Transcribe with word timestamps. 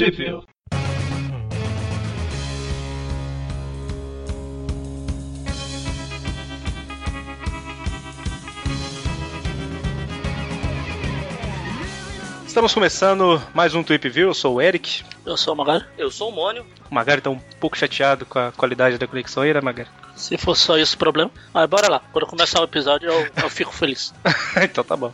Trivia. 0.00 0.40
Estamos 12.46 12.72
começando 12.72 13.42
mais 13.52 13.74
um 13.74 13.82
Tweep 13.82 14.08
View, 14.08 14.28
eu 14.28 14.34
sou 14.34 14.54
o 14.54 14.62
Eric. 14.62 15.04
Eu 15.26 15.36
sou 15.36 15.52
o 15.52 15.56
Magari. 15.58 15.84
Eu 15.98 16.10
sou 16.10 16.30
o 16.30 16.32
Mônio. 16.32 16.64
O 16.90 16.94
Magari 16.94 17.20
tá 17.20 17.28
um 17.28 17.38
pouco 17.60 17.76
chateado 17.76 18.24
com 18.24 18.38
a 18.38 18.52
qualidade 18.52 18.96
da 18.96 19.06
conexão 19.06 19.42
aí, 19.42 19.52
né, 19.52 19.60
Magari? 19.60 19.90
Se 20.16 20.38
fosse 20.38 20.62
só 20.62 20.78
isso 20.78 20.96
o 20.96 20.98
problema. 20.98 21.30
Mas 21.52 21.68
bora 21.68 21.90
lá, 21.90 22.00
quando 22.10 22.26
começar 22.26 22.62
o 22.62 22.64
episódio 22.64 23.10
eu, 23.10 23.28
eu 23.42 23.50
fico 23.50 23.70
feliz. 23.70 24.14
então 24.64 24.82
tá 24.82 24.96
bom. 24.96 25.12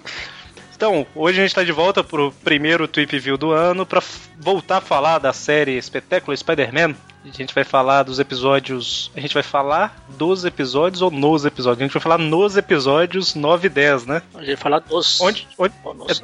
Então, 0.77 1.07
hoje 1.15 1.39
a 1.39 1.43
gente 1.43 1.53
está 1.53 1.65
de 1.65 1.73
volta 1.73 2.05
pro 2.05 2.31
primeiro 2.45 2.87
Tweep 2.87 3.19
View 3.19 3.39
do 3.39 3.51
ano 3.51 3.87
para 3.87 4.03
voltar 4.39 4.77
a 4.77 4.81
falar 4.83 5.17
da 5.19 5.33
série 5.33 5.79
Espetáculo 5.79 6.37
Spider-Man. 6.37 6.95
A 7.25 7.33
gente 7.33 7.55
vai 7.55 7.65
falar 7.65 8.03
dos 8.03 8.19
episódios. 8.19 9.11
A 9.17 9.21
gente 9.21 9.33
vai 9.33 9.43
falar 9.43 9.97
dos 10.19 10.45
episódios 10.45 11.01
ou 11.01 11.11
nos 11.11 11.47
episódios? 11.47 11.81
A 11.81 11.85
gente 11.85 11.95
vai 11.95 12.03
falar 12.03 12.19
nos 12.19 12.59
episódios 12.59 13.35
9 13.35 13.67
e 13.67 13.71
10, 13.71 14.07
né? 14.07 14.23
A 14.35 14.41
gente 14.41 14.49
vai 14.49 14.57
falar 14.57 14.81
dos. 14.81 15.19
Onde? 15.19 15.49
onde. 15.59 15.73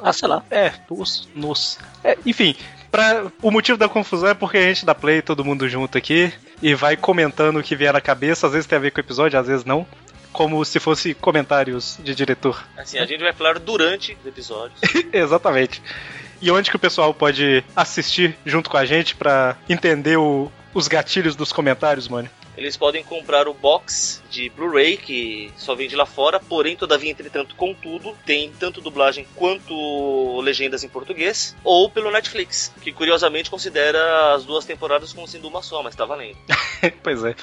Ah, 0.03 0.13
sei 0.13 0.27
lá. 0.27 0.43
É, 0.51 0.71
dos. 0.87 1.27
Nos. 1.33 1.79
É, 2.03 2.15
enfim, 2.23 2.55
pra, 2.91 3.25
o 3.41 3.49
motivo 3.49 3.77
da 3.77 3.89
confusão 3.89 4.29
é 4.29 4.33
porque 4.35 4.57
a 4.57 4.67
gente 4.67 4.85
dá 4.85 4.93
play 4.93 5.23
todo 5.23 5.43
mundo 5.43 5.67
junto 5.67 5.97
aqui 5.97 6.31
e 6.61 6.75
vai 6.75 6.95
comentando 6.95 7.57
o 7.57 7.63
que 7.63 7.75
vier 7.75 7.91
na 7.91 7.99
cabeça. 7.99 8.45
Às 8.45 8.53
vezes 8.53 8.67
tem 8.67 8.77
a 8.77 8.81
ver 8.81 8.91
com 8.91 8.99
o 8.99 9.03
episódio, 9.03 9.39
às 9.39 9.47
vezes 9.47 9.65
não 9.65 9.87
como 10.33 10.65
se 10.65 10.79
fosse 10.79 11.13
comentários 11.13 11.97
de 12.03 12.13
diretor. 12.13 12.65
Assim, 12.75 12.97
a 12.97 13.05
gente 13.05 13.21
vai 13.21 13.31
falar 13.31 13.59
durante 13.59 14.17
os 14.19 14.25
episódios. 14.25 14.79
Exatamente. 15.13 15.81
E 16.41 16.51
onde 16.51 16.69
que 16.69 16.75
o 16.75 16.79
pessoal 16.79 17.13
pode 17.13 17.63
assistir 17.73 18.35
junto 18.45 18.69
com 18.69 18.75
a 18.75 18.83
gente 18.83 19.15
para 19.15 19.55
entender 19.69 20.17
o, 20.17 20.51
os 20.73 20.89
gatilhos 20.89 21.35
dos 21.35 21.53
comentários, 21.53 22.09
mano? 22.09 22.29
Eles 22.55 22.77
podem 22.77 23.03
comprar 23.03 23.47
o 23.47 23.53
box 23.53 24.21
de 24.29 24.49
Blu-ray 24.49 24.97
que 24.97 25.51
só 25.57 25.73
vende 25.73 25.95
lá 25.95 26.05
fora, 26.05 26.39
porém, 26.39 26.75
todavia, 26.75 27.09
entretanto, 27.09 27.55
contudo, 27.55 28.15
tem 28.25 28.51
tanto 28.59 28.81
dublagem 28.81 29.25
quanto 29.35 30.39
legendas 30.41 30.83
em 30.83 30.89
português, 30.89 31.55
ou 31.63 31.89
pelo 31.89 32.11
Netflix, 32.11 32.71
que 32.81 32.91
curiosamente 32.91 33.49
considera 33.49 34.35
as 34.35 34.45
duas 34.45 34.65
temporadas 34.65 35.13
como 35.13 35.27
sendo 35.27 35.47
uma 35.47 35.63
só, 35.63 35.81
mas 35.81 35.95
tá 35.95 36.05
valendo. 36.05 36.37
pois 37.01 37.23
é. 37.23 37.35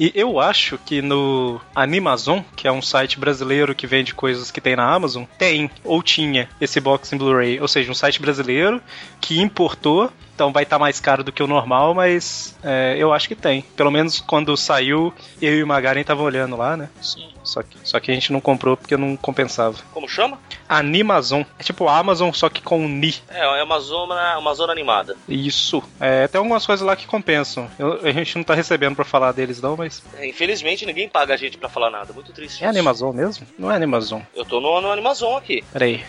E 0.00 0.10
eu 0.14 0.40
acho 0.40 0.78
que 0.78 1.02
no 1.02 1.60
Animazon, 1.74 2.42
que 2.56 2.66
é 2.66 2.72
um 2.72 2.80
site 2.80 3.20
brasileiro 3.20 3.74
que 3.74 3.86
vende 3.86 4.14
coisas 4.14 4.50
que 4.50 4.58
tem 4.58 4.74
na 4.74 4.90
Amazon, 4.90 5.24
tem 5.36 5.70
ou 5.84 6.02
tinha 6.02 6.48
esse 6.58 6.80
box 6.80 7.12
em 7.12 7.18
Blu-ray. 7.18 7.60
Ou 7.60 7.68
seja, 7.68 7.92
um 7.92 7.94
site 7.94 8.18
brasileiro 8.18 8.80
que 9.20 9.38
importou 9.38 10.10
então 10.40 10.52
vai 10.52 10.62
estar 10.62 10.76
tá 10.76 10.80
mais 10.80 10.98
caro 10.98 11.22
do 11.22 11.30
que 11.30 11.42
o 11.42 11.46
normal, 11.46 11.92
mas 11.92 12.56
é, 12.64 12.96
eu 12.98 13.12
acho 13.12 13.28
que 13.28 13.34
tem. 13.34 13.60
Pelo 13.76 13.90
menos 13.90 14.20
quando 14.20 14.56
saiu, 14.56 15.12
eu 15.40 15.58
e 15.58 15.62
o 15.62 15.66
Magaren 15.66 16.00
estavam 16.00 16.24
olhando 16.24 16.56
lá, 16.56 16.78
né? 16.78 16.88
Sim. 17.02 17.28
Só 17.44 17.62
que, 17.62 17.76
só 17.84 18.00
que 18.00 18.10
a 18.10 18.14
gente 18.14 18.32
não 18.32 18.40
comprou 18.40 18.74
porque 18.74 18.96
não 18.96 19.18
compensava. 19.18 19.76
Como 19.92 20.08
chama? 20.08 20.38
Animazon. 20.66 21.44
É 21.58 21.62
tipo 21.62 21.88
Amazon, 21.88 22.32
só 22.32 22.48
que 22.48 22.62
com 22.62 22.88
Ni. 22.88 23.14
É, 23.28 23.60
é 23.60 23.62
uma 23.62 23.78
zona, 23.80 24.38
uma 24.38 24.54
zona 24.54 24.72
animada. 24.72 25.14
Isso. 25.28 25.82
É, 26.00 26.26
tem 26.26 26.38
algumas 26.38 26.64
coisas 26.64 26.86
lá 26.86 26.96
que 26.96 27.06
compensam. 27.06 27.70
Eu, 27.78 28.00
a 28.02 28.10
gente 28.10 28.36
não 28.36 28.44
tá 28.44 28.54
recebendo 28.54 28.96
pra 28.96 29.04
falar 29.04 29.32
deles, 29.32 29.60
não, 29.60 29.76
mas. 29.76 30.02
É, 30.16 30.26
infelizmente 30.26 30.86
ninguém 30.86 31.06
paga 31.06 31.34
a 31.34 31.36
gente 31.36 31.58
pra 31.58 31.68
falar 31.68 31.90
nada. 31.90 32.14
Muito 32.14 32.32
triste. 32.32 32.64
É 32.64 32.66
Animazon 32.66 33.12
mesmo? 33.12 33.46
Não 33.58 33.70
é 33.70 33.76
Animazon. 33.76 34.22
Eu 34.34 34.46
tô 34.46 34.58
no, 34.58 34.80
no 34.80 34.90
Animazon 34.90 35.36
aqui. 35.36 35.62
Peraí. 35.70 36.02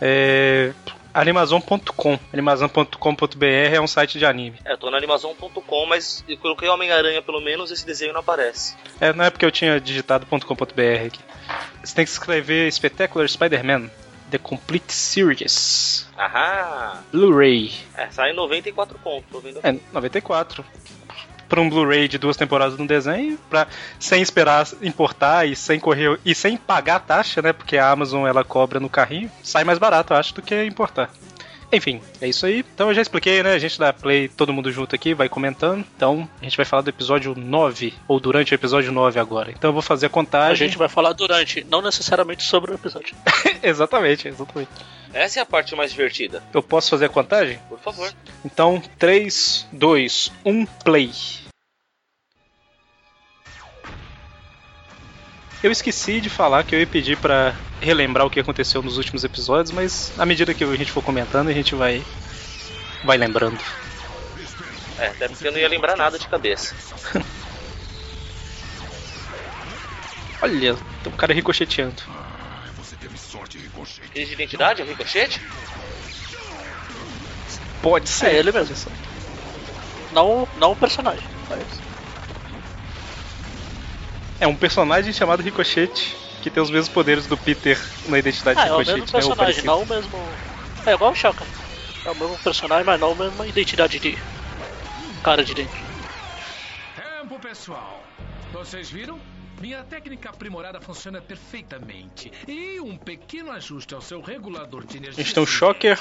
É 0.00 0.72
animazon.com. 1.14 2.18
Animazon.com.br 2.32 3.44
é 3.72 3.80
um 3.80 3.86
site 3.86 4.18
de 4.18 4.26
anime. 4.26 4.58
É, 4.64 4.72
eu 4.72 4.78
tô 4.78 4.90
no 4.90 4.96
animazon.com, 4.96 5.86
mas 5.86 6.24
eu 6.28 6.36
coloquei 6.38 6.68
Homem-Aranha 6.68 7.22
pelo 7.22 7.40
menos, 7.40 7.70
esse 7.70 7.86
desenho 7.86 8.12
não 8.12 8.20
aparece. 8.20 8.76
É, 9.00 9.12
não 9.12 9.24
é 9.24 9.30
porque 9.30 9.46
eu 9.46 9.50
tinha 9.52 9.80
digitado 9.80 10.26
.com.br 10.26 11.06
aqui. 11.06 11.20
Você 11.82 11.94
tem 11.94 12.04
que 12.04 12.10
escrever 12.10 12.70
Spectacular 12.72 13.28
Spider-Man. 13.28 13.88
The 14.30 14.38
Complete 14.38 14.92
Series. 14.92 16.08
Aham. 16.18 17.04
Blu-ray. 17.12 17.72
É, 17.94 18.10
sai 18.10 18.32
94 18.32 18.98
conto, 18.98 19.24
tô 19.30 19.38
vendo. 19.38 19.60
É, 19.62 19.76
94 19.92 20.64
para 21.54 21.60
um 21.60 21.70
Blu-ray 21.70 22.08
de 22.08 22.18
duas 22.18 22.36
temporadas 22.36 22.76
no 22.76 22.84
desenho, 22.84 23.38
pra, 23.48 23.68
sem 24.00 24.20
esperar 24.20 24.66
importar 24.82 25.46
e 25.46 25.54
sem 25.54 25.78
correr 25.78 26.18
e 26.24 26.34
sem 26.34 26.56
pagar 26.56 26.96
a 26.96 27.00
taxa, 27.00 27.40
né? 27.40 27.52
Porque 27.52 27.78
a 27.78 27.88
Amazon 27.88 28.26
ela 28.26 28.42
cobra 28.42 28.80
no 28.80 28.88
carrinho, 28.88 29.30
sai 29.40 29.62
mais 29.62 29.78
barato, 29.78 30.12
eu 30.12 30.16
acho, 30.16 30.34
do 30.34 30.42
que 30.42 30.64
importar. 30.64 31.08
Enfim, 31.72 32.00
é 32.20 32.26
isso 32.26 32.44
aí. 32.44 32.64
Então 32.74 32.88
eu 32.88 32.94
já 32.94 33.02
expliquei, 33.02 33.40
né? 33.40 33.52
A 33.52 33.58
gente 33.58 33.78
dá 33.78 33.92
play 33.92 34.26
todo 34.26 34.52
mundo 34.52 34.72
junto 34.72 34.96
aqui, 34.96 35.14
vai 35.14 35.28
comentando. 35.28 35.84
Então 35.96 36.28
a 36.40 36.44
gente 36.44 36.56
vai 36.56 36.66
falar 36.66 36.82
do 36.82 36.90
episódio 36.90 37.36
9, 37.36 37.94
ou 38.08 38.18
durante 38.18 38.52
o 38.52 38.56
episódio 38.56 38.90
9 38.90 39.20
agora. 39.20 39.52
Então 39.52 39.68
eu 39.68 39.72
vou 39.72 39.82
fazer 39.82 40.06
a 40.06 40.10
contagem. 40.10 40.52
A 40.52 40.68
gente 40.68 40.78
vai 40.78 40.88
falar 40.88 41.12
durante, 41.12 41.64
não 41.70 41.80
necessariamente 41.80 42.42
sobre 42.42 42.72
o 42.72 42.74
episódio. 42.74 43.14
exatamente, 43.62 44.26
exatamente. 44.26 44.70
Essa 45.12 45.38
é 45.38 45.42
a 45.42 45.46
parte 45.46 45.76
mais 45.76 45.92
divertida. 45.92 46.42
Eu 46.52 46.64
posso 46.64 46.90
fazer 46.90 47.04
a 47.04 47.08
contagem? 47.08 47.60
Por 47.68 47.78
favor. 47.78 48.12
Então, 48.44 48.82
3, 48.98 49.68
2, 49.72 50.32
1, 50.44 50.66
play. 50.66 51.12
Eu 55.64 55.72
esqueci 55.72 56.20
de 56.20 56.28
falar 56.28 56.62
que 56.62 56.74
eu 56.74 56.78
ia 56.78 56.86
pedir 56.86 57.16
para 57.16 57.56
relembrar 57.80 58.26
o 58.26 58.30
que 58.30 58.38
aconteceu 58.38 58.82
nos 58.82 58.98
últimos 58.98 59.24
episódios, 59.24 59.72
mas 59.72 60.12
à 60.18 60.26
medida 60.26 60.52
que 60.52 60.62
a 60.62 60.76
gente 60.76 60.92
for 60.92 61.02
comentando, 61.02 61.48
a 61.48 61.54
gente 61.54 61.74
vai 61.74 62.04
vai 63.02 63.16
lembrando. 63.16 63.58
É, 64.98 65.06
até 65.06 65.26
porque 65.26 65.48
eu 65.48 65.52
não 65.52 65.58
ia 65.58 65.66
lembrar 65.66 65.96
nada 65.96 66.18
de 66.18 66.28
cabeça. 66.28 66.76
Olha, 70.42 70.76
tem 71.02 71.10
um 71.10 71.16
cara 71.16 71.32
ricocheteando. 71.32 72.02
Crise 74.12 74.26
de 74.26 74.34
identidade, 74.34 74.82
é 74.82 74.84
ricochete? 74.84 75.40
Pode 77.80 78.10
ser. 78.10 78.26
É 78.26 78.34
ele 78.34 78.52
mesmo. 78.52 78.76
Não, 80.12 80.46
não 80.58 80.72
o 80.72 80.76
personagem. 80.76 81.26
Mas... 81.48 81.93
É 84.40 84.46
um 84.46 84.56
personagem 84.56 85.12
chamado 85.12 85.42
Ricochete 85.42 86.16
que 86.42 86.50
tem 86.50 86.62
os 86.62 86.70
mesmos 86.70 86.90
poderes 86.90 87.26
do 87.26 87.38
Peter 87.38 87.80
na 88.06 88.18
identidade 88.18 88.60
ah, 88.60 88.64
de 88.64 88.70
Ricochete. 88.70 88.90
É 88.90 88.92
o 88.92 88.96
mesmo 88.96 89.12
personagem, 89.12 89.56
né? 89.56 89.62
não 89.64 89.82
o 89.82 89.86
mesmo. 89.86 90.10
É 90.84 90.92
igual 90.92 91.12
o 91.12 91.14
Shaka. 91.14 91.46
É 92.04 92.10
o 92.10 92.14
mesmo 92.14 92.36
personagem, 92.38 92.84
mas 92.84 93.00
não 93.00 93.12
a 93.12 93.14
mesma 93.14 93.46
identidade 93.46 93.98
de 93.98 94.18
cara 95.22 95.42
de 95.42 95.54
dentro. 95.54 95.78
Tempo, 96.94 97.38
pessoal. 97.38 98.04
Vocês 98.52 98.90
viram? 98.90 99.18
Minha 99.58 99.82
técnica 99.84 100.28
aprimorada 100.28 100.78
funciona 100.82 101.22
perfeitamente. 101.22 102.30
E 102.46 102.78
um 102.78 102.98
pequeno 102.98 103.50
ajuste 103.52 103.94
ao 103.94 104.02
seu 104.02 104.20
regulador 104.20 104.84
de 104.84 104.98
energia. 104.98 105.22
A 105.22 105.24
gente 105.24 105.32
tem 105.32 105.42
o 105.42 105.46
Shocker, 105.46 105.98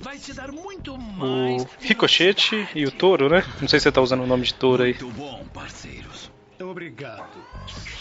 vai 0.00 0.16
te 0.18 0.32
dar 0.32 0.50
muito 0.50 0.94
o 0.94 1.68
Ricochete 1.80 2.66
e 2.74 2.86
o 2.86 2.90
Touro, 2.90 3.28
né? 3.28 3.44
Não 3.60 3.68
sei 3.68 3.78
se 3.78 3.84
você 3.84 3.92
tá 3.92 4.00
usando 4.00 4.22
o 4.22 4.26
nome 4.26 4.44
de 4.44 4.54
Touro 4.54 4.84
aí. 4.84 4.94
Muito 4.94 5.10
bom, 5.10 5.44
parceiros. 5.52 6.30
Obrigado. 6.62 7.44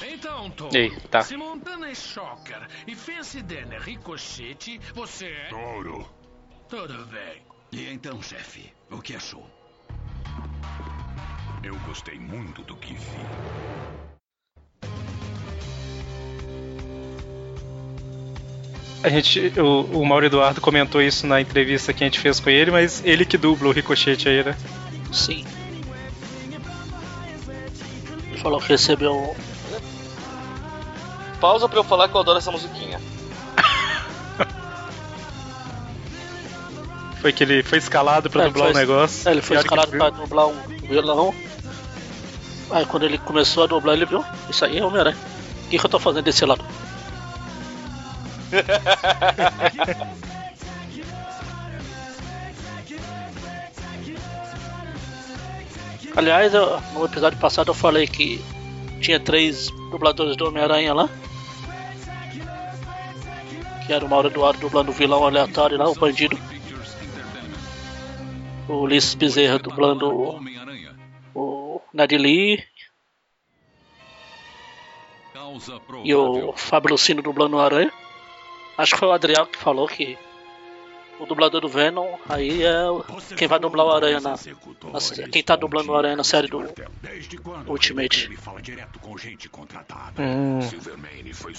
Então, 0.02 0.50
Tom, 0.52 0.70
Ei, 0.74 0.92
tá. 1.12 1.22
se 1.22 1.36
Montana 1.36 1.90
é 1.90 1.96
Shocker 1.96 2.68
e 2.88 2.96
Fancy 2.96 3.44
é 3.50 3.80
Ricochete, 3.80 4.80
você 4.94 5.28
é... 5.28 5.50
Touro. 5.50 6.08
Tudo 6.70 7.06
bem. 7.08 7.42
E 7.72 7.90
então, 7.92 8.22
chefe, 8.22 8.72
o 8.90 9.02
que 9.02 9.16
achou? 9.16 9.46
Eu 11.64 11.76
gostei 11.80 12.18
muito 12.18 12.62
do 12.64 12.76
que 12.76 12.94
vi. 12.94 13.00
A 19.04 19.10
gente, 19.10 19.54
o, 19.60 19.82
o 20.00 20.06
Mauro 20.06 20.26
Eduardo 20.26 20.62
comentou 20.62 21.02
isso 21.02 21.28
na 21.28 21.42
entrevista 21.42 21.94
que 21.94 22.04
a 22.04 22.08
gente 22.08 22.20
fez 22.20 22.40
com 22.40 22.50
ele, 22.50 22.72
mas 22.72 23.04
ele 23.06 23.26
que 23.26 23.38
dubla 23.38 23.70
o 23.70 23.72
Ricochete 23.72 24.30
aí, 24.30 24.44
né? 24.44 24.58
Sim 25.12 25.46
falou 28.46 28.62
que 28.62 28.68
recebeu. 28.68 29.36
Pausa 31.42 31.68
pra 31.68 31.80
eu 31.80 31.84
falar 31.84 32.08
que 32.08 32.16
eu 32.16 32.22
adoro 32.22 32.38
essa 32.38 32.52
musiquinha. 32.52 33.02
foi 37.20 37.34
que 37.34 37.44
ele 37.44 37.64
foi 37.64 37.80
escalado 37.80 38.30
pra 38.30 38.44
é, 38.44 38.46
dublar 38.46 38.68
o 38.68 38.70
um 38.70 38.76
negócio. 38.76 39.28
É, 39.28 39.32
ele 39.32 39.42
foi 39.42 39.58
escalado 39.58 39.90
pra 39.90 40.12
dublar 40.12 40.46
um 40.46 40.56
vilão. 40.88 41.34
Aí 42.70 42.86
quando 42.86 43.02
ele 43.04 43.18
começou 43.18 43.64
a 43.64 43.68
dublar, 43.68 43.96
ele 43.96 44.06
viu: 44.06 44.24
Isso 44.48 44.64
aí 44.64 44.78
é 44.78 44.86
Homem-Aranha. 44.86 45.18
O 45.66 45.70
que, 45.70 45.80
que 45.80 45.86
eu 45.86 45.90
tô 45.90 45.98
fazendo 45.98 46.26
desse 46.26 46.46
lado? 46.46 46.64
Aliás, 56.16 56.54
eu, 56.54 56.80
no 56.94 57.06
episódio 57.06 57.38
passado 57.40 57.70
eu 57.70 57.74
falei 57.74 58.08
que 58.08 58.44
tinha 59.02 59.20
três 59.20 59.70
dubladores 59.92 60.38
do 60.38 60.48
Homem-Aranha 60.48 60.94
lá. 60.94 61.10
Que 63.86 63.94
era 63.94 64.06
o 64.06 64.10
Mauro 64.10 64.30
Eduardo 64.30 64.60
dublando 64.60 64.92
o 64.92 64.94
vilão 64.94 65.26
aleatório 65.26 65.78
lá, 65.78 65.90
o 65.90 65.96
bandido. 65.96 66.38
o 68.68 68.74
Ulisses 68.74 69.14
Bezerra 69.14 69.60
dublando 69.60 70.10
o, 70.10 70.40
o 71.34 71.82
Causa 75.34 75.82
e 76.04 76.16
o. 76.16 76.54
Fábio 76.54 76.92
Lucino 76.92 77.22
dublando 77.22 77.58
o 77.58 77.60
Aranha. 77.60 77.92
Acho 78.78 78.94
que 78.94 79.00
foi 79.00 79.08
o 79.08 79.12
Adriel 79.12 79.46
que 79.46 79.58
falou 79.58 79.88
que 79.88 80.18
o 81.20 81.26
dublador 81.26 81.62
do 81.62 81.70
Venom 81.70 82.16
aí 82.28 82.64
é 82.64 82.76
quem 83.38 83.48
vai 83.48 83.60
dublar 83.60 83.86
o 83.86 83.92
Aranha 83.92 84.20
na. 84.20 84.32
na- 84.32 84.38
quem 85.32 85.44
tá 85.44 85.56
dublando 85.56 85.92
o 85.92 85.96
Aranha 85.96 86.16
na 86.16 86.24
série 86.24 86.48
do 86.48 86.58
Ultimate. 87.68 88.26
ele 88.26 88.38
fala 88.38 88.62
direto 88.62 89.00
com 89.00 89.18
gente 89.18 89.48
contratada? 89.50 90.22
Hum. 90.22 90.60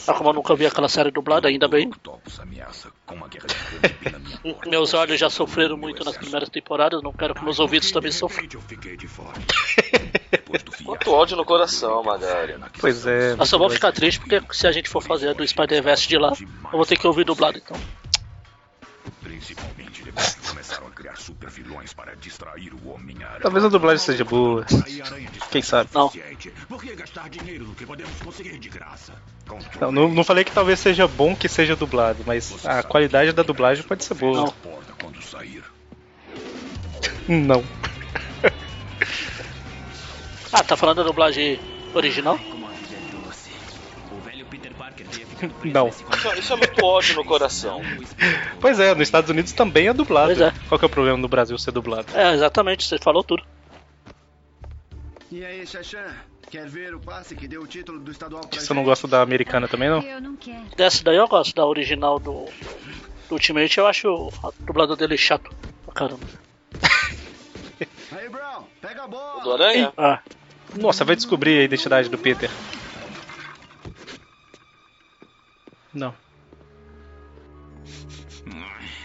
Ah, 0.06 0.14
como 0.14 0.30
eu 0.30 0.34
nunca 0.34 0.54
vi 0.54 0.66
aquela 0.66 0.88
série 0.88 1.10
dublada, 1.10 1.48
ainda 1.48 1.68
bem. 1.68 1.90
Meus 4.66 4.94
olhos 4.94 5.18
já 5.18 5.30
sofreram 5.30 5.76
muito 5.76 6.04
nas 6.04 6.16
primeiras 6.16 6.48
temporadas, 6.48 7.02
não 7.02 7.12
quero 7.12 7.34
que 7.34 7.44
meus 7.44 7.58
ouvidos 7.58 7.90
também 7.90 8.12
sofram. 8.12 8.46
Quanto 10.84 11.12
ódio 11.12 11.36
no 11.36 11.44
coração, 11.44 12.02
Magari. 12.02 12.54
Pois 12.80 13.06
é. 13.06 13.32
Eu 13.32 13.46
só 13.46 13.58
vou 13.58 13.68
ficar 13.70 13.92
triste 13.92 14.20
porque 14.20 14.40
se 14.52 14.66
a 14.66 14.72
gente 14.72 14.88
for 14.88 15.02
fazer 15.02 15.30
a 15.30 15.32
do 15.32 15.46
Spider-Verse 15.46 16.08
de 16.08 16.18
lá, 16.18 16.32
eu 16.40 16.70
vou 16.72 16.86
ter 16.86 16.96
que 16.96 17.06
ouvir 17.06 17.24
dublado 17.24 17.58
então. 17.58 17.76
Principalmente 19.22 20.02
depois 20.02 20.34
que 20.34 20.48
começaram 20.48 20.86
a 20.86 20.90
criar 20.90 21.16
super 21.16 21.50
vilões 21.50 21.92
para 21.92 22.14
distrair 22.16 22.72
o 22.74 22.90
Homem-Aranha. 22.90 23.40
Talvez 23.40 23.64
a 23.64 23.68
dublagem 23.68 23.98
seja 24.04 24.24
boa. 24.24 24.64
Quem 25.50 25.62
sabe? 25.62 25.90
Não. 25.94 26.08
"Suficiente. 26.08 26.52
Por 26.68 26.82
que 26.82 26.94
gastar 26.94 27.28
dinheiro 27.28 27.66
no 27.66 27.74
que 27.74 27.86
podemos 27.86 28.12
conseguir 28.22 28.58
de 28.58 28.68
graça? 28.68 29.12
Não, 29.80 29.92
não, 29.92 30.08
não 30.08 30.24
falei 30.24 30.44
que 30.44 30.52
talvez 30.52 30.78
seja 30.80 31.06
bom 31.06 31.34
que 31.36 31.48
seja 31.48 31.76
dublado, 31.76 32.22
mas 32.26 32.64
a 32.66 32.82
qualidade 32.82 33.32
da 33.32 33.42
dublagem 33.42 33.84
pode 33.84 34.04
ser 34.04 34.14
boa. 34.14 34.42
Não. 34.42 34.50
Porta 34.50 34.92
quando 35.00 35.22
sair. 35.22 35.62
Não. 37.28 37.62
Ah, 40.52 40.62
tá 40.64 40.76
falando 40.76 40.98
da 40.98 41.02
dublagem 41.02 41.60
original? 41.94 42.38
Não. 45.64 45.88
Isso, 45.88 46.04
isso 46.38 46.52
é 46.52 46.56
muito 46.56 46.84
ódio 46.84 47.14
no 47.16 47.24
coração. 47.26 47.80
Pois 48.60 48.80
é, 48.80 48.94
nos 48.94 49.02
Estados 49.02 49.30
Unidos 49.30 49.52
também 49.52 49.88
é 49.88 49.92
dublado. 49.92 50.28
Pois 50.28 50.40
é. 50.40 50.52
Qual 50.68 50.78
que 50.78 50.84
é 50.84 50.88
o 50.88 50.90
problema 50.90 51.16
no 51.18 51.28
Brasil 51.28 51.56
ser 51.58 51.70
dublado? 51.72 52.06
É, 52.14 52.32
exatamente, 52.34 52.84
você 52.86 52.98
falou 52.98 53.22
tudo. 53.22 53.42
E 55.30 55.44
aí, 55.44 55.66
Xaxã? 55.66 55.98
Quer 56.50 56.66
ver 56.68 56.94
o 56.94 57.00
passe 57.00 57.34
que 57.34 57.48
deu 57.48 57.62
o 57.62 57.66
título 57.66 57.98
do 57.98 58.10
estadual 58.10 58.46
pra 58.46 58.60
Você 58.60 58.72
não 58.72 58.84
gosta 58.84 59.06
da 59.08 59.20
americana 59.20 59.66
também, 59.68 59.88
não? 59.90 60.00
Eu 60.00 60.20
não 60.20 60.36
quero. 60.36 60.62
Dessa 60.76 61.02
daí 61.02 61.16
eu 61.16 61.26
gosto, 61.26 61.54
da 61.54 61.66
original 61.66 62.18
do, 62.20 62.44
do 63.28 63.32
Ultimate, 63.32 63.76
eu 63.78 63.86
acho 63.86 64.08
o 64.08 64.32
dublador 64.60 64.96
dele 64.96 65.18
chato 65.18 65.50
pra 65.84 65.92
caramba. 65.94 66.20
Aí, 68.12 68.28
Brown, 68.28 68.62
pega 68.80 69.02
a 69.02 69.04
O 69.06 69.08
bola! 69.08 69.42
do 69.42 69.52
Aranha? 69.52 69.92
Ah, 69.98 70.20
Nossa, 70.76 71.04
vai 71.04 71.16
descobrir 71.16 71.58
a 71.58 71.64
identidade 71.64 72.08
do 72.08 72.16
Peter. 72.16 72.48
Não. 75.96 76.14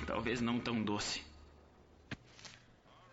Talvez 0.05 0.41
não 0.41 0.59
tão 0.59 0.83
doce. 0.83 1.23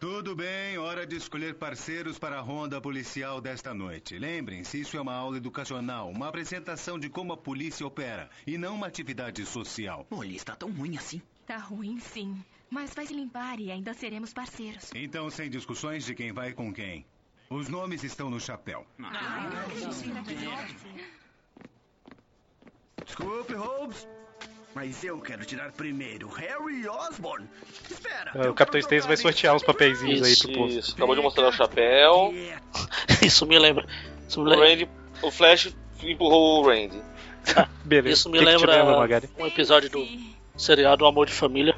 Tudo 0.01 0.35
bem, 0.35 0.79
hora 0.79 1.07
de 1.07 1.17
escolher 1.17 1.55
parceiros 1.55 2.19
para 2.19 2.39
a 2.39 2.41
ronda 2.41 2.81
policial 2.81 3.41
desta 3.41 3.73
noite. 3.73 4.19
Lembrem-se, 4.19 4.81
isso 4.81 4.97
é 4.97 5.01
uma 5.01 5.15
aula 5.15 5.37
educacional, 5.37 6.11
uma 6.11 6.29
apresentação 6.29 6.99
de 6.99 7.09
como 7.09 7.33
a 7.33 7.37
polícia 7.37 7.87
opera, 7.87 8.29
e 8.47 8.59
não 8.59 8.75
uma 8.75 8.87
atividade 8.89 9.45
social. 9.47 10.07
Olha, 10.11 10.35
está 10.35 10.57
tão 10.57 10.71
ruim 10.73 10.97
assim. 10.97 11.23
Tá 11.47 11.59
ruim, 11.59 12.01
sim. 12.01 12.37
Mas 12.71 12.95
vai 12.95 13.07
se 13.07 13.15
limpar 13.15 13.61
e 13.61 13.71
ainda 13.71 13.95
seremos 13.95 14.33
parceiros. 14.33 14.91
Então, 14.95 15.31
sem 15.31 15.49
discussões 15.49 16.05
de 16.05 16.15
quem 16.15 16.33
vai 16.33 16.53
com 16.53 16.73
quem. 16.73 17.07
Os 17.49 17.69
nomes 17.69 18.05
estão 18.05 18.29
no 18.29 18.41
chapéu. 18.41 18.87
Desculpe, 23.09 23.55
Holmes. 23.55 24.07
Mas 24.75 25.03
eu 25.03 25.19
quero 25.19 25.45
tirar 25.45 25.73
primeiro 25.73 26.29
Harry 26.29 26.87
Osborn. 26.89 27.49
Espera. 27.91 28.31
É, 28.35 28.49
O 28.49 28.55
Capitão 28.55 28.79
Stacy 28.79 29.09
vai 29.09 29.17
sortear 29.17 29.57
uns 29.57 29.63
papeizinhos 29.65 30.23
aí 30.23 30.37
pro 30.37 30.53
povo. 30.53 30.69
Isso, 30.69 30.95
acabou 30.95 31.17
de 31.17 31.23
mostrar 31.23 31.49
o 31.49 31.53
chapéu. 31.53 32.33
isso 33.23 33.45
me 33.47 33.59
lembra. 33.59 33.87
Isso 34.29 34.41
me 34.41 34.47
O, 34.47 34.51
lembra, 34.51 34.69
Randy, 34.69 34.89
o 35.23 35.31
Flash 35.33 35.75
empurrou 36.03 36.63
o 36.63 36.69
Randy. 36.69 37.03
Beleza. 37.85 38.15
isso 38.15 38.31
me 38.31 38.39
O 38.39 38.41
que 38.41 38.47
que 38.47 38.53
te 38.59 38.67
lembra 38.67 39.21
um 39.39 39.47
episódio 39.47 39.91
do 39.91 40.07
seriado 40.57 41.05
O 41.05 41.09
Amor 41.09 41.27
de 41.27 41.33
Família. 41.33 41.75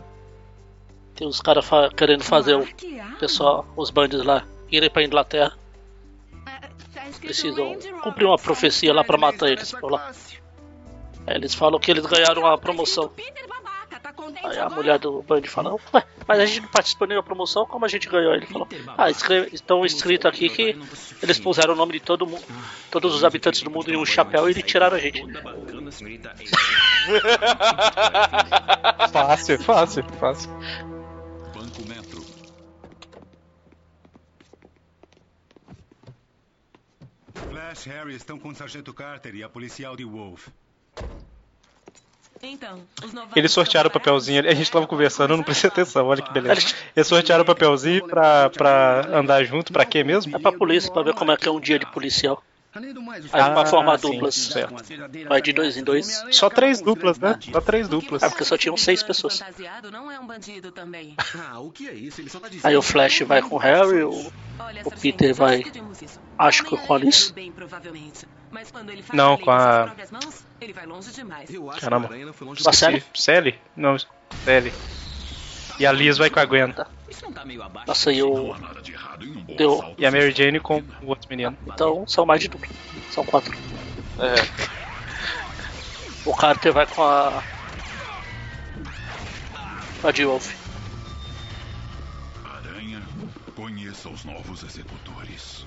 Tem 1.14 1.26
os 1.26 1.40
caras 1.40 1.64
fa- 1.64 1.90
querendo 1.96 2.24
fazer 2.24 2.54
o 2.56 2.66
pessoal, 3.18 3.66
os 3.76 3.88
bandos 3.90 4.24
lá, 4.24 4.44
irem 4.70 4.90
pra 4.90 5.04
Inglaterra. 5.04 5.56
Precisam 7.20 7.76
cumprir 8.02 8.24
uma 8.26 8.36
profecia 8.38 8.92
lá 8.92 9.04
pra 9.04 9.16
matar 9.16 9.48
eles. 9.48 9.70
Vou 9.80 9.90
lá. 9.90 10.10
Aí 11.30 11.36
eles 11.36 11.54
falam 11.54 11.78
que 11.78 11.92
eles 11.92 12.04
ganharam 12.04 12.42
uma 12.42 12.58
promoção. 12.58 13.12
Aí 14.42 14.58
a 14.58 14.68
mulher 14.68 14.98
do 14.98 15.22
Band 15.22 15.42
fala, 15.42 15.76
ué, 15.94 16.04
mas 16.26 16.40
a 16.40 16.44
gente 16.44 16.62
não 16.62 16.68
participou 16.68 17.06
nem 17.06 17.16
da 17.16 17.22
promoção, 17.22 17.64
como 17.66 17.84
a 17.84 17.88
gente 17.88 18.08
ganhou? 18.08 18.34
Ele 18.34 18.46
falou, 18.46 18.66
ah, 18.98 19.08
escreve, 19.08 19.54
estão 19.54 19.86
escrito 19.86 20.26
aqui 20.26 20.48
que 20.48 20.76
eles 21.22 21.38
puseram 21.38 21.74
o 21.74 21.76
nome 21.76 21.92
de 21.92 22.00
todo 22.00 22.26
mundo, 22.26 22.42
todos 22.90 23.14
os 23.14 23.22
habitantes 23.22 23.62
do 23.62 23.70
mundo 23.70 23.92
em 23.92 23.96
um 23.96 24.04
chapéu 24.04 24.50
e 24.50 24.54
tiraram 24.60 24.96
a 24.96 24.98
gente. 24.98 25.22
Fácil, 29.12 29.62
fácil, 29.62 30.02
fácil. 30.18 30.50
Banco 31.54 31.88
Metro. 31.88 32.24
Flash 37.48 37.84
Harry 37.84 38.16
estão 38.16 38.36
com 38.36 38.48
o 38.48 38.54
Sargento 38.54 38.92
Carter 38.92 39.36
e 39.36 39.44
a 39.44 39.48
policial 39.48 39.94
de 39.96 40.04
Wolf. 40.04 40.48
Então, 42.42 42.80
Eles 43.36 43.52
sortearam 43.52 43.88
o 43.88 43.92
papelzinho 43.92 44.38
ali, 44.38 44.48
a 44.48 44.54
gente 44.54 44.70
tava 44.70 44.86
preparados? 44.86 44.88
conversando, 44.88 45.30
eu 45.32 45.36
não 45.36 45.44
prestei 45.44 45.68
atenção, 45.68 46.06
olha 46.06 46.22
que 46.22 46.32
beleza. 46.32 46.74
Eles 46.96 47.06
sortearam 47.06 47.42
o 47.42 47.46
papelzinho 47.46 48.06
pra, 48.08 48.48
pra 48.48 49.06
andar 49.18 49.44
junto, 49.44 49.72
pra 49.72 49.84
quê 49.84 50.02
mesmo? 50.02 50.34
É 50.34 50.38
pra 50.38 50.50
polícia, 50.50 50.90
pra 50.90 51.02
ver 51.02 51.12
como 51.14 51.30
é 51.32 51.36
que 51.36 51.46
é 51.46 51.50
um 51.50 51.60
dia 51.60 51.78
de 51.78 51.84
policial. 51.86 52.42
Aí 52.72 53.28
pra 53.30 53.62
Ah, 53.62 53.66
formar 53.66 53.98
sim, 53.98 54.12
duplas. 54.12 54.34
certo. 54.36 54.82
Vai 55.28 55.42
de 55.42 55.52
dois 55.52 55.76
em 55.76 55.82
dois. 55.84 56.24
Só 56.30 56.48
três 56.48 56.80
duplas, 56.80 57.18
né? 57.18 57.36
Só 57.52 57.60
três 57.60 57.88
duplas. 57.88 58.22
É 58.22 58.28
porque 58.28 58.44
só 58.44 58.56
tinham 58.56 58.76
seis 58.76 59.02
pessoas. 59.02 59.42
Aí 62.62 62.76
o 62.76 62.82
Flash 62.82 63.20
vai 63.22 63.42
com 63.42 63.56
o 63.56 63.58
Harry, 63.58 64.02
o, 64.04 64.32
o 64.84 64.90
Peter 65.00 65.34
vai, 65.34 65.64
acho 66.38 66.62
que 66.64 66.76
com 66.76 66.92
a 66.92 66.96
Alice. 66.96 67.34
Não, 69.12 69.36
com 69.36 69.50
a- 69.50 69.92
ele 70.60 70.72
vai 70.72 70.86
longe 70.86 71.10
demais. 71.12 71.52
Eu 71.52 71.70
acho 71.70 71.80
Caramba. 71.80 72.06
que 72.06 72.12
o 72.12 72.14
Aranha 72.14 72.26
não 72.26 72.32
foi 72.32 72.46
longe 72.46 72.60
a 72.60 72.70
demais. 72.70 72.78
Sally? 72.78 73.04
Sally? 73.14 73.58
Não, 73.76 73.96
Sally. 74.44 74.72
E 75.78 75.86
a 75.86 75.92
Liz 75.92 76.18
vai 76.18 76.28
com 76.28 76.40
a 76.40 76.44
Gwen. 76.44 76.74
Isso 77.08 77.24
não 77.24 77.32
tá 77.32 77.44
meio 77.44 77.62
abaixo. 77.62 77.88
Nossa, 77.88 78.12
e 78.12 78.22
o. 78.22 78.54
Deu. 79.56 79.94
E 79.96 80.04
a 80.04 80.10
Mary 80.10 80.30
Jane 80.30 80.60
com 80.60 80.82
o 81.02 81.06
outro 81.06 81.28
menino. 81.30 81.56
Então 81.66 82.06
são 82.06 82.26
mais 82.26 82.42
de 82.42 82.48
dupla. 82.48 82.68
São 83.10 83.24
quatro. 83.24 83.56
É. 84.18 84.68
O 86.28 86.36
Carter 86.36 86.72
vai 86.72 86.86
com 86.86 87.02
a. 87.02 87.42
A 90.02 90.24
Wolf. 90.24 90.54
Aranha, 92.44 93.02
conheça 93.56 94.08
os 94.08 94.24
novos 94.24 94.62
executores. 94.62 95.66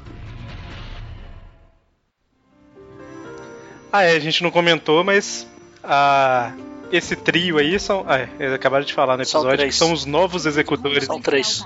Ah, 3.96 4.02
é, 4.02 4.16
a 4.16 4.20
gente 4.20 4.42
não 4.42 4.50
comentou, 4.50 5.04
mas 5.04 5.48
a, 5.84 6.52
esse 6.92 7.16
trio 7.16 7.60
aí 7.60 7.80
são. 7.80 8.04
Ah, 8.08 8.28
é, 8.40 8.56
acabaram 8.56 8.84
de 8.84 8.92
falar 8.92 9.18
no 9.18 9.24
São 9.24 9.42
episódio 9.42 9.58
três. 9.60 9.74
que 9.76 9.78
são 9.78 9.94
os 9.94 10.04
novos 10.04 10.48
executores. 10.48 11.06
São 11.06 11.22
três. 11.22 11.64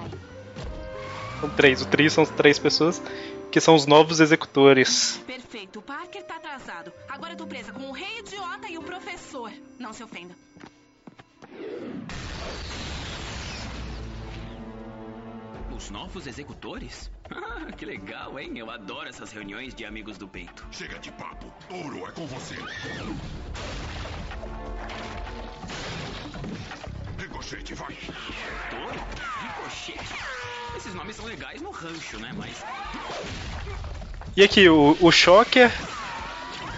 São 1.40 1.50
três. 1.52 1.82
O 1.82 1.86
trio 1.86 2.12
são 2.12 2.26
três 2.26 2.60
pessoas 2.60 3.02
que 3.50 3.62
são 3.62 3.76
os 3.76 3.86
novos 3.86 4.20
executores. 4.20 5.22
Perfeito, 5.26 5.80
o 5.80 5.82
Parker 5.82 6.22
tá 6.24 6.36
atrasado. 6.36 6.92
Agora 7.08 7.32
eu 7.32 7.38
tô 7.38 7.48
presa 7.48 7.72
com 7.72 7.90
o 7.90 7.94
rei 7.94 8.20
idiota 8.20 8.68
e 8.70 8.78
o 8.78 8.82
professor. 8.84 9.50
Não 9.80 9.94
se 9.94 10.04
ofenda. 10.04 10.36
Os 15.78 15.90
novos 15.92 16.26
executores? 16.28 17.10
Ah, 17.30 17.72
que 17.74 17.86
legal, 17.86 18.40
hein? 18.40 18.58
Eu 18.58 18.72
adoro 18.72 19.10
essas 19.10 19.34
reuniões 19.34 19.76
de 19.76 19.84
amigos 19.84 20.18
do 20.18 20.28
peito. 20.30 20.66
Chega 20.72 20.98
de 20.98 21.12
papo. 21.12 21.52
Ouro 21.70 22.08
é 22.08 22.12
com 22.12 22.26
você. 22.26 22.56
Ricochete, 27.20 27.74
vai. 27.74 27.98
Touro? 28.70 29.04
Ricochete? 29.42 30.16
Esses 30.78 30.94
nomes 30.94 31.18
são 31.18 31.26
legais 31.26 31.62
no 31.62 31.72
rancho, 31.72 32.18
né? 32.20 32.32
Mas 32.38 32.64
E 34.38 34.44
aqui, 34.44 34.70
o, 34.70 34.96
o 35.02 35.12
Shocker. 35.12 35.70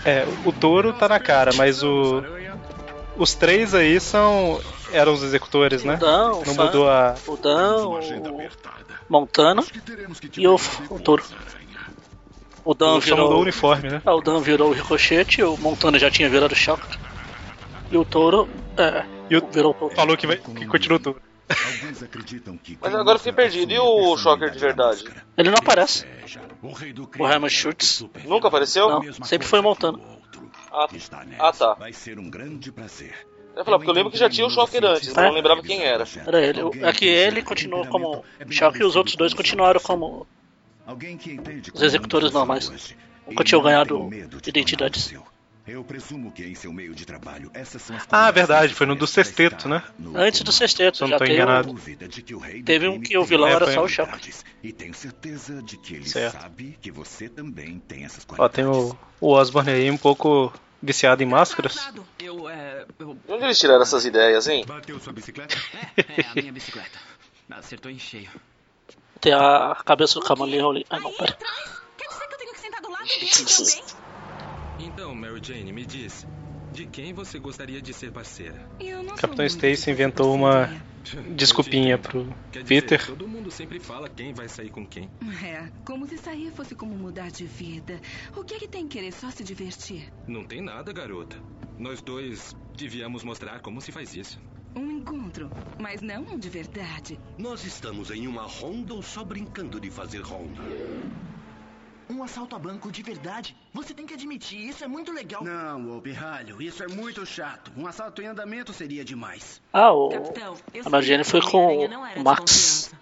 É, 0.04 0.26
o 0.46 0.52
touro 0.52 0.94
tá 0.94 1.08
na 1.08 1.20
cara, 1.20 1.52
mas 1.56 1.84
o. 1.84 2.24
Os 3.18 3.36
três 3.36 3.76
aí 3.76 4.00
são. 4.00 4.60
eram 4.92 5.14
os 5.14 5.22
executores, 5.22 5.84
né? 5.84 5.98
Dan, 5.98 6.32
o 6.34 6.44
Não 6.46 6.56
mudou 6.56 6.90
a. 6.90 7.16
o 7.28 7.38
Dan, 7.38 7.86
o 7.86 8.00
Montana 9.10 9.64
e 10.38 10.48
o, 10.48 10.56
o 10.90 11.00
Toro. 11.00 11.24
O 12.64 12.74
Dan 12.74 12.96
o 12.96 13.00
virou. 13.00 13.42
uniforme, 13.42 13.90
né? 13.90 14.02
Ah, 14.06 14.14
o 14.14 14.22
Dan 14.22 14.40
virou 14.42 14.70
o 14.70 14.74
Ricochete, 14.74 15.42
o 15.42 15.58
Montana 15.58 15.98
já 15.98 16.12
tinha 16.12 16.30
virado 16.30 16.52
o 16.52 16.56
Shock. 16.56 16.84
E 17.92 17.98
o 17.98 18.06
Toro, 18.06 18.48
é, 18.78 19.04
E 19.30 19.36
o 19.36 19.48
virou 19.48 19.76
o 19.80 19.90
falou 19.90 20.16
que, 20.16 20.28
vai, 20.28 20.38
que 20.38 20.68
continua 20.68 21.00
acreditam 22.04 22.58
que 22.58 22.78
Mas 22.80 22.94
agora 22.94 23.16
eu 23.16 23.20
fiquei 23.20 23.34
perdido. 23.34 23.74
E 23.74 23.80
o 23.80 24.16
Shocker 24.18 24.52
de 24.52 24.60
verdade? 24.60 25.04
Ele 25.36 25.50
não 25.50 25.58
aparece. 25.58 26.06
o 26.62 26.94
do 26.94 27.10
O 27.18 27.28
Herman 27.28 27.50
Schultz. 27.50 28.06
Nunca 28.26 28.48
apareceu? 28.48 28.90
Não, 28.90 29.14
sempre 29.24 29.48
foi 29.48 29.62
Montana. 29.62 30.00
Ah, 30.72 30.88
ah, 31.40 31.52
tá. 31.52 31.74
Vai 31.74 31.92
ser 31.92 32.20
um 32.20 32.30
grande 32.30 32.72
prazer. 32.72 33.28
Eu 33.60 33.66
falar, 33.66 33.78
porque 33.78 33.90
eu 33.92 33.94
lembro 33.94 34.10
que 34.12 34.18
já 34.18 34.30
tinha 34.30 34.48
o 34.48 34.50
Shocker 34.50 34.84
antes, 34.86 35.10
eu 35.10 35.22
não 35.22 35.32
lembrava 35.32 35.62
quem 35.62 35.82
era. 35.84 36.06
Era 36.26 36.42
ele. 36.42 36.62
É 36.82 36.94
que 36.94 37.06
ele 37.06 37.42
continuou 37.42 37.86
como 37.88 38.24
Shock 38.50 38.80
e 38.80 38.84
os 38.86 38.96
outros 38.96 39.18
dois 39.18 39.34
continuaram 39.34 39.82
como 39.82 40.26
Os 41.74 41.82
executores 41.82 42.32
normais. 42.32 42.96
Nunca 43.28 43.44
tinham 43.44 43.62
ganhado 43.62 44.10
identidades. 44.48 45.08
tornar 45.10 45.20
o 45.22 45.24
seu. 45.26 45.40
Eu 45.68 45.84
presumo 45.84 46.32
que 46.32 46.44
em 46.44 46.56
seu 46.56 46.74
meio 46.74 46.96
de 46.96 47.06
trabalho 47.06 47.52
essas 47.54 47.82
são 47.84 47.96
as 47.96 48.08
Ah, 48.10 48.32
verdade, 48.32 48.74
foi 48.74 48.88
no 48.88 48.96
do 48.96 49.06
sexteto, 49.06 49.70
né? 49.70 49.84
Antes 50.16 50.42
do 50.42 50.52
sexteto, 50.52 50.98
Se 50.98 51.04
eu 51.04 51.08
não 51.08 51.12
já 51.12 51.18
tô 51.20 51.26
teve, 51.26 51.36
enganado. 51.36 51.68
Dúvida 51.68 52.08
de 52.08 52.22
que 52.24 52.34
o 52.34 52.40
rei 52.40 52.62
do 52.62 52.66
teve 52.66 52.88
um 52.88 53.00
que 53.00 53.16
o 53.16 53.24
vilão 53.24 53.48
É, 53.50 53.52
era 53.54 53.72
só 53.72 53.84
o 53.84 53.88
Shock. 53.88 54.10
qualidades. 54.10 54.44
E 54.64 54.72
tenho 54.74 54.96
certeza 54.96 55.62
de 55.62 55.78
que 55.78 55.94
ele 55.96 56.10
Certo. 56.10 56.42
sabe 56.42 56.76
que 56.82 56.90
você 56.90 57.30
também 57.30 57.78
tem 57.88 58.04
essas 58.04 58.26
Ó, 58.36 58.50
tem 58.50 58.66
o, 58.66 58.98
o 59.22 59.32
Osborne 59.34 59.70
aí 59.70 59.92
um 59.92 59.98
pouco 59.98 60.52
viciado 60.82 61.22
em 61.24 61.26
máscaras. 61.26 61.78
Atrasado. 61.78 62.06
Eu, 62.20 62.50
é. 62.50 62.86
Eu, 62.98 63.14
De 63.14 63.34
onde 63.34 63.44
eles 63.46 63.60
tiraram 63.60 63.82
essas 63.82 64.06
ideias, 64.06 64.48
hein? 64.48 64.66
Bateu 64.66 65.00
sua 65.00 65.14
bicicleta? 65.14 65.56
é, 65.98 66.22
é 66.22 66.26
a 66.28 66.36
minha 66.36 66.52
bicicleta. 66.52 67.00
Acertou 67.50 67.92
em 67.92 68.00
cheio. 68.00 68.30
Tem 69.20 69.34
a 69.34 69.76
cabeça 69.86 70.20
do 70.20 70.26
Camaleão 70.26 70.72
ali. 70.72 70.86
Ah, 70.90 71.00
não, 71.00 71.12
pera. 71.12 71.38
Quer 71.98 72.08
dizer 72.08 72.28
que 72.28 72.34
eu 72.34 72.38
tenho 72.38 72.54
que 72.54 72.60
sentar 72.60 72.82
do 72.82 72.90
lado 72.90 73.06
dele 73.06 73.30
também? 73.30 73.84
Então, 74.80 75.14
Mary 75.14 75.42
Jane, 75.44 75.74
me 75.74 75.86
diz, 75.86 76.26
de 76.80 76.86
quem 76.86 77.12
você 77.12 77.38
gostaria 77.38 77.82
de 77.82 77.94
ser 77.94 78.10
parceira? 78.10 78.58
Eu 78.80 79.04
não 79.04 79.16
Capitão 79.16 79.46
Stacy 79.46 79.92
inventou 79.92 80.34
uma 80.34 80.70
desculpinha 81.36 81.98
pro 81.98 82.34
Quer 82.54 82.64
dizer, 82.64 82.82
Peter. 82.82 83.06
todo 83.06 83.28
mundo 83.28 83.52
sempre 83.52 83.82
fala 83.82 84.08
quem 84.08 84.34
vai 84.34 84.48
sair 84.48 84.70
com 84.70 84.88
quem. 84.88 85.10
É, 85.44 85.70
como 85.84 86.08
se 86.08 86.18
sair 86.18 86.52
fosse 86.52 86.76
como 86.76 86.96
mudar 86.96 87.32
de 87.32 87.46
vida. 87.46 88.00
O 88.34 88.46
que 88.46 88.54
é 88.54 88.60
que 88.60 88.68
tem 88.68 88.88
que 88.88 88.98
querer 88.98 89.12
só 89.12 89.30
se 89.30 89.44
divertir? 89.44 90.10
Não 90.26 90.46
tem 90.46 90.62
nada, 90.62 90.94
garota. 90.94 91.36
Nós 91.78 92.02
dois 92.02 92.56
devíamos 92.78 93.26
mostrar 93.26 93.60
como 93.60 93.82
se 93.82 93.92
faz 93.92 94.16
isso. 94.16 94.40
Um 94.74 94.90
encontro, 94.92 95.52
mas 95.82 96.02
não 96.02 96.22
um 96.34 96.40
de 96.40 96.48
verdade. 96.48 97.20
Nós 97.38 97.66
estamos 97.66 98.10
em 98.10 98.26
uma 98.26 98.44
ronda 98.44 98.94
ou 98.94 99.02
só 99.02 99.22
brincando 99.26 99.82
de 99.82 99.92
fazer 99.92 100.22
ronda? 100.22 100.62
Um 102.10 102.24
assalto 102.24 102.56
a 102.56 102.60
banco 102.60 102.92
de 102.92 103.04
verdade. 103.04 103.56
Você 103.74 103.94
tem 103.94 104.06
que 104.06 104.16
admitir, 104.16 104.70
isso 104.70 104.84
é 104.84 104.88
muito 104.88 105.12
legal. 105.12 105.44
Não, 105.44 105.98
ô 105.98 106.02
pirralho, 106.02 106.60
isso 106.60 106.84
é 106.84 106.88
muito 106.88 107.24
chato. 107.26 107.72
Um 107.78 107.86
assalto 107.86 108.22
em 108.22 108.26
andamento 108.26 108.74
seria 108.74 109.06
demais. 109.06 109.62
Ah, 109.72 109.92
o. 109.92 110.10
Capitão, 110.10 110.58
eu 110.74 110.84
A 110.86 110.90
Marjane 110.90 111.24
foi 111.24 111.42
com 111.42 111.86
o 111.86 112.24
Max. 112.24 112.90
confiança. 112.90 113.00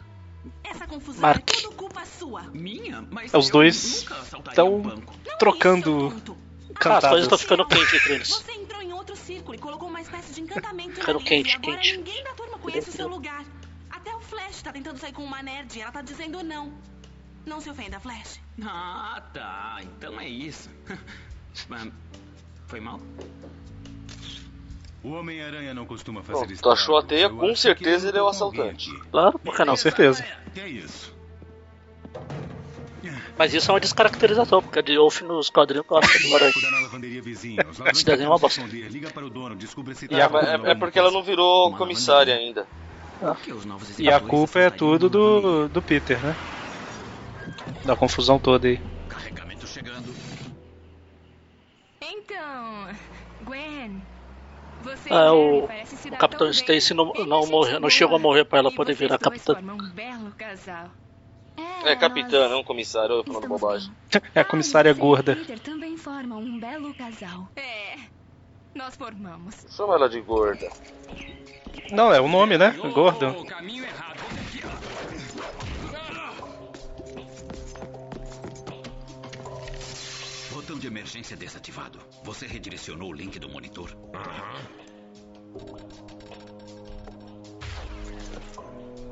Essa 0.64 0.86
confusão 0.88 1.22
Mark. 1.22 1.50
é 1.50 1.62
tudo 1.62 1.76
culpa 1.76 2.06
sua. 2.06 2.42
Minha? 2.54 3.08
Mas 3.10 3.34
Os 3.34 3.50
dois 3.50 4.06
estão 4.46 4.76
um 4.76 5.02
trocando 5.40 6.10
Tonto. 6.12 6.38
Ah, 6.84 6.98
as 6.98 7.08
coisas 7.08 7.24
estão 7.24 7.38
ficando 7.38 7.66
quentes 7.66 7.94
entre 7.94 8.14
eles. 8.14 8.30
Você 8.30 8.52
entrou 8.52 8.82
em 8.82 8.94
outro 8.94 9.16
círculo 9.16 9.56
e 9.56 9.58
colocou 9.58 9.88
uma 9.88 10.02
espécie 10.02 10.34
de 10.34 10.42
encantamento 10.42 11.02
neles, 11.02 11.24
quente, 11.24 11.50
e 11.50 11.56
agora 11.56 11.78
quente. 11.78 11.98
ninguém 11.98 12.24
da 12.24 12.34
turma 12.34 12.60
conhece 12.60 12.90
o 12.90 12.94
seu 12.94 13.08
lugar. 13.08 13.44
Até 13.90 14.14
o 14.14 14.20
Flash 14.20 14.62
tá 14.62 14.72
tentando 14.72 15.00
sair 15.00 15.14
com 15.14 15.24
uma 15.24 15.42
nerd 15.42 15.76
e 15.78 15.82
ela 15.82 15.92
tá 15.92 16.02
dizendo 16.02 16.44
não. 16.44 16.72
Não 17.48 17.62
se 17.62 17.70
ofenda, 17.70 17.98
Flash. 18.00 18.42
Ah, 18.62 19.24
tá. 19.34 19.78
Então 19.82 20.20
é 20.20 20.28
isso. 20.28 20.70
Mas, 21.70 21.90
Foi 22.68 22.82
mal? 22.82 23.00
O 25.02 25.12
Homem-Aranha 25.12 25.74
não 25.74 25.86
costuma 25.86 26.22
fazer 26.22 26.40
Pronto, 26.40 26.54
isso. 26.54 26.62
tu 26.62 26.70
achou 26.70 26.98
a 26.98 27.04
teia, 27.04 27.30
com 27.30 27.56
certeza 27.56 28.10
ele 28.10 28.18
é 28.18 28.22
o 28.22 28.28
assaltante. 28.28 28.92
Claro, 29.10 29.40
por 29.40 29.56
que 29.56 29.64
não? 29.64 29.78
certeza. 29.78 30.26
Que 30.54 30.60
é 30.60 30.68
isso? 30.68 31.16
Mas 33.38 33.54
isso 33.54 33.72
é 33.72 33.74
uma 33.74 33.80
descaracterização, 33.80 34.62
porque 34.62 34.80
a 34.80 34.82
de 34.82 34.98
Wolf 34.98 35.22
nos 35.22 35.50
quadrinhos 35.50 35.88
gosta 35.88 36.20
do 36.20 36.36
Aranha. 36.36 36.52
Esse 37.94 38.04
desenho 38.04 38.26
é 38.28 38.30
uma 38.30 38.38
bosta. 38.40 38.62
E 38.62 40.08
tá 40.10 40.18
É, 40.18 40.72
é 40.72 40.76
porque 40.76 41.00
ela 41.00 41.12
não 41.12 41.24
virou 41.24 41.74
comissária 41.78 42.36
ainda. 42.36 42.68
Novos 43.66 43.98
E 43.98 44.12
a 44.12 44.20
culpa 44.20 44.60
é 44.60 44.70
tudo 44.70 45.10
do- 45.10 45.42
do, 45.42 45.70
do 45.70 45.82
Peter, 45.82 46.22
né? 46.22 46.36
Da 47.88 47.96
confusão 47.96 48.38
toda 48.38 48.68
aí. 48.68 48.82
Carregamento 49.08 49.66
chegando. 49.66 50.14
Então, 52.02 52.90
Gwen, 53.46 54.02
você 54.82 55.10
e 55.10 55.14
o- 55.32 55.64
o 55.64 56.18
Capitão. 56.18 56.50
Stacy 56.52 56.94
não- 56.94 57.14
não 57.26 57.48
morreu- 57.48 57.80
não 57.80 57.90
chegou 57.90 58.18
a 58.18 58.20
morrer 58.20 58.44
pra 58.44 58.60
ela 58.60 58.70
poder 58.74 58.94
virar 58.94 59.18
capitã. 59.18 59.54
formam 59.56 59.78
um 59.78 59.90
belo 59.92 60.32
casal. 60.32 60.92
É, 61.86 61.94
É 61.94 61.96
capitã, 61.96 62.50
não 62.50 62.62
comissário, 62.62 63.16
eu 63.16 63.24
falando 63.24 63.48
bobagem. 63.48 63.90
É 64.36 64.42
a 64.42 64.46
comissária 64.46 64.92
gorda. 64.94 65.36
também 65.64 65.96
formam 65.96 66.40
um 66.40 66.60
belo 66.60 66.94
casal. 66.94 67.48
É, 67.56 67.96
nós 68.76 68.98
formamos. 68.98 69.66
Chama 69.70 69.96
ela 69.96 70.10
de 70.10 70.20
gorda. 70.20 70.70
Não, 71.90 72.14
é 72.14 72.20
o 72.20 72.28
nome, 72.28 72.58
né? 72.58 72.72
Gordon. 72.94 73.46
Botão 80.78 80.80
de 80.80 80.88
emergência 80.88 81.36
desativado. 81.36 82.00
Você 82.24 82.46
redirecionou 82.46 83.10
o 83.10 83.14
link 83.14 83.40
do 83.40 83.50
monitor? 83.50 83.98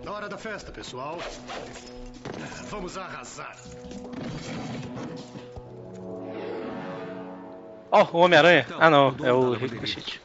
Hora 0.08 0.30
da 0.30 0.38
festa, 0.38 0.72
pessoal. 0.72 1.18
Vamos 2.70 2.98
arrasar. 2.98 3.58
Ó, 7.92 8.08
o 8.14 8.18
Homem-Aranha. 8.18 8.68
Ah, 8.80 8.90
não, 8.92 9.16
é 9.24 9.34
o 9.34 9.54
Ricochet. 9.54 10.22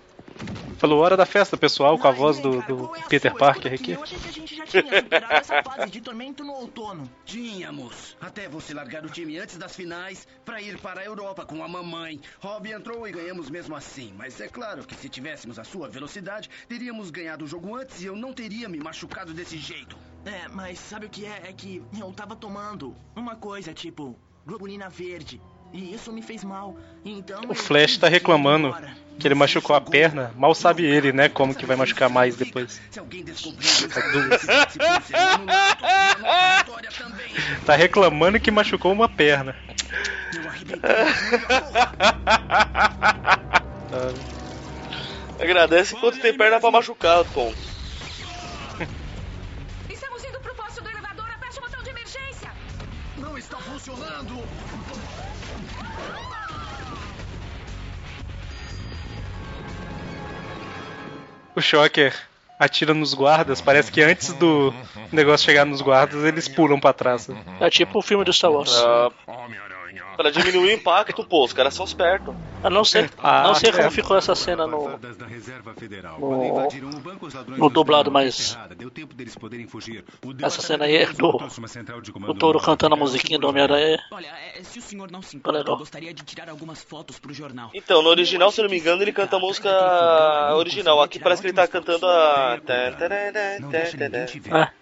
Falou 0.81 1.01
hora 1.01 1.15
da 1.15 1.27
festa, 1.27 1.59
pessoal, 1.59 1.99
com 1.99 2.09
a 2.09 2.11
voz 2.11 2.39
do, 2.39 2.63
do 2.63 2.91
Peter 3.07 3.35
Parker 3.35 3.75
aqui. 3.75 3.91
Eu 3.91 4.03
achei 4.03 4.19
que 4.19 4.29
a 4.31 4.33
gente 4.33 4.57
já 4.57 4.65
tinha 4.65 4.83
superado 4.83 5.35
essa 5.35 5.61
fase 5.63 5.91
de 5.91 6.01
tormento 6.01 6.43
no 6.43 6.55
outono. 6.55 7.07
Tínhamos. 7.23 8.17
Até 8.19 8.49
você 8.49 8.73
largar 8.73 9.05
o 9.05 9.11
time 9.11 9.39
antes 9.39 9.59
das 9.59 9.77
finais 9.77 10.27
para 10.43 10.63
ir 10.63 10.79
para 10.79 11.03
a 11.03 11.05
Europa 11.05 11.45
com 11.45 11.63
a 11.63 11.69
mamãe. 11.69 12.19
Rob 12.39 12.73
entrou 12.73 13.07
e 13.07 13.13
ganhamos 13.13 13.51
mesmo 13.51 13.77
assim. 13.77 14.15
Mas 14.17 14.41
é 14.41 14.49
claro 14.49 14.87
que 14.87 14.95
se 14.95 15.11
tivéssemos 15.11 15.59
a 15.59 15.65
sua 15.65 15.87
velocidade, 15.87 16.49
teríamos 16.67 17.11
ganhado 17.11 17.45
o 17.45 17.47
jogo 17.47 17.75
antes 17.75 18.01
e 18.01 18.07
eu 18.07 18.17
não 18.17 18.33
teria 18.33 18.67
me 18.67 18.81
machucado 18.81 19.35
desse 19.35 19.59
jeito. 19.59 19.99
É, 20.25 20.49
mas 20.49 20.79
sabe 20.79 21.05
o 21.05 21.11
que 21.11 21.27
é? 21.27 21.43
É 21.45 21.53
que 21.53 21.83
eu 22.01 22.11
tava 22.11 22.35
tomando 22.35 22.97
uma 23.15 23.37
coisa 23.37 23.75
tipo 23.75 24.19
globulina 24.47 24.89
verde. 24.89 25.43
E 25.73 25.95
isso 25.95 26.13
me 26.13 26.21
fez 26.23 26.45
mal. 26.45 26.77
Então. 27.05 27.41
O 27.49 27.55
Flash 27.55 27.97
tá 27.97 28.09
reclamando 28.09 28.75
que 29.19 29.29
ele 29.29 29.35
machucou 29.35 29.77
a 29.77 29.81
perna. 29.81 30.33
Mal 30.37 30.55
sabe 30.55 30.85
ele, 30.85 31.13
né? 31.13 31.29
Como 31.29 31.55
que 31.55 31.67
vai 31.67 31.77
machucar 31.77 32.09
mais 32.09 32.37
depois. 32.37 32.81
Vitória 32.91 33.25
também. 36.99 37.35
Tá 37.65 37.77
reclamando 37.77 38.41
que 38.41 38.51
machucou 38.51 38.93
uma 38.93 39.09
perna. 39.09 39.55
Tá. 43.91 44.11
Agradece 45.41 45.97
enquanto 45.97 46.21
tem 46.21 46.37
perna 46.37 46.61
pra 46.61 46.71
machucar, 46.71 47.25
Tom. 47.33 47.53
O 61.55 61.61
Shocker 61.61 62.15
atira 62.59 62.93
nos 62.93 63.15
guardas. 63.15 63.61
Parece 63.61 63.91
que 63.91 64.03
antes 64.03 64.33
do 64.35 64.73
negócio 65.11 65.47
chegar 65.47 65.65
nos 65.65 65.81
guardas, 65.81 66.25
eles 66.25 66.49
pulam 66.49 66.79
pra 66.79 66.93
trás. 66.93 67.29
É 67.59 67.71
tipo 67.71 67.99
o 67.99 68.03
filme 68.03 68.25
do 68.25 68.33
Star 68.33 68.53
Wars. 68.53 68.73
Homem-Aranha. 69.27 69.70
Pra 70.21 70.31
diminuir 70.31 70.69
o 70.69 70.73
impacto, 70.73 71.25
pô, 71.25 71.45
os 71.45 71.53
caras 71.53 71.73
são 71.73 71.85
espertos. 71.85 72.35
Eu 72.63 72.71
não 72.71 72.85
sei, 72.85 73.09
Ah, 73.19 73.43
não 73.45 73.55
sei 73.55 73.73
como 73.73 73.85
é. 73.85 73.91
ficou 73.91 74.17
essa 74.19 74.35
cena 74.35 74.67
no. 74.67 74.87
No- 74.87 74.99
o 76.19 77.57
no 77.57 77.71
dublado, 77.71 78.11
mas-. 78.11 78.57
O 80.23 80.45
essa 80.45 80.61
cena 80.61 80.85
aí 80.85 80.97
é 80.97 81.07
do, 81.07 81.39
trouxe 81.39 81.59
uma 81.59 81.69
central 81.69 82.01
de 82.03 82.11
do 82.11 82.13
comando 82.13 82.35
touro 82.39 82.61
cantando 82.61 82.95
a 82.95 82.99
musiquinha 82.99 83.39
do 83.39 83.49
Homem-Aranha. 83.49 83.99
Olha, 84.11 84.29
é, 84.57 84.63
se 84.63 84.79
o 84.79 84.83
senhor 84.83 85.11
não 85.11 85.23
se 85.23 85.39
Tá 85.39 85.51
importa, 85.51 85.71
eu 85.71 85.77
gostaria 85.79 86.13
de 86.13 86.23
tirar 86.23 86.51
algumas 86.51 86.83
fotos 86.83 87.19
pro 87.19 87.33
jornal. 87.33 87.71
Então, 87.73 88.03
no 88.03 88.11
original, 88.11 88.53
se 88.53 88.61
eu 88.61 88.65
não 88.65 88.71
me 88.71 88.79
engano, 88.79 89.03
ele 89.03 89.13
canta 89.13 89.37
a 89.37 89.39
música 89.39 89.71
original. 90.55 91.01
Aqui 91.03 91.19
parece 91.19 91.41
que 91.41 91.49
ele 91.49 91.55
tá 91.55 91.67
cantando 91.67 92.07
a. 92.07 92.61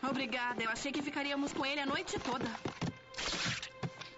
Obrigada, 0.08 0.62
eu 0.62 0.70
achei 0.70 0.90
que 0.90 1.00
ficaríamos 1.02 1.52
com 1.52 1.64
ele 1.64 1.80
a 1.80 1.86
noite 1.86 2.18
toda. 2.18 2.44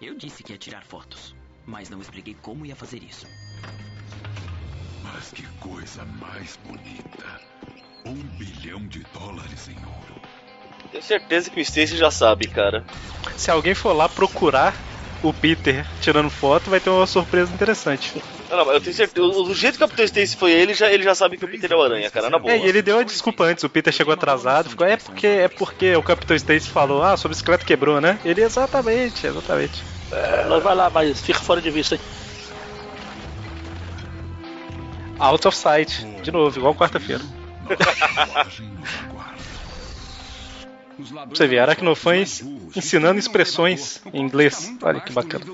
Eu 0.01 0.15
disse 0.15 0.41
que 0.41 0.51
ia 0.51 0.57
tirar 0.57 0.83
fotos, 0.83 1.35
mas 1.65 1.89
não 1.89 2.01
expliquei 2.01 2.35
como 2.41 2.65
ia 2.65 2.75
fazer 2.75 3.03
isso. 3.03 3.27
Mas 5.03 5.31
que 5.31 5.45
coisa 5.59 6.03
mais 6.05 6.57
bonita. 6.65 7.39
Um 8.05 8.15
bilhão 8.15 8.79
de 8.87 9.03
dólares 9.13 9.67
em 9.67 9.75
ouro. 9.85 10.21
Tenho 10.91 11.03
certeza 11.03 11.51
que 11.51 11.59
o 11.59 11.61
Stacy 11.61 11.97
já 11.97 12.09
sabe, 12.09 12.47
cara. 12.47 12.83
Se 13.37 13.51
alguém 13.51 13.75
for 13.75 13.93
lá 13.93 14.09
procurar 14.09 14.73
o 15.23 15.33
Peter 15.33 15.85
tirando 15.99 16.29
foto, 16.29 16.69
vai 16.69 16.79
ter 16.79 16.89
uma 16.89 17.05
surpresa 17.05 17.53
interessante. 17.53 18.21
Não, 18.49 18.57
não, 18.65 18.71
eu 18.73 18.81
tenho 18.81 18.95
certeza. 18.95 19.25
o- 19.25 19.43
Do 19.43 19.53
jeito 19.53 19.77
que 19.77 19.83
o 19.83 19.87
Capitão 19.87 20.05
Stacy 20.05 20.35
foi 20.35 20.51
ele, 20.51 20.73
já, 20.73 20.91
ele 20.91 21.03
já 21.03 21.15
sabe 21.15 21.37
que 21.37 21.45
o 21.45 21.47
Peter 21.47 21.71
é 21.71 21.75
o 21.75 21.81
Aranha, 21.81 22.09
cara, 22.09 22.29
na 22.29 22.37
boa. 22.39 22.51
É, 22.53 22.57
e 22.57 22.67
ele 22.67 22.81
deu 22.81 22.99
a 22.99 23.03
desculpa 23.03 23.43
antes, 23.45 23.63
o 23.63 23.69
Peter 23.69 23.93
chegou 23.93 24.13
atrasado, 24.13 24.69
ficou, 24.69 24.85
é 24.85 24.97
porque 24.97 25.27
é 25.27 25.47
porque 25.47 25.95
o 25.95 26.03
Capitão 26.03 26.35
Stacy 26.35 26.69
falou, 26.69 27.01
ah, 27.03 27.15
sua 27.15 27.29
bicicleta 27.29 27.65
quebrou, 27.65 28.01
né? 28.01 28.19
Ele, 28.25 28.41
exatamente, 28.41 29.25
exatamente. 29.27 29.85
Nós 30.47 30.61
vai 30.63 30.75
lá, 30.75 30.89
mas 30.89 31.21
fica 31.21 31.39
fora 31.39 31.61
de 31.61 31.71
vista 31.71 31.95
aí. 31.95 32.01
Out 35.19 35.47
of 35.47 35.55
sight, 35.55 36.03
de 36.23 36.31
novo, 36.31 36.57
igual 36.57 36.73
quarta-feira. 36.75 37.23
Você 41.29 41.47
vê, 41.47 41.59
aracnofãs 41.59 42.41
ensinando 42.75 43.19
expressões 43.19 44.01
em 44.13 44.21
inglês. 44.21 44.73
Olha 44.81 44.99
que 44.99 45.11
bacana. 45.11 45.45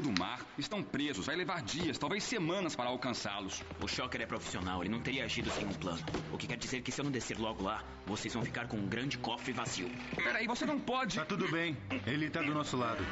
Estão 0.58 0.82
presos, 0.82 1.28
vai 1.28 1.36
levar 1.36 1.62
dias, 1.62 2.00
talvez 2.00 2.24
semanas 2.24 2.76
para 2.76 2.90
alcançá-los. 2.90 3.62
O 3.82 3.88
Shocker 3.88 4.22
é 4.22 4.26
profissional, 4.26 4.84
ele 4.84 4.90
não 4.90 5.00
teria 5.00 5.24
agido 5.24 5.52
sem 5.52 5.66
um 5.66 5.74
plano. 5.74 6.04
O 6.34 6.38
que 6.38 6.48
quer 6.48 6.58
dizer 6.58 6.82
que 6.82 6.92
se 6.92 7.00
eu 7.00 7.06
não 7.06 7.12
descer 7.12 7.38
logo 7.38 7.64
lá, 7.64 7.84
vocês 8.08 8.34
vão 8.34 8.44
ficar 8.44 8.68
com 8.68 8.76
um 8.78 8.88
grande 8.88 9.20
cofre 9.20 9.54
vazio. 9.54 9.90
Peraí, 10.16 10.48
você 10.48 10.66
não 10.66 10.80
pode. 10.80 11.18
Tá 11.18 11.26
tudo 11.26 11.48
bem. 11.52 11.78
Ele 12.08 12.28
tá 12.30 12.42
do 12.42 12.54
nosso 12.56 12.76
lado. 12.76 13.06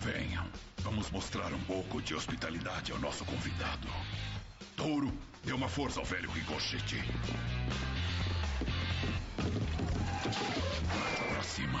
Venham, 0.00 0.46
vamos 0.78 1.10
mostrar 1.10 1.52
um 1.52 1.60
pouco 1.60 2.00
de 2.00 2.14
hospitalidade 2.14 2.92
ao 2.92 3.00
nosso 3.00 3.24
convidado. 3.24 3.88
Touro, 4.76 5.12
dê 5.48 5.54
uma 5.54 5.66
força 5.68 5.98
ao 5.98 6.04
velho 6.04 6.30
Ricochete. 6.30 7.02
Pra 11.32 11.42
cima. 11.42 11.80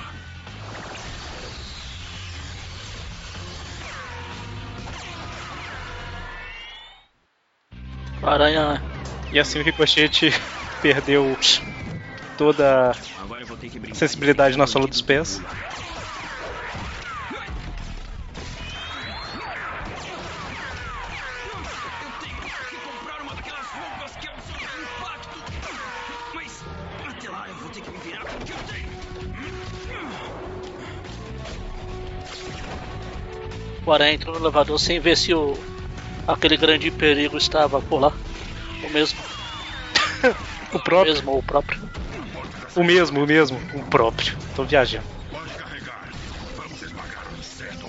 Aranha. 8.22 8.82
E 9.30 9.38
assim 9.38 9.60
o 9.60 9.62
Ricochete 9.62 10.30
perdeu 10.80 11.36
toda 12.38 12.92
a 12.92 13.94
sensibilidade 13.94 14.56
na 14.56 14.66
sola 14.66 14.86
dos 14.86 15.02
pés. 15.02 15.42
O 33.98 34.00
Aranha 34.00 34.14
entrou 34.14 34.32
no 34.36 34.40
elevador 34.42 34.78
sem 34.78 35.00
ver 35.00 35.16
se 35.16 35.34
o 35.34 35.58
aquele 36.24 36.56
grande 36.56 36.88
perigo 36.88 37.36
estava 37.36 37.82
por 37.82 37.98
lá. 37.98 38.12
O 38.84 38.90
mesmo. 38.90 39.18
o 40.72 40.78
próprio. 40.78 41.10
O 41.10 41.16
mesmo 41.16 41.36
o 41.36 41.42
próprio. 41.42 41.82
O 42.76 42.84
mesmo, 42.84 43.24
o 43.24 43.26
mesmo, 43.26 43.60
o 43.74 43.82
próprio. 43.86 44.38
Tô 44.54 44.62
viajando. 44.62 45.04
Inseto, 47.36 47.88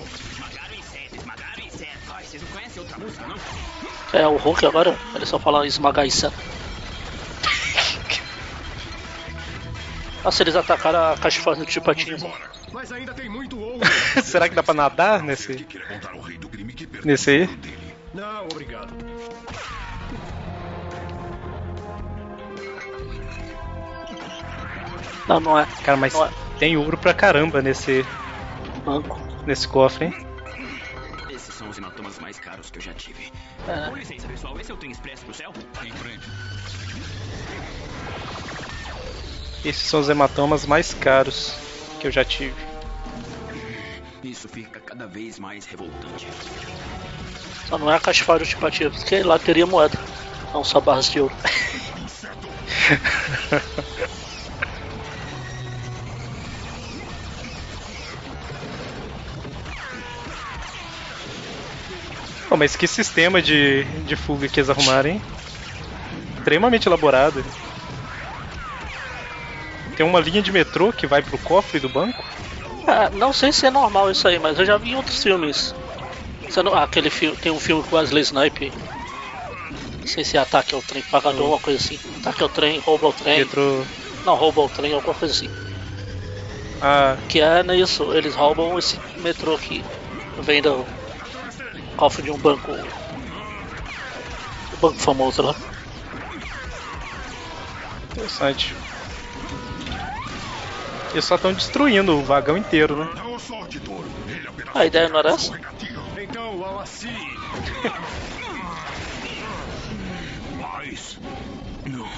É 4.12 4.26
o 4.26 4.36
Hulk 4.36 4.66
agora, 4.66 4.98
ele 5.14 5.26
só 5.26 5.38
fala 5.38 5.64
esmagar 5.64 6.04
isso. 6.04 6.26
Nossa, 10.24 10.42
eles 10.42 10.56
atacaram 10.56 11.12
a 11.12 11.16
forte 11.30 11.64
do 11.64 11.70
Chupatinho. 11.70 12.18
Mas 12.72 12.92
ainda 12.92 13.12
tem 13.12 13.28
muito 13.28 13.58
ouro. 13.58 13.80
Será 14.22 14.48
que 14.48 14.54
dá 14.54 14.62
pra 14.62 14.74
nadar 14.74 15.22
nesse. 15.22 15.66
Nesse 17.04 17.30
aí? 17.30 17.58
Não, 18.14 18.44
obrigado. 18.44 18.94
Não, 25.28 25.40
não 25.40 25.58
é. 25.58 25.66
Cara, 25.84 25.96
mas 25.96 26.14
é. 26.14 26.30
tem 26.58 26.76
ouro 26.76 26.96
pra 26.96 27.14
caramba 27.14 27.60
nesse. 27.62 28.04
Banco. 28.84 29.20
Nesse 29.46 29.66
cofre, 29.66 30.06
hein? 30.06 30.26
Esses 31.30 31.54
são 31.54 31.68
os 31.68 31.78
hematomas 31.78 32.18
mais 32.18 32.38
caros 32.38 32.70
que 32.70 32.78
eu 32.78 32.82
já 32.82 32.92
tive. 32.94 33.32
É. 33.66 33.88
Com 33.88 33.96
licença, 33.96 34.26
pessoal. 34.26 34.58
Esse 34.60 34.70
é 34.70 34.74
o 34.74 34.76
trem 34.76 34.90
expresso 34.92 35.24
pro 35.24 35.34
céu? 35.34 35.52
Em 35.84 35.92
frente. 35.92 36.26
Esses 39.64 39.82
são 39.82 40.00
os 40.00 40.08
hematomas 40.08 40.66
mais 40.66 40.94
caros 40.94 41.69
que 42.00 42.06
eu 42.06 42.10
já 42.10 42.24
tive. 42.24 42.54
Isso 44.24 44.48
fica 44.48 44.80
cada 44.80 45.06
vez 45.06 45.38
mais 45.38 45.66
revoltante. 45.66 46.26
Só 47.66 47.76
não 47.78 47.90
é 47.90 47.96
a 47.96 48.00
caixa 48.00 48.24
forte 48.24 48.40
do 48.40 48.46
Chupatinho, 48.46 48.90
porque 48.90 49.22
lá 49.22 49.38
teria 49.38 49.66
moeda. 49.66 49.98
Não 50.52 50.64
só 50.64 50.80
barras 50.80 51.08
de 51.10 51.20
ouro. 51.20 51.36
Pô, 62.48 62.56
mas 62.56 62.74
que 62.74 62.88
sistema 62.88 63.40
de, 63.40 63.84
de 64.04 64.16
fuga 64.16 64.48
que 64.48 64.58
eles 64.58 64.68
arrumaram, 64.68 65.10
hein? 65.10 65.22
Extremamente 66.36 66.88
elaborado. 66.88 67.44
Tem 70.00 70.08
uma 70.08 70.18
linha 70.18 70.40
de 70.40 70.50
metrô 70.50 70.94
que 70.94 71.06
vai 71.06 71.22
pro 71.22 71.38
cofre 71.38 71.78
do 71.78 71.86
banco. 71.86 72.24
Ah, 72.86 73.10
não 73.10 73.34
sei 73.34 73.52
se 73.52 73.66
é 73.66 73.70
normal 73.70 74.10
isso 74.10 74.26
aí, 74.26 74.38
mas 74.38 74.58
eu 74.58 74.64
já 74.64 74.78
vi 74.78 74.92
em 74.92 74.96
outros 74.96 75.22
filmes. 75.22 75.74
Não- 76.64 76.72
aquele 76.74 77.10
filme, 77.10 77.36
tem 77.36 77.52
um 77.52 77.60
filme 77.60 77.82
com 77.84 77.96
Wesley 77.96 78.22
Snipe. 78.22 78.72
Não 80.00 80.06
sei 80.06 80.24
se 80.24 80.38
é 80.38 80.40
ataque 80.40 80.74
ao 80.74 80.82
trem 80.82 81.02
pagador 81.02 81.42
ou 81.42 81.52
uma 81.52 81.60
coisa 81.60 81.78
assim. 81.78 81.98
Ataque 82.16 82.42
ao 82.42 82.48
trem, 82.48 82.80
rouba 82.80 83.08
o 83.08 83.12
trem. 83.12 83.40
Metrô. 83.40 83.86
Não, 84.24 84.36
rouba 84.36 84.62
o 84.62 84.70
trem, 84.70 84.94
alguma 84.94 85.14
coisa 85.14 85.34
assim. 85.34 85.50
Ah, 86.80 87.18
Que 87.28 87.40
é 87.40 87.62
nisso, 87.62 88.14
eles 88.14 88.34
roubam 88.34 88.78
esse 88.78 88.98
metrô 89.18 89.58
que 89.58 89.84
vem 90.46 90.62
do 90.62 90.88
cofre 91.94 92.22
de 92.22 92.30
um 92.30 92.38
banco. 92.38 92.72
Um 94.72 94.78
banco 94.80 94.98
famoso 95.02 95.42
lá. 95.42 95.54
interessante. 98.14 98.79
Eles 101.12 101.24
só 101.24 101.34
estão 101.34 101.52
destruindo 101.52 102.16
o 102.16 102.22
vagão 102.22 102.56
inteiro, 102.56 102.96
né? 102.96 103.10
A 104.74 104.86
ideia 104.86 105.08
não 105.08 105.18
era 105.18 105.30
essa? 105.30 105.58
Então, 106.20 106.64
ao 106.64 106.80
assim. 106.80 107.08
Mais. 110.60 111.18
Não. 111.86 112.08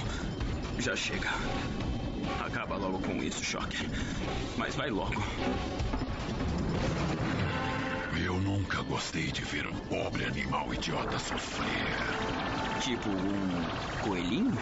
Já 0.79 0.95
chega. 0.95 1.31
Acaba 2.45 2.77
logo 2.77 2.99
com 2.99 3.23
isso, 3.23 3.43
Shocker. 3.43 3.89
Mas 4.59 4.75
vai 4.75 4.91
logo. 4.91 5.23
Eu 8.25 8.35
nunca 8.35 8.83
gostei 8.83 9.33
de 9.33 9.43
ver 9.43 9.67
um 9.67 9.75
pobre 9.89 10.27
animal 10.27 10.73
idiota 10.75 11.19
sofrer. 11.19 11.67
Tipo 12.81 13.09
um 13.09 14.03
coelhinho? 14.03 14.53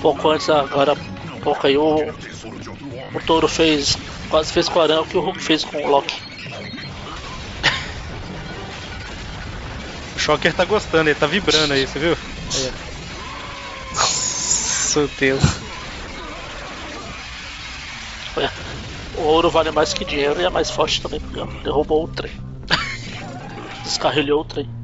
Pouco 0.00 0.30
antes, 0.30 0.48
agora, 0.50 0.94
pouco 1.42 1.66
aí, 1.66 1.76
o, 1.76 2.12
o 3.14 3.20
touro 3.26 3.48
fez, 3.48 3.96
quase 4.28 4.52
fez 4.52 4.68
com 4.68 4.78
o 4.78 4.82
Aranha 4.82 5.00
o 5.00 5.06
que 5.06 5.16
o 5.16 5.20
Hulk 5.20 5.42
fez 5.42 5.64
com 5.64 5.82
o 5.84 5.88
Loki. 5.88 6.20
O 10.14 10.18
Shocker 10.18 10.52
tá 10.52 10.64
gostando, 10.64 11.08
ele 11.08 11.18
tá 11.18 11.26
vibrando 11.26 11.72
aí, 11.72 11.86
você 11.86 11.98
viu? 11.98 12.16
Ó. 12.16 12.86
Meu 14.96 15.08
Deus. 15.18 15.42
O 19.16 19.22
ouro 19.22 19.50
vale 19.50 19.70
mais 19.70 19.92
que 19.94 20.04
dinheiro 20.04 20.40
e 20.40 20.44
é 20.44 20.50
mais 20.50 20.70
forte 20.70 21.00
também, 21.00 21.20
porque 21.20 21.42
derrubou 21.62 22.04
o 22.04 22.08
trem. 22.08 22.32
Descarrilhou 23.82 24.40
o 24.40 24.44
trem. 24.44 24.75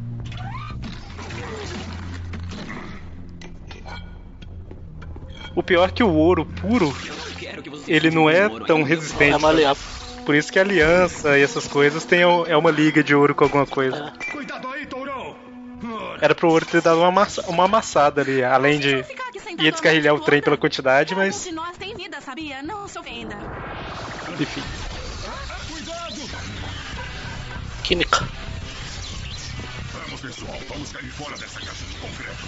O 5.54 5.62
pior 5.62 5.88
é 5.88 5.92
que 5.92 6.02
o 6.02 6.12
ouro 6.12 6.44
puro, 6.44 6.96
ele 7.86 8.10
não 8.10 8.28
é 8.28 8.48
tão 8.66 8.82
resistente. 8.82 9.34
É 9.34 9.38
maleável. 9.38 9.82
Por 10.24 10.34
isso 10.34 10.52
que 10.52 10.58
a 10.58 10.62
aliança 10.62 11.36
e 11.36 11.42
essas 11.42 11.66
coisas 11.66 12.04
tem 12.04 12.20
é 12.22 12.56
uma 12.56 12.70
liga 12.70 13.02
de 13.02 13.14
ouro 13.14 13.34
com 13.34 13.44
alguma 13.44 13.66
coisa. 13.66 14.12
Cuidado 14.30 14.68
aí, 14.68 14.86
Tourão! 14.86 15.36
Era 16.20 16.34
pro 16.34 16.48
ouro 16.48 16.64
ter 16.64 16.80
dado 16.80 17.00
uma, 17.00 17.26
uma 17.48 17.64
amassada 17.64 18.20
ali, 18.20 18.42
além 18.42 18.78
de 18.78 19.04
ia 19.58 19.72
descarrilhar 19.72 20.14
o 20.14 20.20
trem 20.20 20.40
pela 20.40 20.56
quantidade, 20.56 21.14
mas 21.14 21.48
enfim. 24.38 24.62
Química. 27.82 28.28
Vamos, 29.92 30.20
pessoal, 30.20 30.58
vamos 30.68 30.92
cair 30.92 31.10
fora 31.10 31.36
dessa 31.36 31.60
caixa 31.60 31.84
de 31.84 31.96
concreto. 31.96 32.38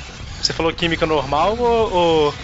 Você 0.41 0.53
falou 0.53 0.73
química 0.73 1.07
normal 1.07 1.57
ou, 1.59 1.93
ou 1.93 2.35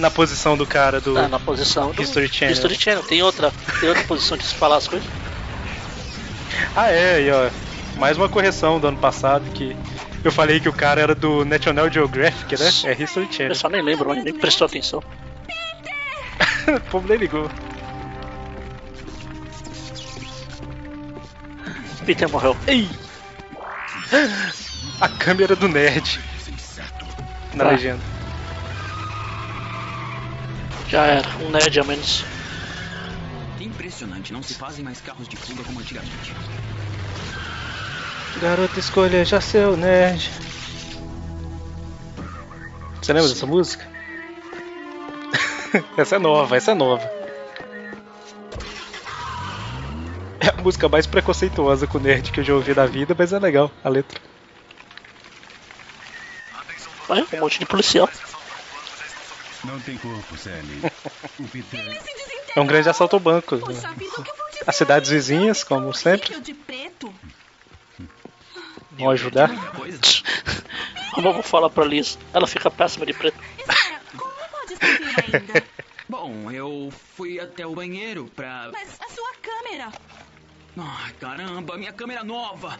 na 0.00 0.10
posição 0.10 0.56
do 0.56 0.66
cara 0.66 1.00
do 1.00 1.14
Tá 1.14 1.28
na 1.28 1.38
posição 1.38 1.92
do 1.92 2.02
History 2.02 2.28
Channel? 2.28 2.52
History 2.54 2.74
Channel. 2.74 3.02
Tem 3.04 3.22
outra, 3.22 3.52
tem 3.80 3.88
outra 3.88 4.04
posição 4.04 4.36
de 4.36 4.44
se 4.44 4.54
falar 4.54 4.76
as 4.76 4.88
coisas? 4.88 5.08
Ah, 6.74 6.90
é, 6.90 7.22
e 7.22 7.30
ó, 7.30 7.50
mais 7.98 8.16
uma 8.16 8.28
correção 8.28 8.80
do 8.80 8.86
ano 8.88 8.96
passado 8.98 9.44
que 9.52 9.76
eu 10.24 10.32
falei 10.32 10.58
que 10.60 10.68
o 10.68 10.72
cara 10.72 11.00
era 11.00 11.14
do 11.14 11.44
National 11.44 11.90
Geographic, 11.90 12.58
né? 12.58 12.68
É 12.84 13.02
History 13.02 13.26
Eu 13.26 13.32
Channel. 13.32 13.54
só 13.54 13.68
nem 13.68 13.82
lembro, 13.82 14.12
nem 14.14 14.34
prestou 14.34 14.66
atenção. 14.66 15.02
o 16.76 16.80
povo 16.90 17.06
nem 17.08 17.18
ligou. 17.18 17.50
Peter 22.04 22.28
morreu. 22.28 22.56
Ei! 22.66 22.88
A 25.00 25.08
câmera 25.08 25.54
do 25.54 25.68
nerd. 25.68 26.20
Na 27.54 27.64
Ah. 27.64 27.68
legenda. 27.70 28.00
Já 30.90 31.06
era, 31.06 31.28
um 31.36 31.50
nerd 31.50 31.78
a 31.78 31.84
menos. 31.84 32.24
Impressionante, 33.60 34.32
não 34.32 34.42
se 34.42 34.54
fazem 34.54 34.84
mais 34.84 35.00
carros 35.00 35.28
de 35.28 35.36
fuga 35.36 35.62
como 35.62 35.78
antigamente. 35.78 36.34
Garota 38.40 38.80
escolha 38.80 39.24
já 39.24 39.40
seu 39.40 39.76
nerd. 39.76 40.28
Você 43.00 43.12
lembra 43.12 43.28
dessa 43.28 43.46
música? 43.46 43.88
essa 45.96 46.16
é 46.16 46.18
nova, 46.18 46.56
essa 46.56 46.72
é 46.72 46.74
nova. 46.74 47.08
É 50.40 50.48
a 50.48 50.60
música 50.60 50.88
mais 50.88 51.06
preconceituosa 51.06 51.86
com 51.86 52.00
nerd 52.00 52.32
que 52.32 52.40
eu 52.40 52.44
já 52.44 52.54
ouvi 52.54 52.74
da 52.74 52.86
vida, 52.86 53.14
mas 53.16 53.32
é 53.32 53.38
legal 53.38 53.70
a 53.84 53.88
letra. 53.88 54.20
Vai, 57.06 57.24
um 57.32 57.40
monte 57.40 57.60
de 57.60 57.66
policial. 57.66 58.08
Não 59.64 59.78
tem 59.80 59.96
corpo, 59.98 60.36
Sally. 60.36 60.80
O 61.38 61.48
Peter. 61.48 62.02
É 62.54 62.60
um 62.60 62.66
grande 62.66 62.88
assalto 62.88 63.16
ao 63.16 63.20
banco. 63.20 63.58
As 64.66 64.76
cidades 64.76 65.10
vizinhas, 65.10 65.62
como 65.62 65.92
sempre, 65.94 66.40
de 66.40 66.54
preto. 66.54 67.12
vão 68.92 69.10
ajudar. 69.10 69.50
Como 71.14 71.28
eu 71.28 71.32
vou 71.32 71.42
falar 71.42 71.70
pra 71.70 71.84
Liz? 71.84 72.18
Ela 72.32 72.46
fica 72.46 72.70
péssima 72.70 73.06
de 73.06 73.12
preto. 73.12 73.38
Bom, 76.08 76.50
eu 76.50 76.92
fui 77.14 77.38
até 77.38 77.66
o 77.66 77.74
banheiro 77.74 78.26
pra. 78.34 78.70
Mas 78.72 78.96
a 79.00 79.08
sua 79.08 79.32
câmera. 79.40 79.92
Ai, 80.76 81.12
caramba, 81.20 81.76
minha 81.76 81.92
câmera 81.92 82.24
nova! 82.24 82.78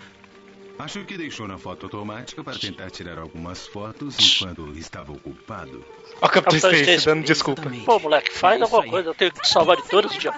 Acho 0.78 1.04
que 1.04 1.16
deixou 1.16 1.46
na 1.46 1.58
foto 1.58 1.86
automática 1.86 2.42
para 2.42 2.58
tentar 2.58 2.90
tirar 2.90 3.18
algumas 3.18 3.66
fotos 3.66 4.16
enquanto 4.18 4.72
estava 4.78 5.12
ocupado. 5.12 5.84
Ó, 6.20 6.26
o 6.26 6.28
Capitão 6.28 6.60
Capitão 6.60 6.72
Stacy 6.72 7.04
dando 7.04 7.24
desculpa. 7.24 7.70
Pô, 7.84 7.98
moleque, 7.98 8.32
faz 8.32 8.60
alguma 8.62 8.86
coisa, 8.86 9.10
eu 9.10 9.14
tenho 9.14 9.32
que 9.32 9.40
te 9.40 9.48
salvar 9.48 9.76
de 9.76 9.88
todos, 9.88 10.16
dia. 10.16 10.32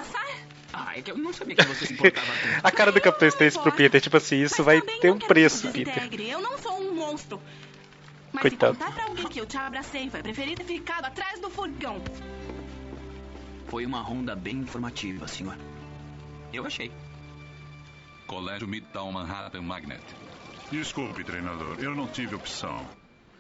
Ah, 0.73 0.93
é 0.97 1.03
que 1.03 1.11
eu 1.11 1.19
não 1.19 1.33
sabia 1.33 1.55
que 1.55 1.65
você 1.65 1.87
se 1.87 1.93
importava 1.93 2.27
tanto. 2.43 2.67
A 2.67 2.71
cara 2.71 2.91
do 2.91 3.01
Capitão 3.01 3.29
Stacy 3.29 3.59
pro 3.59 3.73
Peter, 3.73 4.01
tipo 4.01 4.17
assim, 4.17 4.43
isso 4.43 4.65
vai 4.65 4.81
ter 4.81 5.11
um 5.11 5.19
preço, 5.19 5.71
Peter. 5.71 6.09
Eu 6.21 6.41
não 6.41 6.59
sou 6.59 6.81
um 6.81 6.95
monstro. 6.95 7.41
Mas 8.33 8.43
Coitado. 8.43 8.79
se 8.79 8.93
pra 8.93 9.05
alguém 9.05 9.29
que 9.29 9.41
eu 9.41 9.47
te 9.47 9.59
abracei, 9.59 10.09
vai 10.09 10.23
preferir 10.23 10.57
ter 10.57 10.65
ficado 10.65 11.05
atrás 11.05 11.39
do 11.39 11.51
furgão. 11.51 12.03
Foi 13.69 13.85
uma 13.85 14.01
ronda 14.01 14.35
bem 14.35 14.57
informativa, 14.57 15.29
senhor. 15.29 15.57
Eu 16.53 16.67
achei. 16.67 16.91
Colégio 18.33 18.67
Midtown 18.67 19.13
Manhattan 19.13 19.61
Magnet. 19.61 20.01
Desculpe, 20.71 21.23
treinador, 21.23 21.77
eu 21.79 21.95
não 21.95 22.07
tive 22.07 22.35
opção. 22.35 22.81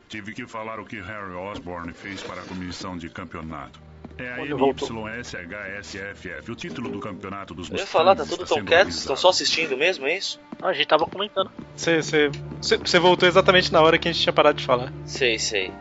Tive 0.07 0.35
que 0.35 0.47
falar 0.47 0.79
o 0.79 0.85
que 0.85 1.01
Harry 1.01 1.33
Osborne 1.33 1.95
fez 1.95 2.23
para 2.23 2.43
a 2.43 2.45
comissão 2.45 2.99
de 2.99 3.09
campeonato. 3.09 3.81
É 4.19 4.35
a. 4.35 4.37
MYSHSFF, 4.45 6.51
o 6.51 6.55
título 6.55 6.91
do 6.91 7.01
campeonato 7.01 7.55
dos 7.55 7.71
Eu 7.71 7.79
ia 7.79 7.87
falar, 7.87 8.15
tá 8.15 8.27
tudo 8.27 8.45
tão 8.45 8.63
quieto, 8.63 8.91
estão 8.91 9.17
só 9.17 9.31
assistindo 9.31 9.79
mesmo, 9.79 10.07
é 10.07 10.19
isso? 10.19 10.39
Ah, 10.61 10.69
a 10.69 10.73
gente 10.75 10.87
tava 10.87 11.07
comentando. 11.07 11.51
Você, 11.75 12.03
você, 12.03 12.31
você- 12.61 12.99
voltou 12.99 13.27
exatamente 13.27 13.73
na 13.73 13.81
hora 13.81 13.99
que 13.99 14.09
a 14.09 14.13
gente 14.13 14.23
tinha 14.23 14.33
parado 14.35 14.59
de 14.59 14.67
falar. 14.67 14.93
Sei, 15.07 15.39
sei. 15.39 15.73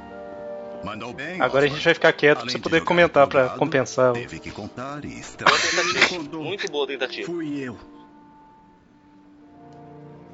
Mandou 0.85 1.13
bem. 1.13 1.41
Agora 1.41 1.65
a 1.65 1.67
gente 1.67 1.83
vai 1.83 1.93
ficar 1.93 2.13
quieto 2.13 2.39
pra 2.39 2.49
você 2.49 2.59
poder 2.59 2.81
comentar 2.85 3.27
pra 3.27 3.49
compensar. 3.49 4.13
Teve 4.13 4.39
que 4.39 4.51
contar 4.51 5.03
e 5.03 5.21
Boa 5.43 5.59
tentativa. 5.59 6.37
Muito 6.37 6.71
boa 6.71 6.87
tentativa. 6.87 7.25
Fui 7.25 7.59
eu. 7.59 7.77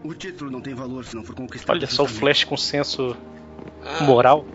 O 0.04 0.14
título 0.14 0.50
não 0.52 0.62
tem 0.62 0.74
valor 0.74 1.04
se 1.06 1.16
não 1.16 1.24
for 1.24 1.36
conquistado. 1.36 1.76
Olha 1.76 1.88
só 1.88 2.04
o. 2.04 2.08
Flash 2.08 2.44
com 2.44 2.56
senso 2.56 3.16
Ah. 3.84 4.04
moral. 4.04 4.46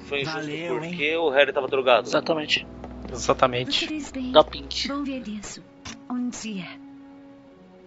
Foi 0.00 0.20
injusto 0.22 0.38
Valeu, 0.40 0.78
porque 0.80 1.16
o 1.16 1.30
Harry 1.30 1.52
tava 1.52 1.68
drogado. 1.68 2.06
Exatamente. 2.08 2.66
Exatamente. 3.10 3.86
Da 4.32 4.42
Pink. 4.44 4.88
Bom 4.88 5.04
ver 5.04 5.26
isso. 5.28 5.62
Um 6.10 6.28
dia. 6.28 6.66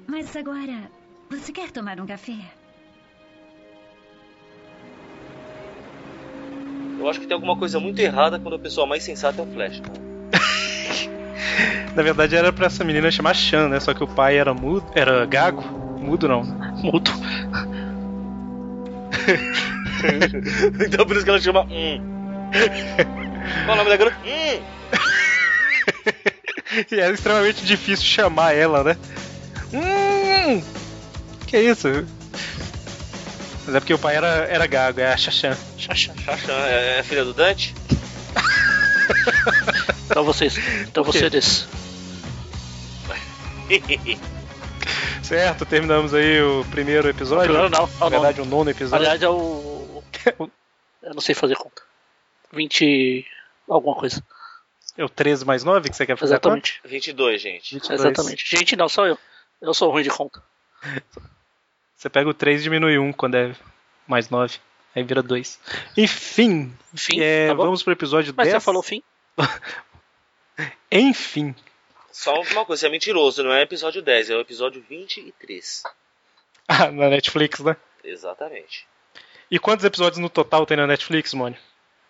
Mas 0.08 0.36
agora, 0.36 0.90
você 1.30 1.52
quer 1.52 1.72
tomar 1.72 2.00
um 2.00 2.06
café? 2.06 2.38
Eu 6.98 7.10
acho 7.10 7.20
que 7.20 7.28
tem 7.28 7.36
alguma 7.36 7.58
coisa 7.58 7.80
muito 7.80 8.00
errada 8.00 8.40
quando 8.40 8.56
a 8.56 8.60
pessoa 8.60 8.88
mais 8.88 9.04
sensata 9.04 9.42
é 9.42 9.46
o 9.46 9.48
Flash. 9.52 9.80
cara. 9.80 10.15
Na 11.96 12.04
verdade 12.04 12.36
era 12.36 12.52
pra 12.52 12.66
essa 12.68 12.84
menina 12.84 13.10
chamar 13.12 13.36
Chan, 13.36 13.70
né? 13.70 13.80
Só 13.80 13.94
que 13.94 14.04
o 14.04 14.08
pai 14.08 14.38
era 14.38 14.54
mudo, 14.54 14.86
era 14.94 15.26
gago. 15.26 15.64
Mudo 16.00 16.28
não. 16.28 16.44
Mudo. 16.44 17.12
então 20.86 21.06
por 21.06 21.16
isso 21.16 21.24
que 21.24 21.30
ela 21.30 21.40
chama. 21.40 21.62
Hum. 21.64 22.02
Qual 23.66 23.70
é 23.70 23.74
o 23.74 23.76
nome 23.76 23.90
da 23.90 23.98
garota? 23.98 24.18
Hum. 24.26 24.76
E 26.92 27.00
era 27.00 27.14
extremamente 27.14 27.64
difícil 27.64 28.06
chamar 28.06 28.54
ela, 28.54 28.84
né? 28.84 28.98
Hum, 29.72 30.62
que 31.46 31.58
isso? 31.58 31.88
Mas 33.66 33.76
é 33.76 33.80
porque 33.80 33.94
o 33.94 34.00
pai 34.00 34.16
era, 34.16 34.48
era 34.50 34.68
gago, 34.68 35.00
é 35.00 35.14
a 35.14 35.18
Xaxã. 35.18 35.56
Xaxã. 35.78 36.14
Xaxã, 36.24 36.54
é, 36.54 37.00
é 37.00 37.04
filha 37.04 37.24
do 37.24 37.34
Dante? 37.34 37.74
Então 40.16 40.24
vocês. 40.24 40.58
Então 40.88 41.04
vocês. 41.04 41.68
Certo, 45.22 45.66
terminamos 45.66 46.14
aí 46.14 46.42
o 46.42 46.64
primeiro 46.72 47.10
episódio. 47.10 47.52
Primeiro 47.52 47.70
não, 47.70 47.84
é 47.84 48.00
Na 48.00 48.08
verdade, 48.08 48.40
o 48.40 48.46
nono 48.46 48.70
episódio. 48.70 48.96
Aliás, 48.96 49.22
é 49.22 49.28
o. 49.28 50.02
Eu 51.04 51.14
não 51.14 51.20
sei 51.20 51.36
fazer 51.36 51.58
conta. 51.58 51.82
20. 52.54 53.26
alguma 53.68 53.94
coisa. 53.94 54.24
É 54.98 55.04
o 55.04 55.10
13 55.10 55.44
mais 55.44 55.66
9 55.66 55.90
que 55.90 55.98
você 55.98 56.06
quer 56.06 56.16
fazer 56.16 56.36
Exatamente. 56.36 56.80
22, 56.86 57.42
gente. 57.42 57.74
22. 57.74 58.00
Exatamente. 58.00 58.58
Gente, 58.58 58.78
não, 58.78 58.88
sou 58.88 59.06
eu. 59.06 59.20
Eu 59.62 59.74
sou 59.74 59.92
ruim 59.92 60.04
de 60.04 60.10
conta. 60.10 60.42
Você 61.94 62.10
pega 62.10 62.30
o 62.30 62.34
3 62.34 62.62
e 62.62 62.64
diminui 62.64 62.98
1 62.98 63.12
quando 63.12 63.36
é 63.36 63.54
mais 64.08 64.30
9. 64.30 64.60
Aí 64.96 65.04
vira 65.04 65.22
2. 65.22 65.60
Enfim. 65.98 66.74
Fim, 66.94 67.20
é, 67.20 67.48
tá 67.48 67.54
vamos 67.54 67.84
pro 67.84 67.92
episódio 67.92 68.34
Mas 68.36 68.48
10. 68.48 68.62
você 68.62 68.66
falou 68.66 68.82
fim? 68.82 69.04
Enfim. 70.92 71.56
Só 72.12 72.34
uma 72.42 72.66
coisa, 72.66 72.82
você 72.82 72.88
é 72.88 72.90
mentiroso, 72.90 73.44
não 73.44 73.52
é 73.54 73.62
episódio 73.64 74.02
10, 74.02 74.30
é 74.30 74.36
o 74.36 74.42
episódio 74.42 74.84
23. 74.90 75.84
Ah, 76.68 76.90
na 76.92 77.10
Netflix, 77.10 77.60
né? 77.60 77.76
Exatamente. 78.04 78.88
E 79.52 79.60
quantos 79.60 79.84
episódios 79.86 80.18
no 80.20 80.30
total 80.30 80.66
tem 80.66 80.78
na 80.78 80.88
Netflix, 80.88 81.34
Mônio? 81.34 81.60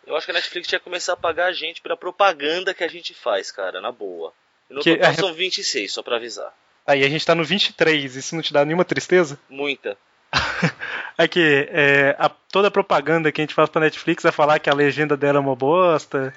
Eu 0.05 0.15
acho 0.15 0.25
que 0.27 0.31
a 0.31 0.35
Netflix 0.35 0.67
tinha 0.67 0.79
que 0.79 0.83
começar 0.85 1.13
a 1.13 1.17
pagar 1.17 1.47
a 1.47 1.51
gente 1.53 1.81
pela 1.81 1.97
propaganda 1.97 2.73
que 2.73 2.83
a 2.83 2.87
gente 2.87 3.13
faz, 3.13 3.51
cara, 3.51 3.81
na 3.81 3.91
boa. 3.91 4.31
E 4.69 4.73
no 4.75 4.81
Que- 4.81 4.95
total 4.95 5.11
é- 5.11 5.15
são 5.15 5.33
26, 5.33 5.91
só 5.91 6.03
pra 6.03 6.17
avisar. 6.17 6.53
Aí 6.85 7.03
a 7.03 7.09
gente 7.09 7.25
tá 7.25 7.33
no 7.33 7.43
23, 7.43 8.15
isso 8.15 8.35
não 8.35 8.43
te 8.43 8.53
dá 8.53 8.63
nenhuma 8.63 8.85
tristeza? 8.85 9.39
Muita. 9.49 9.97
Aqui, 11.17 11.67
é, 11.71 12.15
a- 12.19 12.29
toda 12.29 12.67
a 12.67 12.71
propaganda 12.71 13.31
que 13.31 13.41
a 13.41 13.43
gente 13.43 13.55
faz 13.55 13.69
pra 13.69 13.81
Netflix 13.81 14.23
é 14.23 14.31
falar 14.31 14.59
que 14.59 14.69
a 14.69 14.73
legenda 14.73 15.17
dela 15.17 15.39
é 15.39 15.41
uma 15.41 15.55
bosta. 15.55 16.31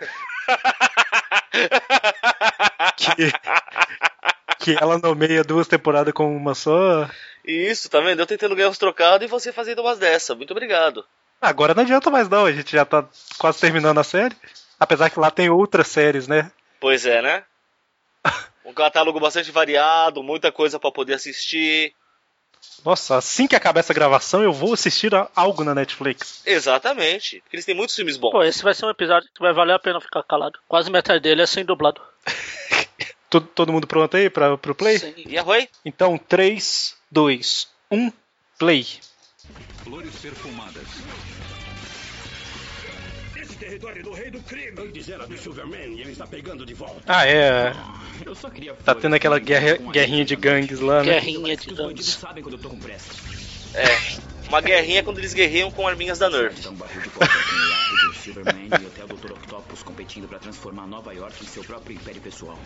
que, 2.96 3.32
que 4.58 4.76
ela 4.80 4.98
nomeia 4.98 5.44
duas 5.44 5.66
temporadas 5.66 6.12
com 6.12 6.37
uma 6.37 6.54
só. 6.54 7.08
Isso, 7.44 7.88
tá 7.88 8.00
vendo? 8.00 8.20
Eu 8.20 8.26
tentando 8.26 8.54
ganhar 8.54 8.68
uns 8.68 8.78
trocados 8.78 9.24
e 9.24 9.30
você 9.30 9.52
fazendo 9.52 9.80
umas 9.80 9.98
dessa. 9.98 10.34
Muito 10.34 10.50
obrigado. 10.50 11.04
Agora 11.40 11.74
não 11.74 11.82
adianta 11.82 12.11
mais 12.11 12.28
não, 12.28 12.46
a 12.46 12.52
gente 12.52 12.72
já 12.72 12.84
tá 12.84 13.08
quase 13.38 13.61
terminando 13.61 13.98
a 13.98 14.04
série. 14.04 14.37
Apesar 14.78 15.11
que 15.11 15.20
lá 15.20 15.30
tem 15.30 15.48
outras 15.48 15.88
séries, 15.88 16.26
né? 16.28 16.50
Pois 16.80 17.06
é, 17.06 17.22
né? 17.22 17.44
Um 18.64 18.74
catálogo 18.74 19.18
bastante 19.18 19.50
variado, 19.50 20.22
muita 20.22 20.52
coisa 20.52 20.78
pra 20.78 20.92
poder 20.92 21.14
assistir. 21.14 21.94
Nossa, 22.84 23.16
assim 23.16 23.46
que 23.46 23.56
acabar 23.56 23.80
essa 23.80 23.92
gravação, 23.94 24.42
eu 24.42 24.52
vou 24.52 24.72
assistir 24.72 25.14
a- 25.14 25.28
algo 25.34 25.64
na 25.64 25.74
Netflix. 25.74 26.42
Exatamente. 26.46 27.40
Porque 27.40 27.56
eles 27.56 27.64
têm 27.66 27.74
muitos 27.74 27.94
filmes 27.96 28.16
bons. 28.16 28.30
Pô, 28.30 28.42
esse 28.42 28.62
vai 28.62 28.72
ser 28.74 28.86
um 28.86 28.90
episódio 28.90 29.28
que 29.34 29.40
vai 29.40 29.52
valer 29.52 29.72
a 29.74 29.78
pena 29.78 30.00
ficar 30.00 30.22
calado. 30.22 30.58
Quase 30.68 30.90
metade 30.90 31.20
dele 31.20 31.42
é 31.42 31.46
sem 31.46 31.64
dublado. 31.64 32.00
Todo, 33.30 33.46
todo 33.46 33.70
mundo 33.72 33.86
pronto 33.86 34.16
aí 34.16 34.30
pra, 34.30 34.56
pro 34.56 34.74
play? 34.74 34.96
E 35.26 35.36
a 35.36 35.42
Rui? 35.42 35.68
Então, 35.84 36.16
3, 36.16 36.94
2, 37.10 37.68
1, 37.90 38.10
play. 38.58 38.86
Flores 39.84 40.14
perfumadas. 40.16 40.86
Território 43.58 44.02
do 44.02 44.12
rei 44.12 44.30
do 44.30 44.40
crime. 44.40 44.72
Antes 44.78 45.08
era 45.08 45.26
do 45.26 45.36
Silverman 45.36 45.94
e 45.94 46.00
ele 46.00 46.12
está 46.12 46.26
pegando 46.26 46.64
de 46.64 46.74
volta. 46.74 47.02
Ah, 47.06 47.26
é. 47.26 47.72
Eu 48.24 48.34
só 48.34 48.48
queria 48.50 48.74
Tá 48.74 48.94
tendo 48.94 49.14
aquela 49.14 49.38
guerra, 49.38 49.76
guerrinha 49.76 50.24
de 50.24 50.36
gangues 50.36 50.80
lá, 50.80 51.02
né? 51.02 51.14
Guerrinha 51.14 51.56
de 51.56 51.74
bandidos 51.74 52.06
sabem 52.06 52.42
quando 52.42 52.54
eu 52.54 52.60
tô 52.60 52.70
com 52.70 52.78
pressa. 52.78 53.12
É. 53.74 54.48
Uma 54.48 54.60
guerrinha 54.60 55.02
quando 55.02 55.18
eles 55.18 55.34
guerreiam 55.34 55.70
com 55.70 55.86
arminhas 55.86 56.18
da 56.18 56.30
Nerf. 56.30 56.58
Então, 56.58 56.74
barril 56.74 57.02
de 57.02 57.10
copa 57.10 57.26
com 57.26 57.34
o 57.34 57.68
lápis, 57.68 58.02
o 58.02 58.14
Silverman 58.22 58.68
e 58.68 58.86
até 58.86 59.04
o 59.04 59.08
Dr. 59.08 59.32
Octopus 59.32 59.82
competindo 59.82 60.26
pra 60.26 60.38
transformar 60.38 60.86
Nova 60.86 61.12
York 61.12 61.44
em 61.44 61.46
seu 61.46 61.62
próprio 61.64 61.96
império 61.96 62.20
pessoal. 62.22 62.58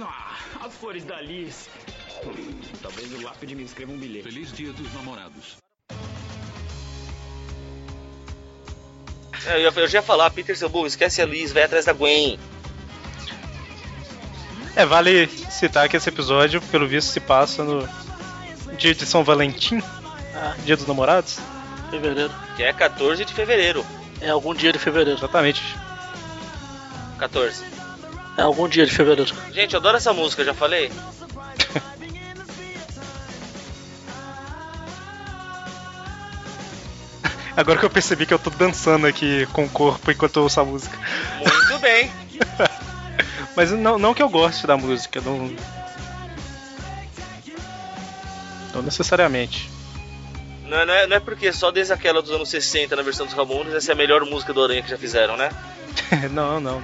Ah, 0.00 0.38
as 0.64 0.74
flores 0.74 1.04
da 1.04 1.20
Liz. 1.20 1.68
Talvez 2.80 3.12
o 3.12 3.22
lápide 3.22 3.54
me 3.54 3.64
escreva 3.64 3.92
um 3.92 3.98
bilhete. 3.98 4.24
Feliz 4.28 4.52
Dia 4.52 4.72
dos 4.72 4.92
Namorados. 4.94 5.56
Eu, 9.46 9.58
ia- 9.60 9.72
eu 9.74 9.88
já 9.88 9.98
ia 9.98 10.02
falar, 10.02 10.30
Peter 10.30 10.56
seu 10.56 10.68
burro, 10.68 10.86
esquece 10.86 11.20
a 11.22 11.26
Liz, 11.26 11.52
vai 11.52 11.62
atrás 11.64 11.84
da 11.84 11.92
Gwen. 11.92 12.38
É, 14.76 14.86
vale 14.86 15.26
citar 15.50 15.88
que 15.88 15.96
esse 15.96 16.08
episódio, 16.08 16.60
pelo 16.62 16.86
visto, 16.86 17.08
se 17.10 17.20
passa 17.20 17.64
no 17.64 17.88
dia 18.78 18.94
de 18.94 19.04
São 19.04 19.24
Valentim, 19.24 19.82
Ah, 20.34 20.54
dia 20.64 20.76
dos 20.76 20.86
namorados. 20.86 21.38
fevereiro. 21.90 22.32
Que 22.56 22.62
é 22.62 22.72
14 22.72 23.24
de 23.24 23.34
fevereiro. 23.34 23.84
É 24.20 24.30
algum 24.30 24.54
dia 24.54 24.72
de 24.72 24.78
fevereiro. 24.78 25.18
Exatamente. 25.18 25.60
14. 27.18 27.64
É 28.38 28.42
algum 28.42 28.68
dia 28.68 28.86
de 28.86 28.92
fevereiro. 28.92 29.34
Gente, 29.52 29.74
eu 29.74 29.80
adoro 29.80 29.96
essa 29.96 30.12
música, 30.12 30.44
já 30.44 30.54
falei. 30.54 30.90
Agora 37.60 37.78
que 37.78 37.84
eu 37.84 37.90
percebi 37.90 38.24
que 38.24 38.32
eu 38.32 38.38
tô 38.38 38.48
dançando 38.48 39.06
aqui 39.06 39.44
com 39.52 39.64
o 39.64 39.68
corpo 39.68 40.10
enquanto 40.10 40.36
eu 40.36 40.44
ouço 40.44 40.58
a 40.58 40.64
música. 40.64 40.96
Muito 41.38 41.78
bem. 41.78 42.10
Mas 43.54 43.70
não, 43.70 43.98
não 43.98 44.14
que 44.14 44.22
eu 44.22 44.30
goste 44.30 44.66
da 44.66 44.78
música, 44.78 45.20
não. 45.20 45.54
Não 48.72 48.80
necessariamente. 48.80 49.68
Não, 50.64 50.78
é- 50.78 50.86
não 50.86 50.94
é, 50.94 51.06
não 51.06 51.16
é 51.18 51.20
porque 51.20 51.52
só 51.52 51.70
desde 51.70 51.92
aquela 51.92 52.22
dos 52.22 52.30
anos 52.30 52.48
60 52.48 52.96
na 52.96 53.02
versão 53.02 53.26
dos 53.26 53.34
Ramones, 53.34 53.74
essa 53.74 53.92
é 53.92 53.94
a 53.94 53.96
melhor 53.96 54.24
música 54.24 54.54
do 54.54 54.64
Aranha 54.64 54.80
que 54.82 54.88
já 54.88 54.96
fizeram, 54.96 55.36
né? 55.36 55.50
não, 56.32 56.58
não. 56.60 56.82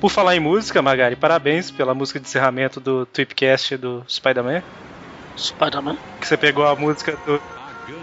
Por 0.00 0.10
falar 0.10 0.34
em 0.34 0.40
música, 0.40 0.82
Magari, 0.82 1.14
parabéns 1.14 1.70
pela 1.70 1.94
música 1.94 2.18
de 2.18 2.26
encerramento 2.26 2.80
do 2.80 3.06
Tweepcast 3.06 3.76
do 3.76 4.04
Spider-Man. 4.08 4.64
Spider-Man. 5.36 5.96
Que 6.20 6.26
você 6.26 6.36
pegou 6.36 6.66
a 6.66 6.76
música 6.76 7.18
do. 7.24 7.40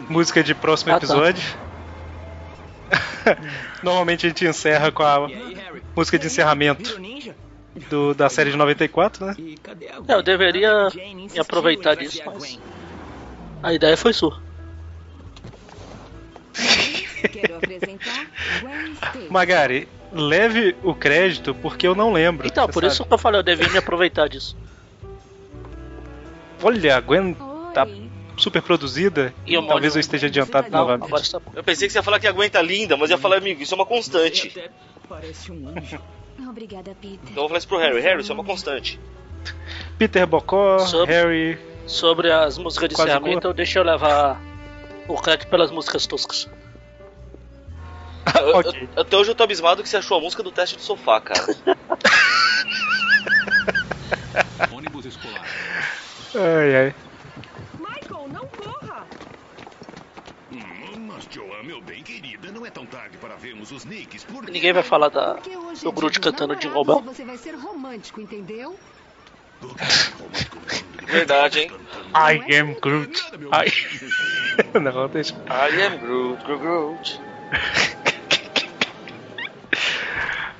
Música 0.09 0.43
de 0.43 0.55
próximo 0.55 0.91
Ah, 0.91 0.99
tá. 0.99 1.05
episódio. 1.05 1.43
Normalmente 3.83 4.25
a 4.25 4.29
gente 4.29 4.45
encerra 4.45 4.91
com 4.91 5.03
a 5.03 5.27
música 5.95 6.17
de 6.17 6.27
encerramento 6.27 6.99
do, 7.89 8.13
da 8.13 8.29
série 8.29 8.51
de 8.51 8.57
94, 8.57 9.25
né? 9.25 9.35
É, 10.07 10.13
eu 10.13 10.23
deveria 10.23 10.89
me 10.93 11.39
aproveitar 11.39 11.95
disso, 11.95 12.21
mas. 12.25 12.59
A 13.61 13.73
ideia 13.73 13.97
foi 13.97 14.13
sua. 14.13 14.41
Magari, 19.29 19.87
leve 20.11 20.75
o 20.83 20.93
crédito 20.93 21.55
porque 21.55 21.87
eu 21.87 21.95
não 21.95 22.13
lembro. 22.13 22.47
Então, 22.47 22.67
por 22.67 22.83
sabe. 22.83 22.93
isso 22.93 23.05
que 23.05 23.13
eu 23.13 23.17
falei, 23.17 23.39
eu 23.39 23.43
devia 23.43 23.69
me 23.69 23.77
aproveitar 23.77 24.27
disso. 24.27 24.55
Olha, 26.61 26.97
a 26.97 26.99
Gwen 26.99 27.35
tá 27.73 27.87
super 28.37 28.61
produzida. 28.61 29.33
E 29.45 29.57
o 29.57 29.65
Talvez 29.67 29.95
eu 29.95 29.99
esteja 29.99 30.27
adiantado 30.27 30.69
Não, 30.69 30.79
novamente. 30.79 31.07
agora 31.07 31.21
está 31.21 31.39
bom. 31.39 31.51
Eu 31.55 31.63
pensei 31.63 31.87
que 31.87 31.93
você 31.93 31.99
ia 31.99 32.03
falar 32.03 32.19
que 32.19 32.27
a 32.27 32.31
Gwen 32.31 32.49
tá 32.49 32.61
linda, 32.61 32.97
mas 32.97 33.09
ia 33.09 33.17
falar, 33.17 33.37
amigo, 33.37 33.61
isso 33.61 33.73
é 33.73 33.77
uma 33.77 33.85
constante. 33.85 34.53
Parece 35.07 35.51
um 35.51 35.69
anjo. 35.69 35.99
Obrigada, 36.49 36.95
Peter. 37.01 37.19
Então 37.23 37.31
eu 37.31 37.35
vou 37.35 37.47
falar 37.49 37.57
isso 37.59 37.67
pro 37.67 37.77
Harry. 37.77 37.99
Harry, 38.01 38.21
isso 38.21 38.31
é 38.31 38.35
uma 38.35 38.43
constante. 38.43 38.99
Peter 39.97 40.25
Bocó, 40.27 40.79
Sobre- 40.79 41.13
Harry. 41.13 41.59
Sobre 41.87 42.31
as 42.31 42.57
músicas 42.57 42.89
de 42.89 42.95
encerramento, 42.95 43.41
boa. 43.41 43.51
eu 43.51 43.53
eu 43.79 43.83
levar 43.83 44.41
o 45.07 45.15
crédito 45.15 45.47
pelas 45.47 45.71
músicas 45.71 46.05
toscas. 46.05 46.49
Eu- 48.35 48.61
eu- 48.61 48.89
até 48.97 49.15
hoje 49.15 49.31
eu 49.31 49.35
tô 49.35 49.43
abismado 49.43 49.81
que 49.81 49.87
você 49.87 49.95
achou 49.95 50.17
a 50.17 50.21
música 50.21 50.43
do 50.43 50.51
teste 50.51 50.75
do 50.75 50.81
sofá, 50.81 51.21
cara. 51.21 51.45
Ônibus 54.73 55.05
escolar. 55.05 55.45
Ai, 56.37 56.75
ai. 56.75 56.93
Michael, 57.79 58.27
não 58.27 58.45
corra! 58.45 59.03
Hum, 60.51 61.07
mas 61.07 61.27
Joan, 61.31 61.63
meu 61.63 61.81
bem 61.81 62.03
querida, 62.03 62.51
não 62.51 62.63
é 62.63 62.69
tão 62.69 62.85
tarde 62.85 63.17
para 63.17 63.35
vermos 63.35 63.71
os 63.71 63.83
Nicks. 63.85 64.23
Por 64.23 64.45
Ninguém 64.45 64.71
vai 64.71 64.83
falar 64.83 65.09
da, 65.09 65.33
do 65.33 65.89
é 65.89 65.91
Groot 65.91 66.19
cantando 66.19 66.55
Jingle 66.55 66.85
namorados 66.85 67.03
Bell. 67.03 67.11
e 67.11 67.15
Você 67.15 67.25
vai 67.25 67.37
ser 67.37 67.55
romântico, 67.55 68.21
entendeu? 68.21 68.77
Verdade, 71.07 71.61
hein? 71.61 71.71
I 72.13 72.55
am 72.59 72.75
Groot. 72.79 73.19
I... 73.51 74.77
não, 74.79 75.07
deixa. 75.07 75.33
I 75.49 75.81
am 75.81 75.97
Groot, 75.97 76.43
Groot, 76.45 76.61
Groot. 76.61 77.19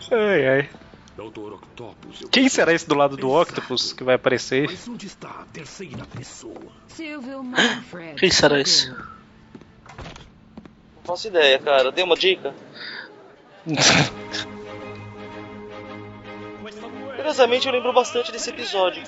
Ai, 0.09 0.47
ai. 0.47 0.69
Doutor 1.17 1.53
Octopus, 1.53 2.21
eu... 2.21 2.29
Quem 2.29 2.47
será 2.47 2.71
esse 2.71 2.87
do 2.87 2.93
lado 2.93 3.17
do 3.17 3.31
Octopus 3.31 3.91
que 3.91 4.03
vai 4.03 4.13
aparecer? 4.13 4.67
Mas 4.69 4.87
onde 4.87 5.07
está 5.07 5.29
a 5.29 5.45
terceira 5.51 6.05
pessoa? 6.15 6.71
Silvio 6.87 7.41
Manfred. 7.43 8.19
Quem 8.19 8.29
será 8.29 8.61
esse? 8.61 8.91
Não 8.91 8.97
faço 11.03 11.27
ideia, 11.27 11.57
cara. 11.57 11.91
Dê 11.91 12.03
uma 12.03 12.15
dica. 12.15 12.53
Curiosamente, 17.15 17.65
eu 17.65 17.73
lembro 17.73 17.91
bastante 17.93 18.31
desse 18.31 18.51
episódio. 18.51 19.01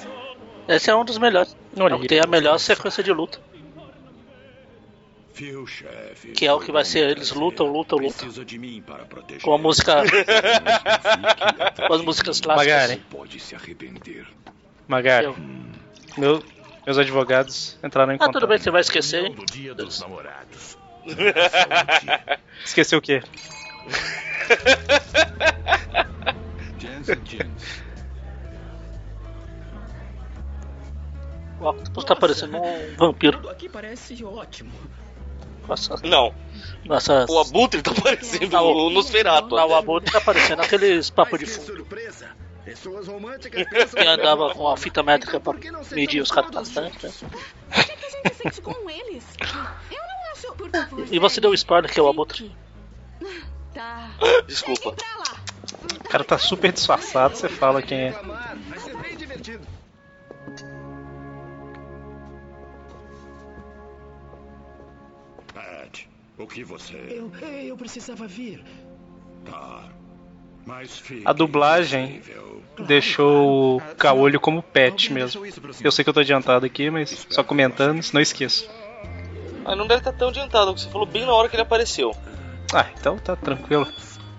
Esse 0.68 0.90
é 0.90 0.96
um 0.96 1.06
dos 1.06 1.20
melhores. 1.20 1.56
Olha 1.80 1.96
o 1.96 2.00
que 2.00 2.06
aí. 2.06 2.08
tem 2.08 2.22
a 2.22 2.28
melhor 2.28 2.58
sequência 2.58 3.04
de 3.04 3.14
luta. 3.14 3.40
Viu, 5.40 5.66
chefe? 5.66 6.34
Que 6.34 6.46
é 6.46 6.54
o 6.54 6.60
que 6.60 6.70
vai 6.70 6.84
ser, 6.84 7.10
eles 7.12 7.32
lutam, 7.32 7.66
lutam, 7.68 7.98
lutam. 7.98 8.14
Precisa 8.18 8.44
de 8.44 8.58
mim 8.60 8.84
para 8.86 9.06
proteger. 9.06 9.42
Com 9.42 9.54
a 9.54 9.58
música. 9.58 10.04
com 11.88 11.94
as 11.94 12.02
músicas 12.02 12.42
clássicas. 12.42 12.74
Magari. 12.82 12.98
Pode 13.10 13.40
se 13.40 13.56
arrepender. 13.56 14.28
Magari, 14.86 15.28
Eu. 15.28 15.36
meu- 16.18 16.44
meus 16.86 16.98
advogados 16.98 17.78
entraram 17.82 18.12
em 18.12 18.16
Ah, 18.16 18.20
contato. 18.20 18.34
tudo 18.34 18.48
bem, 18.48 18.58
você 18.58 18.70
vai 18.70 18.82
esquecer. 18.82 19.30
No 19.30 19.46
dia 19.46 19.74
dos 19.74 20.02
namorados. 20.02 20.78
Esqueceu 22.66 23.00
o 23.00 23.02
quê? 23.02 23.22
O 31.60 31.68
Octopus 31.70 32.06
tá 32.06 32.16
parecendo 32.16 32.58
um 32.58 32.96
vampiro. 32.96 33.50
Aqui 33.50 33.68
parece 33.68 34.24
ótimo. 34.24 34.72
Nossa, 35.70 35.96
Não, 36.04 36.34
nossa. 36.86 37.26
o 37.30 37.40
Abutre 37.40 37.82
tá 37.82 37.94
parecendo 37.94 38.50
Não, 38.52 38.66
o 38.66 38.90
Nosferatu. 38.90 39.56
Não, 39.56 39.68
o 39.70 39.76
Abutre 39.76 40.12
tá 40.12 40.20
parecendo 40.20 40.62
aqueles 40.62 41.10
papos 41.10 41.40
de 41.40 41.46
fundo. 41.46 41.66
surpresa! 41.78 42.28
Pessoas 42.66 43.08
românticas 43.08 43.66
Que 43.94 44.06
andava 44.06 44.54
com 44.54 44.68
a 44.68 44.76
fita 44.78 45.02
métrica 45.02 45.40
pra 45.40 45.54
medir 45.92 46.22
os 46.22 46.30
caras 46.32 46.52
né? 46.76 46.92
juntos? 47.02 47.22
O 47.22 47.84
que, 47.84 47.96
que 47.96 48.06
a 48.06 48.10
gente 48.10 48.36
sente 48.36 48.62
com 48.62 48.90
eles? 48.90 49.24
Eu 49.92 49.98
não 49.98 50.32
acho. 50.32 50.54
Por 50.56 50.70
favor. 50.70 51.06
E 51.10 51.20
você 51.20 51.40
deu 51.42 51.52
o 51.52 51.54
spoiler 51.54 51.92
que 51.92 52.00
é 52.00 52.04
o 52.04 52.08
Abutre. 52.10 52.52
Tá. 53.74 54.12
Desculpa. 54.48 54.96
O 56.06 56.10
cara 56.10 56.24
tá 56.24 56.38
super 56.38 56.72
disfarçado, 56.72 57.36
você 57.38 57.48
fala 57.48 57.82
quem 57.82 58.00
é. 58.08 58.12
Vai 58.12 58.80
ser 58.80 58.98
bem 58.98 59.16
divertido. 59.16 59.66
O 66.44 66.48
que 66.48 66.64
você... 66.64 66.96
Eu, 67.10 67.32
eu 67.42 67.78
precisava 67.78 68.28
vir. 68.28 68.64
A 71.26 71.34
dublagem 71.34 72.22
deixou 72.86 73.78
o 73.78 73.82
Caolho 73.96 74.40
como 74.40 74.62
pet 74.62 75.12
mesmo. 75.12 75.44
Eu 75.84 75.92
sei 75.92 76.04
que 76.04 76.10
eu 76.10 76.14
tô 76.14 76.20
adiantado 76.20 76.66
aqui, 76.66 76.90
mas 76.90 77.28
só 77.30 77.44
comentando, 77.44 78.02
senão 78.02 78.20
eu 78.20 78.24
esqueço. 78.24 78.70
Ah, 79.66 79.76
não 79.76 79.86
deve 79.86 80.02
estar 80.02 80.14
tão 80.14 80.30
adiantado, 80.30 80.68
porque 80.72 80.82
você 80.82 80.90
falou 80.90 81.06
bem 81.06 81.26
na 81.26 81.34
hora 81.34 81.50
que 81.50 81.56
ele 81.56 81.64
apareceu. 81.64 82.16
Ah, 82.74 82.88
então 82.98 83.18
tá 83.18 83.36
tranquilo. 83.36 83.88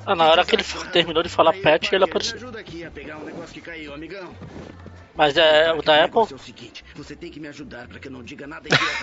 Ah, 0.06 0.14
na 0.14 0.24
hora 0.24 0.44
que 0.44 0.54
ele 0.56 0.64
terminou 0.92 1.22
de 1.22 1.28
falar 1.28 1.52
pet, 1.52 1.94
ele 1.94 2.04
apareceu. 2.04 2.36
Ajuda 2.36 2.60
aqui 2.60 2.84
a 2.84 2.90
pegar 2.90 3.16
um 3.18 3.24
negócio 3.24 3.52
que 3.52 3.60
caiu, 3.60 3.92
amigão. 3.92 4.34
Mas 5.14 5.36
é 5.36 5.72
o 5.72 5.82
da 5.82 6.04
Apple? 6.04 6.22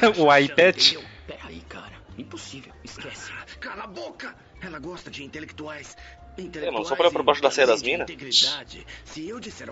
É 0.01 0.07
o 0.19 0.33
iPad? 0.35 0.93
Peraí, 1.27 1.61
cara. 1.69 2.06
Impossível. 2.17 2.73
Esquece. 2.83 3.31
Cala 3.59 3.83
a 3.83 3.87
boca! 3.87 4.35
Ela 4.61 4.79
gosta 4.79 5.11
de 5.11 5.23
intelectuais. 5.23 5.95
É, 6.37 6.71
não, 6.71 6.83
só 6.83 6.95
pra 6.95 7.09
por 7.09 7.23
baixo 7.23 7.41
da 7.41 7.49
saia 7.49 7.65
das 7.65 7.81
minas? 7.81 8.07
Eu 8.09 8.15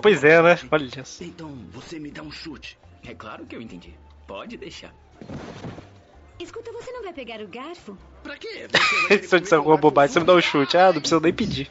Pois 0.01 0.23
é, 0.23 0.41
né? 0.41 0.59
Olha 0.71 0.85
isso. 0.85 1.23
Então 1.23 1.55
você 1.71 1.99
me 1.99 2.09
dá 2.09 2.23
um 2.23 2.31
chute. 2.31 2.77
É 3.07 3.13
claro 3.13 3.45
que 3.45 3.55
eu 3.55 3.61
entendi. 3.61 3.93
Pode 4.27 4.57
deixar. 4.57 4.93
Escuta, 6.39 6.71
você 6.71 6.91
não 6.91 7.03
vai 7.03 7.13
pegar 7.13 7.39
o 7.41 7.47
garfo? 7.47 7.97
Pra 8.23 8.35
quê? 8.35 8.67
Se 9.23 9.35
eu 9.35 9.39
disser 9.39 9.57
alguma 9.57 9.77
bobagem, 9.77 10.13
você 10.13 10.19
me 10.19 10.25
dá 10.25 10.33
um 10.33 10.41
chute. 10.41 10.75
Ah, 10.75 10.91
não 10.91 10.99
precisa 10.99 11.19
nem 11.19 11.33
pedir. 11.33 11.69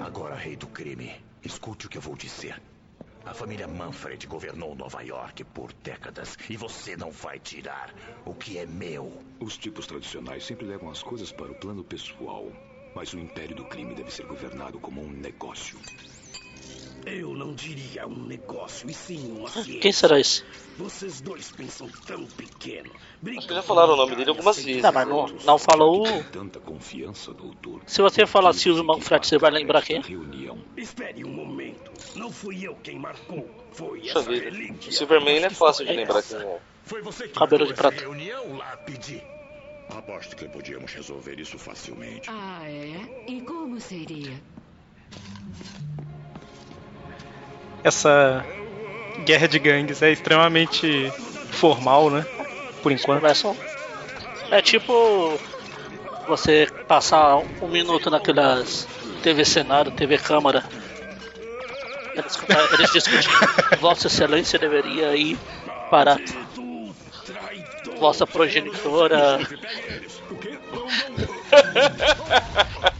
Agora, 0.00 0.34
rei 0.34 0.56
do 0.56 0.66
crime, 0.66 1.12
escute 1.44 1.86
o 1.86 1.88
que 1.88 1.96
eu 1.96 2.02
vou 2.02 2.16
dizer. 2.16 2.60
A 3.24 3.34
família 3.34 3.68
Manfred 3.68 4.26
governou 4.26 4.74
Nova 4.74 5.02
York 5.02 5.44
por 5.44 5.72
décadas 5.74 6.38
e 6.48 6.56
você 6.56 6.96
não 6.96 7.10
vai 7.10 7.38
tirar 7.38 7.94
o 8.24 8.34
que 8.34 8.58
é 8.58 8.64
meu. 8.64 9.12
Os 9.38 9.58
tipos 9.58 9.86
tradicionais 9.86 10.44
sempre 10.44 10.66
levam 10.66 10.90
as 10.90 11.02
coisas 11.02 11.30
para 11.30 11.52
o 11.52 11.54
plano 11.54 11.84
pessoal. 11.84 12.50
Mas 12.94 13.12
o 13.12 13.18
império 13.18 13.54
do 13.54 13.64
crime 13.64 13.94
deve 13.94 14.10
ser 14.10 14.26
governado 14.26 14.80
como 14.80 15.02
um 15.02 15.10
negócio. 15.10 15.78
Eu 17.06 17.34
não 17.34 17.54
diria 17.54 18.06
um 18.06 18.26
negócio, 18.26 18.88
e 18.88 18.94
sim 18.94 19.32
uma 19.38 19.48
ciência. 19.48 19.80
Quem 19.80 19.92
será 19.92 20.20
esse? 20.20 20.44
Vocês 20.76 21.20
dois 21.20 21.50
pensam 21.50 21.88
tão 22.06 22.24
pequeno. 22.26 22.90
Acho 23.36 23.48
que 23.48 23.54
já 23.54 23.62
falaram 23.62 23.94
o 23.94 23.96
nome 23.96 24.16
dele 24.16 24.30
algumas 24.30 24.62
vezes. 24.62 24.82
Não, 24.82 24.92
mas 24.92 25.08
não, 25.08 25.26
não 25.44 25.58
falou. 25.58 26.04
Tanta 26.32 26.60
confiança, 26.60 27.32
doutor. 27.32 27.80
Se 27.86 28.00
você 28.02 28.26
falar 28.26 28.52
Silvio 28.52 28.84
Manfred, 28.84 29.26
você 29.26 29.38
vai 29.38 29.50
lembrar 29.50 29.82
quem? 29.82 30.02
Espere 30.76 31.24
um 31.24 31.30
momento. 31.30 31.90
Não 32.16 32.30
fui 32.30 32.66
eu 32.66 32.74
quem 32.82 32.98
marcou. 32.98 33.48
Foi 33.72 34.00
Puxa 34.00 34.18
essa 34.20 34.30
relíquia. 34.30 34.90
O 34.90 34.92
Superman 34.92 35.44
é 35.44 35.50
fácil 35.50 35.86
de 35.86 35.92
lembrar 35.92 36.22
quem 36.22 36.36
é. 36.38 36.58
Foi 36.84 37.02
você 37.02 37.28
que 37.28 37.34
Cabelo 37.38 37.66
de 37.66 37.74
prata. 37.74 38.00
reunião 38.00 38.56
lá 38.56 38.76
pedir. 38.78 39.22
Aposto 39.90 40.36
que 40.36 40.48
podíamos 40.48 40.92
resolver 40.92 41.38
isso 41.40 41.58
facilmente. 41.58 42.28
Ah, 42.30 42.62
é? 42.64 43.24
E 43.28 43.40
como 43.42 43.80
seria? 43.80 44.40
Essa 47.82 48.46
guerra 49.18 49.48
de 49.48 49.58
gangues 49.58 50.02
é 50.02 50.10
extremamente 50.10 51.12
formal, 51.50 52.10
né? 52.10 52.26
Por 52.82 52.92
enquanto. 52.92 53.22
É 54.50 54.60
tipo 54.60 55.38
você 56.26 56.66
passar 56.86 57.38
um 57.60 57.68
minuto 57.68 58.10
naquelas 58.10 58.88
TV 59.22 59.44
cenário, 59.44 59.92
TV 59.92 60.18
câmara. 60.18 60.64
Eles, 62.14 62.36
eles 62.72 62.92
discutem. 62.92 63.30
Vossa 63.80 64.08
Excelência 64.08 64.58
deveria 64.58 65.14
ir 65.16 65.38
para 65.88 66.18
vossa 67.98 68.26
progenitora. 68.26 69.38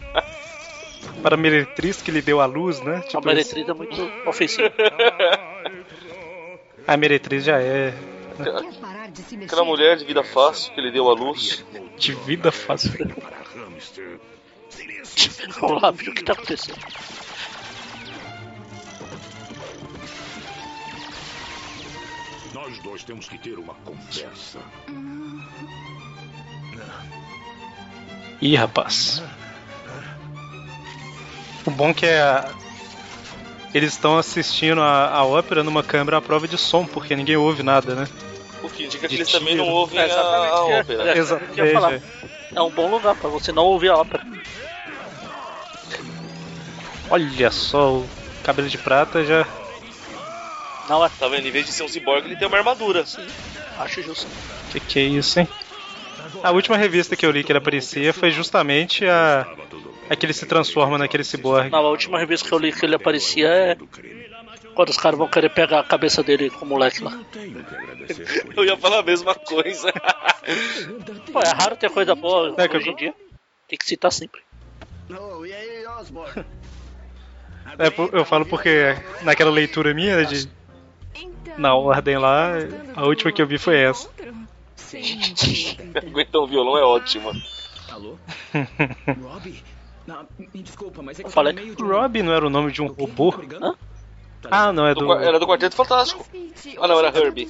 Para 1.22 1.35
a 1.35 1.38
meretriz 1.38 2.00
que 2.00 2.11
lhe 2.11 2.22
deu 2.22 2.40
a 2.40 2.46
luz, 2.46 2.80
né? 2.80 3.02
A 3.14 3.20
meretriz 3.20 3.68
é 3.68 3.74
muito 3.74 4.02
ofensiva. 4.26 4.72
A 6.87 6.96
meretriz 6.96 7.44
já 7.44 7.61
é. 7.61 7.94
Aquela 9.44 9.64
mulher 9.64 9.96
de 9.96 10.04
vida 10.04 10.24
fácil 10.24 10.72
que 10.72 10.80
ele 10.80 10.90
deu 10.90 11.09
à 11.09 11.14
luz. 11.14 11.64
De 11.98 12.14
vida 12.14 12.50
fácil. 12.50 12.92
Vamos 15.61 15.83
lá 15.83 15.90
o 15.90 15.94
que 15.94 16.24
tá 16.24 16.33
acontecendo. 16.33 16.78
Nós 22.54 22.78
dois 22.78 23.04
temos 23.04 23.28
que 23.28 23.38
ter 23.38 23.59
uma 23.59 23.74
conversa. 23.74 24.59
Ih, 28.40 28.56
rapaz. 28.56 29.22
O 31.66 31.70
bom 31.70 31.92
que 31.94 32.07
é. 32.07 32.20
a- 32.20 32.55
Eles 33.73 33.92
estão 33.92 34.18
assistindo 34.18 34.81
a, 34.81 35.09
a 35.11 35.25
ópera 35.25 35.62
numa 35.62 35.83
câmera 35.83 36.16
à 36.18 36.20
prova 36.20 36.49
de 36.49 36.59
som, 36.59 36.85
porque 36.87 37.14
ninguém 37.14 37.37
ouve 37.37 37.62
nada, 37.62 37.94
né? 37.94 38.09
O 38.62 38.68
que 38.68 38.85
indica 38.85 39.09
que 39.09 39.14
eles 39.14 39.31
também 39.31 39.55
não 39.57 39.64
tiro. 39.64 39.77
ouvem 39.77 39.99
É, 39.99 40.03
a, 40.03 40.07
exatamente. 40.07 40.53
a 40.53 40.64
ópera. 40.64 41.11
é, 41.11 41.16
Exato, 41.18 41.44
eu 41.57 41.66
ia 41.66 41.73
falar. 41.73 41.92
é, 41.94 42.03
É 42.55 42.61
um 42.62 42.70
bom 42.70 42.90
lugar 42.90 43.14
pra 43.14 43.29
você 43.29 43.53
não 43.53 43.64
ouvir 43.64 43.90
a 43.90 43.96
ópera. 43.96 44.23
Olha 47.09 47.51
só, 47.51 47.99
o 47.99 48.11
cabelo 48.42 48.68
de 48.68 48.79
prata 48.79 49.25
já. 49.25 49.46
Não 50.88 51.05
é. 51.05 51.09
Tá 51.09 51.29
vendo? 51.29 51.46
Em 51.46 51.51
vez 51.53 51.66
de 51.66 51.73
ser 51.73 51.83
um 51.83 51.88
ciborgue, 51.88 52.29
ele 52.29 52.37
tem 52.37 52.46
uma 52.49 52.59
armadura. 52.59 53.05
Acho 53.79 54.03
justo. 54.03 54.29
Que 54.70 54.81
que 54.81 54.99
é 54.99 55.03
isso, 55.05 55.40
hein? 55.40 55.49
A 56.42 56.51
última 56.53 56.77
revista 56.77 57.16
que 57.16 57.25
eu 57.27 57.31
li 57.31 57.42
que 57.44 57.53
ele 57.53 57.59
aparecia 57.59 58.12
foi 58.12 58.31
justamente 58.31 59.05
a. 59.07 59.46
a 60.11 60.16
que 60.16 60.27
ele 60.27 60.33
se 60.33 60.44
transforma 60.44 60.99
naquele 60.99 61.23
ciborgue. 61.25 61.70
Não, 61.70 61.79
a 61.79 61.88
última 61.88 62.18
revista 62.18 62.46
que 62.49 62.53
eu 62.53 62.59
li 62.59 62.73
que 62.73 62.85
ele 62.85 62.96
aparecia 62.96 63.49
é. 63.49 63.77
Quando 64.75 64.88
os 64.90 64.96
caras 64.96 65.16
vão 65.18 65.29
querer 65.29 65.51
pegar 65.51 65.81
a 65.81 65.85
cabeça 65.85 66.23
dele 66.23 66.51
com 66.51 66.64
o 66.64 66.68
moleque 66.68 67.03
lá. 67.03 67.18
Eu 68.57 68.64
ia 68.64 68.77
falar 68.77 68.99
a 69.01 69.03
mesma 69.03 69.35
coisa. 69.35 69.92
Pô, 71.33 71.40
é 71.40 71.49
raro 71.49 71.77
ter 71.77 71.90
coisa 71.90 72.14
boa 72.14 72.55
É 72.59 72.64
hoje 72.77 72.88
eu- 72.88 72.92
em 72.92 72.96
dia. 72.96 73.14
Tem 73.68 73.79
que 73.79 73.85
citar 73.87 74.11
sempre. 74.12 74.40
Aí, 75.11 75.87
Osborne? 76.01 76.44
É, 77.79 78.18
eu 78.18 78.25
falo 78.25 78.44
porque 78.46 78.96
naquela 79.23 79.51
leitura 79.51 79.94
minha 79.94 80.16
né, 80.16 80.25
de. 80.25 80.49
Na 81.57 81.75
ordem 81.75 82.16
lá, 82.18 82.53
a 82.96 83.05
última 83.07 83.31
que 83.33 83.40
eu 83.42 83.46
vi 83.46 83.59
foi 83.59 83.77
essa. 83.77 84.09
Aguentar 86.05 86.40
um 86.40 86.46
violão 86.46 86.77
é 86.79 86.83
ótimo. 86.83 87.31
Alô? 87.90 88.16
Rob? 89.23 89.62
Não, 90.11 90.27
me 90.38 90.62
desculpa, 90.62 91.03
mas 91.03 91.20
é 91.20 91.23
que 91.23 91.29
eu 91.29 91.33
falei. 91.33 91.53
meio 91.53 91.75
de. 91.77 91.83
Rob 91.83 92.23
não 92.23 92.33
era 92.33 92.46
o 92.46 92.51
nome 92.51 92.73
de 92.73 92.83
um 92.83 92.88
robô? 92.88 93.33
Hã? 93.62 93.75
Ah, 94.51 94.73
não, 94.73 94.87
é 94.87 94.94
Do 94.94 95.12
Era 95.12 95.38
do 95.38 95.46
Quarteto 95.46 95.77
Fantástico. 95.77 96.25
Ah, 96.81 96.88
não, 96.88 96.99
era 96.99 97.16
Herbie. 97.16 97.49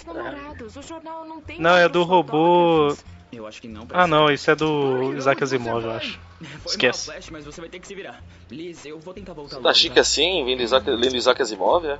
Não, 1.59 1.77
é 1.77 1.89
do 1.89 2.03
robô. 2.03 2.95
Eu 3.33 3.47
acho 3.47 3.63
que 3.63 3.69
não. 3.69 3.87
Ah, 3.93 4.07
não, 4.09 4.31
isso 4.31 4.51
é 4.51 4.57
do 4.57 5.15
Isaac 5.15 5.43
Asimov, 5.43 5.85
eu 5.85 5.93
acho. 5.93 6.19
Foi 6.41 6.73
Esquece. 6.73 7.07
mal, 7.07 7.15
Flash, 7.15 7.31
mas 7.31 7.45
você 7.45 7.61
vai 7.61 7.71
ter 7.71 7.79
que 7.79 7.87
se 7.87 7.95
virar. 7.95 8.21
Liz, 8.51 8.85
eu 8.85 8.99
vou 8.99 9.15
tentar 9.15 9.35
voltar 9.35 9.57
Tá 9.57 9.63
logo, 9.63 9.75
chique 9.75 10.01
assim, 10.01 10.45
vendo 10.45 10.63
Isaac, 10.63 10.91
lendo 10.91 11.15
Isaac 11.17 11.41
Asimov, 11.41 11.87
é? 11.87 11.99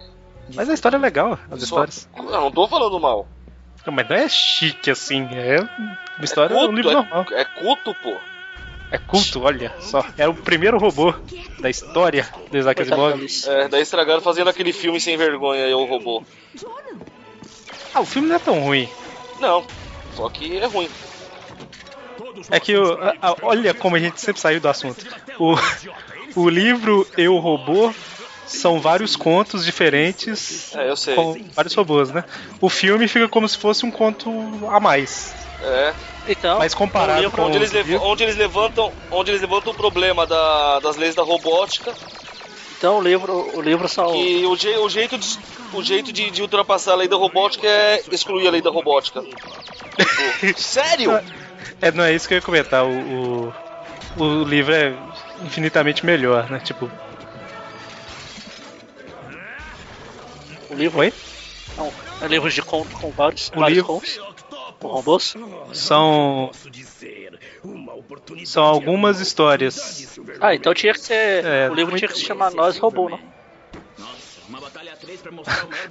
Mas 0.55 0.69
a 0.69 0.75
história 0.75 0.97
é 0.97 1.01
legal, 1.01 1.39
as 1.51 1.61
Só- 1.61 1.85
histórias. 1.85 2.09
Eu 2.17 2.25
não 2.25 2.51
tô 2.51 2.67
falando 2.67 2.99
mal. 2.99 3.29
Não, 3.87 3.93
mas 3.93 4.09
não 4.09 4.17
é 4.17 4.29
chique 4.29 4.91
assim, 4.91 5.29
é 5.33 5.61
uma 5.61 6.25
história, 6.25 6.53
é 6.53 6.57
culto, 6.57 6.73
um 6.73 6.75
livro 6.77 6.91
é- 6.91 6.95
normal. 6.95 7.27
É 7.31 7.45
culto, 7.45 7.95
pô. 7.95 8.19
É 8.91 8.99
culto, 8.99 9.43
olha 9.43 9.73
só. 9.81 10.05
Era 10.19 10.31
o 10.31 10.35
primeiro 10.35 10.79
robô 10.79 11.15
da 11.59 11.71
história 11.71 12.29
do 12.51 12.59
Isaac 12.59 12.83
Asimov. 12.83 13.21
É, 13.47 13.69
daí 13.69 13.83
estragaram 13.83 14.21
fazendo 14.21 14.51
aquele 14.51 14.73
filme 14.73 15.01
sem 15.01 15.17
vergonha, 15.17 15.63
Eu 15.69 15.85
Robô. 15.85 16.23
Ah, 17.95 18.01
o 18.01 18.05
filme 18.07 18.29
não 18.29 18.37
é 18.37 18.39
tão 18.39 18.61
ruim. 18.61 18.89
Não, 19.39 19.65
só 20.13 20.29
que 20.29 20.59
é 20.59 20.67
ruim. 20.67 20.89
É 22.51 22.59
que 22.61 22.77
o, 22.77 22.93
a- 22.95 23.15
a- 23.23 23.37
olha 23.43 23.73
como 23.75 23.97
a 23.97 23.99
gente 23.99 24.21
sempre 24.21 24.41
saiu 24.41 24.61
do 24.61 24.69
assunto. 24.69 25.05
O, 25.39 25.55
o 26.35 26.49
livro 26.49 27.07
Eu 27.17 27.37
Robô 27.39 27.93
são 28.47 28.81
vários 28.81 29.15
contos 29.15 29.65
diferentes 29.65 30.75
É, 30.75 30.89
eu 30.91 30.97
sei. 30.97 31.15
com 31.15 31.35
vários 31.55 31.75
robôs, 31.75 32.11
né? 32.11 32.25
O 32.61 32.69
filme 32.69 33.07
fica 33.07 33.29
como 33.29 33.49
se 33.49 33.57
fosse 33.57 33.87
um 33.87 33.91
conto 33.91 34.31
a 34.69 34.81
mais. 34.81 35.35
É. 35.61 35.95
Então, 36.31 36.59
Mas 36.59 36.75
comparado 36.75 37.21
livro 37.23 37.37
com 37.37 37.43
onde, 37.43 37.57
eles 37.57 37.73
livro- 37.73 38.01
onde 38.05 38.23
eles 38.23 38.37
levantam, 38.37 38.93
onde 39.11 39.31
eles 39.33 39.41
levantam 39.41 39.73
o 39.73 39.77
problema 39.77 40.27
da- 40.27 40.79
das 40.81 40.97
leis 40.97 41.15
da 41.15 41.23
robótica 41.23 41.93
então 42.77 42.99
o 42.99 43.03
livro, 43.03 43.35
o 43.57 43.61
livro 43.61 43.87
são. 43.89 44.15
e 44.17 44.47
o, 44.47 44.57
je- 44.57 44.79
o 44.79 44.89
jeito, 44.89 45.19
de, 45.19 45.27
o 45.75 45.83
jeito 45.83 46.13
de, 46.13 46.31
de 46.31 46.41
ultrapassar 46.41 46.93
a 46.93 46.97
lei 46.97 47.09
da 47.09 47.17
robótica 47.17 47.67
é 47.67 48.01
excluir 48.11 48.47
a 48.49 48.51
lei 48.51 48.63
da 48.63 48.71
robótica. 48.71 49.23
Sério? 50.57 51.21
É, 51.83 51.91
não 51.93 52.05
é 52.05 52.15
isso 52.15 52.27
que 52.27 52.33
eu 52.35 52.39
ia 52.39 52.43
comentar. 52.43 52.85
O, 52.87 53.53
o, 54.17 54.23
o 54.23 54.45
livro 54.45 54.73
é 54.73 54.95
infinitamente 55.45 56.07
melhor, 56.07 56.49
né? 56.49 56.59
Tipo. 56.61 56.91
O 60.69 60.75
livro 60.75 61.01
Oi? 61.01 61.13
Não, 61.77 61.93
é 62.23 62.29
livros 62.29 62.55
de 62.55 62.63
conto 62.63 62.97
com 62.97 63.11
vários, 63.11 63.51
O 63.55 63.61
vários 63.61 63.77
livro- 63.77 63.93
contos. 63.95 64.19
Robôs? 64.89 65.37
São. 65.73 66.51
São 68.45 68.65
algumas 68.65 69.21
histórias. 69.21 70.19
Ah, 70.41 70.55
então 70.55 70.73
tinha 70.75 70.93
que 70.93 71.01
ser. 71.01 71.45
É, 71.45 71.71
o 71.71 71.75
livro 71.75 71.97
tinha 71.97 72.09
que 72.09 72.17
se 72.17 72.25
chamar 72.25 72.51
Nós 72.51 72.79
Robô, 72.79 73.09
não? 73.09 73.21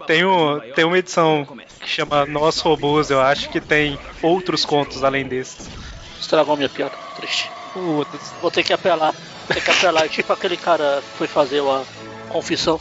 Tem, 0.05 0.25
um, 0.25 0.59
tem 0.75 0.83
uma 0.85 0.97
edição 0.97 1.47
que 1.79 1.87
chama 1.87 2.25
Nós 2.25 2.59
Robôs, 2.59 3.09
eu 3.09 3.21
acho 3.21 3.49
que 3.49 3.61
tem 3.61 3.97
outros 4.21 4.65
contos 4.65 5.03
além 5.03 5.25
desses. 5.25 5.69
Estragou 6.19 6.57
minha 6.57 6.67
piada, 6.67 6.95
triste. 7.15 7.49
Vou 8.41 8.51
ter 8.51 8.63
que 8.63 8.73
apelar. 8.73 9.13
Ter 9.47 9.63
que 9.63 9.71
apelar. 9.71 10.05
É 10.05 10.09
tipo 10.09 10.33
aquele 10.33 10.57
cara 10.57 11.01
que 11.01 11.17
foi 11.17 11.27
fazer 11.27 11.61
uma 11.61 11.85
confissão. 12.29 12.79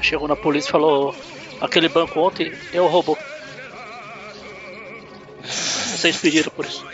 Chegou 0.00 0.28
na 0.28 0.36
polícia 0.36 0.68
e 0.68 0.72
falou: 0.72 1.14
aquele 1.60 1.88
banco 1.88 2.20
ontem 2.20 2.52
eu 2.72 2.86
roubou. 2.86 3.18
Vocês 5.96 6.16
pediram 6.18 6.50
por 6.50 6.64
isso. 6.66 6.84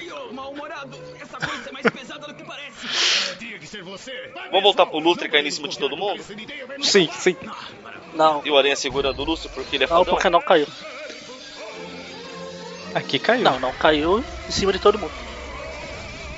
Vamos 4.51 4.63
voltar 4.63 4.87
pro 4.87 4.99
Lustre 4.99 5.29
cair 5.29 5.47
em 5.47 5.51
cima 5.51 5.69
de 5.69 5.79
todo 5.79 5.97
mundo? 5.97 6.23
Sim, 6.81 7.09
sim. 7.13 7.37
Não. 8.15 8.43
E 8.45 8.51
o 8.51 8.57
Aranha 8.57 8.77
segurando 8.77 9.19
o 9.21 9.25
Lustre 9.25 9.49
porque 9.55 9.77
ele 9.77 9.85
é 9.85 9.87
Não, 9.87 9.97
fodão? 9.99 10.15
porque 10.15 10.29
não 10.31 10.41
caiu. 10.41 10.67
Aqui 12.95 13.19
caiu. 13.19 13.43
Não, 13.43 13.59
não 13.59 13.73
caiu 13.73 14.25
em 14.49 14.53
cima 14.53 14.73
de 14.73 14.79
todo 14.79 14.99
mundo. 14.99 15.13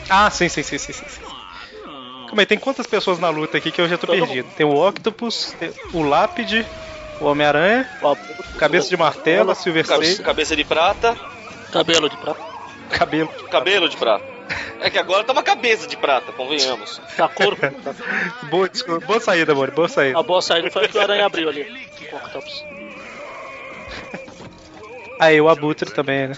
Ah, 0.09 0.31
sim, 0.31 0.49
sim, 0.49 0.63
sim, 0.63 0.79
sim, 0.79 0.93
sim. 0.93 1.05
sim. 1.09 1.21
Calma 2.27 2.43
aí, 2.43 2.47
tem 2.47 2.59
quantas 2.59 2.87
pessoas 2.87 3.19
na 3.19 3.29
luta 3.29 3.59
aqui 3.59 3.71
que 3.73 3.81
eu 3.81 3.89
já 3.89 3.99
tô 3.99 4.07
Todo 4.07 4.19
perdido? 4.19 4.49
Tem 4.57 4.65
o 4.65 4.75
Octopus, 4.75 5.53
tem 5.59 5.73
o 5.93 6.03
Lápide, 6.03 6.67
o 7.21 7.25
Homem-Aranha, 7.27 7.89
Cabeça 8.59 8.89
de 8.89 8.97
Martelo, 8.97 9.51
a 9.51 9.55
Silver 9.55 9.87
Cabe- 9.87 10.17
cabeça 10.19 10.55
de 10.57 10.65
prata, 10.65 11.17
Cabelo 11.73 12.09
de 12.09 12.17
prata. 12.17 12.54
Cabelo. 12.91 13.29
cabelo 13.51 13.89
de 13.89 13.97
prata. 13.97 14.25
É 14.81 14.91
que 14.91 14.99
agora 14.99 15.25
tá 15.25 15.33
uma 15.33 15.43
cabeça 15.43 15.87
de 15.89 15.97
prata, 15.97 16.31
convenhamos. 16.33 17.01
Tá 17.17 17.29
corpo. 17.29 17.63
Boa, 18.51 18.69
desculpa, 18.69 19.07
boa 19.07 19.19
saída, 19.21 19.53
amor, 19.53 19.71
boa 19.71 19.89
saída. 19.89 20.19
A 20.19 20.23
boa 20.23 20.43
saída 20.43 20.71
foi 20.71 20.85
a 20.85 20.89
que 20.89 20.99
o 20.99 21.01
Aranha 21.01 21.25
abriu 21.25 21.49
ali. 21.49 21.65
Com 22.11 22.17
o 22.17 22.19
Octopus. 22.19 22.65
Aí 25.19 25.41
o 25.41 25.49
Abutre 25.49 25.91
também, 25.93 26.29
né? 26.29 26.35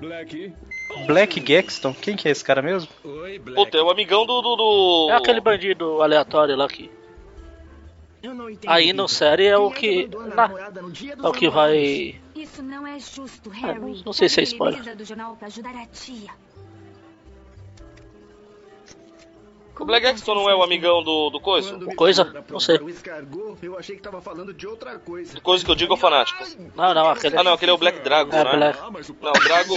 Black. 0.00 0.52
Black 1.06 1.40
Gaxton, 1.40 1.94
quem 1.94 2.14
que 2.16 2.28
é 2.28 2.30
esse 2.30 2.44
cara 2.44 2.60
mesmo? 2.60 2.88
Puta, 3.54 3.78
é 3.78 3.82
o 3.82 3.90
amigão 3.90 4.26
do. 4.26 4.42
do, 4.42 4.56
do- 4.56 5.08
É 5.10 5.16
aquele 5.16 5.40
bandido 5.40 6.02
aleatório 6.02 6.56
lá 6.56 6.68
que. 6.68 6.90
Aí 8.66 8.92
no 8.92 9.08
série 9.08 9.46
é 9.46 9.56
o 9.58 9.70
que. 9.70 10.08
na- 10.34 10.50
é 11.22 11.28
o 11.28 11.32
que 11.32 11.48
vai. 11.48 12.20
Isso 12.34 12.62
não 12.62 12.86
é 12.86 12.98
justo, 12.98 13.50
Ah, 13.50 13.66
Harry. 13.66 14.02
não 14.04 14.12
sei 14.12 14.28
se 14.28 14.40
é 14.40 14.42
spoiler. 14.44 14.76
precisa 14.78 14.96
do 14.96 15.04
jornal 15.04 15.36
pra 15.36 15.46
ajudar 15.48 15.74
a 15.74 15.86
tia. 15.86 16.30
O 19.78 19.84
Black 19.84 20.06
Axton 20.06 20.36
não 20.36 20.48
é 20.48 20.54
o 20.54 20.62
amigão 20.62 21.02
do, 21.02 21.30
do 21.30 21.40
Coiso? 21.40 21.76
Coisa? 21.96 22.32
Não 22.48 22.60
sei. 22.60 22.76
O 22.76 23.58
eu 23.60 23.76
achei 23.76 23.96
que 23.96 24.02
tava 24.02 24.20
falando 24.20 24.54
de 24.54 24.68
outra 24.68 24.96
coisa. 25.00 25.34
Do 25.34 25.40
Coiso 25.40 25.64
que 25.64 25.70
eu 25.70 25.74
digo 25.74 25.94
é 25.94 25.96
o 25.96 25.98
fanático. 25.98 26.44
Não, 26.76 26.94
não, 26.94 27.08
aquele. 27.10 27.36
Ah, 27.36 27.42
não, 27.42 27.54
aquele 27.54 27.72
é 27.72 27.74
o 27.74 27.78
Black 27.78 27.98
Drago, 27.98 28.32
É, 28.32 28.44
né? 28.44 28.50
Black. 28.52 28.78
Não, 29.20 29.32
o 29.32 29.44
Drago. 29.44 29.74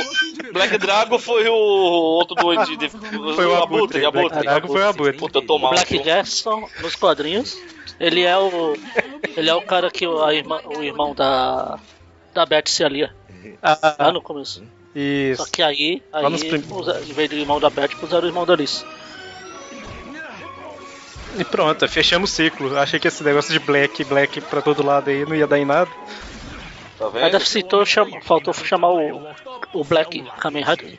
Black 0.54 0.78
Drago 0.78 1.18
foi 1.18 1.50
o 1.50 1.54
outro 1.56 2.36
doido 2.36 2.64
de. 2.66 2.78
de 2.78 2.90
Foi 2.90 3.46
o 3.48 3.56
Abutre, 3.56 4.06
Abutre. 4.06 4.30
Black 4.30 4.40
Drago 4.46 4.68
foi 4.68 4.82
o 4.82 4.88
Abutre. 4.88 5.18
Puta, 5.18 5.40
eu 5.40 5.46
tô 5.48 5.58
mal. 5.58 5.72
Black 5.72 5.98
Jackson 5.98 6.70
nos 6.80 6.96
quadrinhos. 6.96 7.60
Ele 8.00 8.24
é 8.24 8.38
o. 8.38 8.76
Ele 9.36 9.50
é 9.50 9.54
o 9.56 9.62
cara 9.62 9.90
que 9.90 10.06
o, 10.08 10.24
a 10.24 10.34
irmã, 10.34 10.60
o 10.66 10.84
irmão 10.84 11.14
da. 11.16 11.80
Da 12.34 12.46
Beth 12.46 12.68
se 12.68 12.84
alia. 12.84 13.14
Ah, 13.64 13.96
Lá 14.00 14.12
no 14.12 14.22
começo. 14.22 14.64
Isso. 14.96 15.44
Só 15.44 15.50
que 15.52 15.62
aí, 15.64 16.02
aí 16.14 16.50
prim- 16.50 16.64
usa- 16.72 17.00
em 17.02 17.14
vez 17.14 17.30
do 17.30 17.36
irmão 17.36 17.60
da 17.60 17.70
Beth, 17.70 17.90
puseram 18.00 18.24
o 18.26 18.28
irmão 18.28 18.46
da 18.46 18.54
Alice. 18.54 18.86
E 21.38 21.44
pronto, 21.44 21.88
fechamos 21.88 22.32
o 22.32 22.34
ciclo. 22.36 22.78
Achei 22.78 23.00
que 23.00 23.08
esse 23.08 23.24
negócio 23.24 23.52
de 23.54 23.60
Black, 23.60 24.04
Black 24.04 24.42
pra 24.42 24.62
todo 24.62 24.84
lado 24.86 25.10
aí 25.10 25.26
não 25.26 25.36
ia 25.36 25.46
dar 25.48 25.60
em 25.60 25.66
nada. 25.66 25.90
Tá 26.98 27.10
vendo? 27.10 27.26
Ainda 27.26 27.40
citou, 27.40 27.86
chama, 27.86 28.20
faltou 28.22 28.54
chamar 28.54 28.90
o, 28.90 29.28
o 29.74 29.84
Black 29.84 30.24
Kamen 30.40 30.64
Rider. 30.64 30.98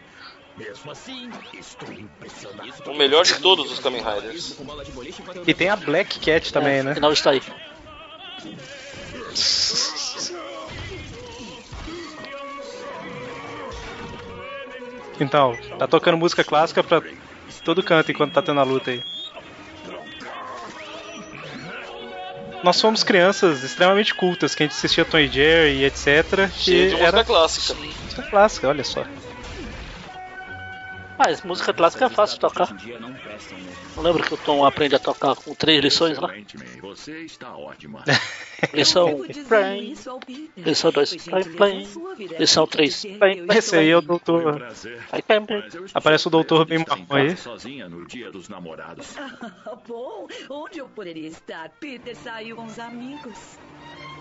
O 2.86 2.94
melhor 2.94 3.24
de 3.24 3.34
todos 3.40 3.70
os 3.70 3.78
Kamen 3.78 4.02
Riders. 4.02 4.56
E 5.46 5.54
tem 5.54 5.68
a 5.68 5.76
Black 5.76 6.18
Cat 6.20 6.52
também, 6.52 6.82
né? 6.82 6.94
Que 6.94 7.00
não 7.00 7.12
está 7.12 7.30
aí. 7.30 7.42
Então, 15.20 15.58
tá 15.78 15.86
tocando 15.86 16.16
música 16.16 16.44
clássica 16.44 16.82
pra 16.82 17.02
todo 17.64 17.82
canto 17.82 18.10
enquanto 18.12 18.32
tá 18.32 18.42
tendo 18.42 18.60
a 18.60 18.64
luta 18.64 18.90
aí. 18.90 19.02
Nós 22.62 22.80
fomos 22.80 23.04
crianças 23.04 23.62
extremamente 23.62 24.14
cultas, 24.14 24.54
que 24.54 24.62
a 24.62 24.66
gente 24.66 24.76
assistia 24.76 25.04
Tom 25.04 25.18
e 25.18 25.28
Jerry 25.28 25.78
e 25.78 25.84
etc. 25.84 26.50
Cheio 26.52 26.52
de 26.52 26.72
E 26.72 26.82
música 26.90 27.04
era 27.04 27.24
clássica. 27.24 27.74
música 27.74 28.22
clássica, 28.22 28.68
olha 28.68 28.84
só. 28.84 29.04
Mas 31.18 31.42
música 31.42 31.74
clássica 31.74 32.06
é 32.06 32.08
fácil 32.08 32.36
de 32.36 32.40
tocar. 32.40 32.68
Não 33.96 34.02
lembro 34.02 34.22
que 34.22 34.34
o 34.34 34.36
Tom 34.36 34.64
aprende 34.64 34.94
a 34.94 34.98
tocar 34.98 35.34
com 35.34 35.54
três 35.54 35.82
lições 35.82 36.16
lá? 36.18 36.32
Você 36.80 37.22
está 37.22 37.56
ótima. 37.56 38.04
Lição 38.72 39.08
1, 39.08 39.24
lição 40.56 40.90
2, 40.90 41.26
lição 42.38 42.66
3. 42.66 43.06
Esse 43.56 43.76
aí 43.76 43.90
é 43.90 43.96
o 43.96 44.00
doutor. 44.00 44.66
Aparece 45.94 46.28
o 46.28 46.30
doutor 46.30 46.64
bem 46.64 46.78
marrom 46.78 47.06
aí. 47.10 47.36
Sozinha 47.36 47.88
no 47.88 48.06
dia 48.06 48.30
dos 48.30 48.48
namorados. 48.48 49.14
Bom, 49.86 50.28
onde 50.50 50.78
eu 50.78 50.88
poderia 50.88 51.28
estar? 51.28 51.68
Peter 51.80 52.16
saiu 52.16 52.56
com 52.56 52.64
os 52.64 52.78
amigos. 52.78 53.58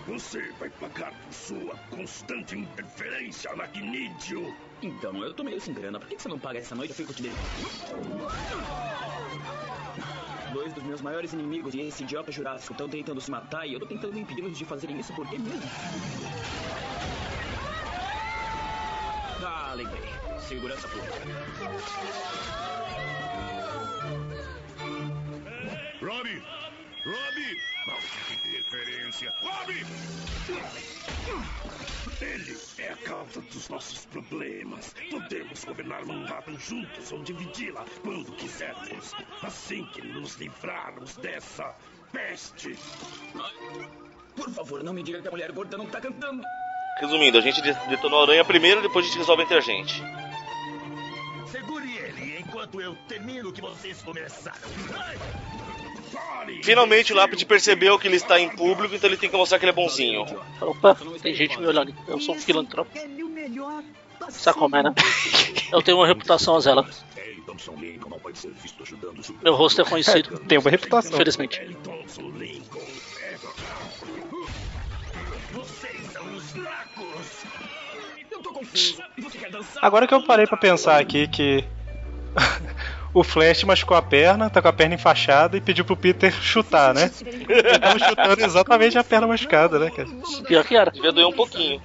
Você 0.07 0.53
vai 0.57 0.69
pagar 0.69 1.11
por 1.11 1.33
sua 1.33 1.75
constante 1.89 2.57
interferência, 2.57 3.51
aracnídeo. 3.51 4.55
Então, 4.81 5.21
eu 5.21 5.33
tô 5.33 5.43
meio 5.43 5.59
sem 5.59 5.73
grana. 5.73 5.99
Por 5.99 6.07
que 6.07 6.15
que 6.15 6.21
você 6.21 6.29
não 6.29 6.39
paga 6.39 6.59
essa 6.59 6.73
noite? 6.73 6.91
Eu 6.91 6.95
fico 6.95 7.13
te 7.13 7.23
devendo. 7.23 7.37
Dois 10.53 10.73
dos 10.73 10.83
meus 10.85 11.01
maiores 11.01 11.33
inimigos 11.33 11.73
e 11.73 11.81
esse 11.81 12.03
idiota 12.03 12.31
jurássico 12.31 12.71
estão 12.71 12.87
tentando 12.87 13.19
se 13.19 13.29
matar 13.29 13.67
e 13.67 13.73
eu 13.73 13.81
tô 13.81 13.85
tentando 13.85 14.17
impedi-los 14.17 14.57
de 14.57 14.63
fazerem 14.63 14.97
isso 14.97 15.13
por 15.13 15.27
quê 15.27 15.37
mesmo? 15.37 15.61
Ah, 19.43 19.73
lembrei. 19.75 20.09
Segurança 20.39 20.87
pública. 20.87 21.19
Robbie! 26.01 26.41
Maldita 27.07 28.33
interferência! 28.33 29.33
Robbie! 29.41 29.85
Ele 32.19 32.57
é 32.79 32.89
a 32.91 32.97
causa 32.97 33.39
dos 33.41 33.69
nossos 33.69 34.05
problemas. 34.07 34.93
Podemos 35.09 35.63
governar 35.63 36.05
Manhattan 36.05 36.59
juntos 36.59 37.09
ou 37.13 37.23
dividi-la 37.23 37.85
quando 38.01 38.29
quisermos. 38.33 39.13
Assim 39.41 39.85
que 39.93 40.01
nos 40.01 40.35
livrarmos 40.35 41.15
dessa 41.15 41.73
peste. 42.11 42.75
Por 44.35 44.49
favor, 44.51 44.83
não 44.83 44.91
me 44.93 45.01
diga 45.01 45.21
que 45.21 45.27
a 45.29 45.31
mulher 45.31 45.53
gorda 45.53 45.77
não 45.77 45.85
tá 45.85 46.01
cantando. 46.01 46.43
Resumindo, 46.99 47.37
a 47.37 47.41
gente 47.41 47.61
de- 47.61 47.87
detonou 47.87 48.19
a 48.19 48.23
aranha 48.23 48.43
primeiro, 48.43 48.81
depois 48.81 49.05
a 49.05 49.07
gente 49.07 49.17
resolve 49.19 49.43
entre 49.43 49.55
a 49.55 49.61
gente. 49.61 49.93
Segure 51.51 51.97
ele 51.99 52.39
enquanto 52.39 52.81
eu 52.81 52.95
termino 53.07 53.47
o 53.49 53.53
que 53.53 53.61
vocês 53.61 54.01
começaram. 54.01 54.59
Ai! 54.99 55.17
Finalmente 56.63 57.13
o 57.13 57.15
Lápide 57.15 57.45
percebeu 57.45 57.97
que 57.99 58.07
ele 58.07 58.15
está 58.15 58.39
em 58.39 58.49
público, 58.49 58.95
então 58.95 59.09
ele 59.09 59.17
tem 59.17 59.29
que 59.29 59.35
mostrar 59.35 59.59
que 59.59 59.65
ele 59.65 59.71
é 59.71 59.75
bonzinho. 59.75 60.25
Opa, 60.61 60.97
tem 61.21 61.33
gente 61.33 61.59
me 61.59 61.65
olhando. 61.65 61.93
Eu 62.07 62.19
sou 62.19 62.35
um 62.35 62.39
filantropo. 62.39 62.91
Sabe 64.29 64.57
como 64.57 64.75
é, 64.75 64.83
né? 64.83 64.93
Eu 65.71 65.81
tenho 65.81 65.97
uma 65.97 66.07
reputação 66.07 66.55
a 66.55 66.59
zela. 66.59 66.89
Meu 69.41 69.55
rosto 69.55 69.81
é 69.81 69.85
conhecido. 69.85 70.39
Tem 70.39 70.57
uma 70.57 70.69
reputação. 70.69 71.13
Infelizmente. 71.13 71.61
É-? 71.61 71.75
Agora 79.81 80.07
que 80.07 80.13
eu 80.13 80.23
parei 80.23 80.45
pra 80.45 80.57
pensar 80.57 80.99
aqui 80.99 81.27
que 81.27 81.63
o 83.13 83.23
Flash 83.23 83.63
machucou 83.63 83.97
a 83.97 84.01
perna, 84.01 84.49
tá 84.49 84.61
com 84.61 84.67
a 84.67 84.73
perna 84.73 84.95
enfaixada 84.95 85.57
e 85.57 85.61
pediu 85.61 85.85
pro 85.85 85.97
Peter 85.97 86.31
chutar, 86.31 86.93
né? 86.93 87.11
Ele 87.25 87.79
tava 87.79 87.99
chutando 87.99 88.41
exatamente 88.41 88.97
a 88.97 89.03
perna 89.03 89.27
machucada, 89.27 89.79
né, 89.79 89.89
cara? 89.89 90.07
Pior 90.47 90.63
que 90.63 90.75
era. 90.75 90.91
Devia 90.91 91.11
doer 91.11 91.27
um 91.27 91.33
pouquinho. 91.33 91.81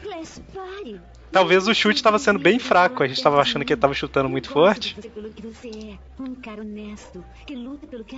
Talvez 1.30 1.66
o 1.66 1.74
chute 1.74 2.02
tava 2.02 2.18
sendo 2.18 2.38
bem 2.38 2.58
fraco, 2.58 3.02
a 3.02 3.08
gente 3.08 3.22
tava 3.22 3.40
achando 3.40 3.64
que 3.64 3.72
ele 3.72 3.80
tava 3.80 3.94
chutando 3.94 4.28
muito 4.28 4.50
forte. 4.50 4.94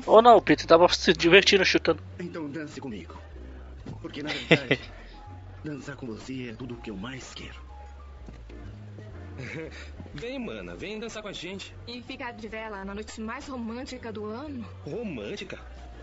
Ou 0.05 0.21
não, 0.21 0.37
o 0.37 0.43
Peter 0.43 0.67
tava 0.67 0.89
se 0.89 1.13
divertindo 1.13 1.65
chutando. 1.65 2.03
Então 2.19 2.51
dance 2.51 2.81
comigo. 2.81 3.15
Porque 4.03 4.21
na 4.21 4.31
verdade, 4.49 4.81
dançar 5.63 5.95
com 5.95 6.07
você 6.07 6.51
é 6.51 6.55
tudo 6.55 6.75
o 6.75 6.77
que 6.79 6.91
eu 6.91 6.97
mais 6.97 7.33
quero. 7.33 7.63
Vem, 10.15 10.39
mana, 10.39 10.77
vem 10.77 10.99
dançar 10.99 11.23
com 11.23 11.29
a 11.29 11.33
gente. 11.33 11.75
E 11.89 12.01
ficar 12.01 12.33
de 12.33 12.47
vela 12.47 12.85
na 12.85 12.95
noite 12.95 13.21
mais 13.21 13.49
romântica 13.49 14.13
do 14.13 14.27
ano? 14.27 14.65
Romântica? 14.85 15.59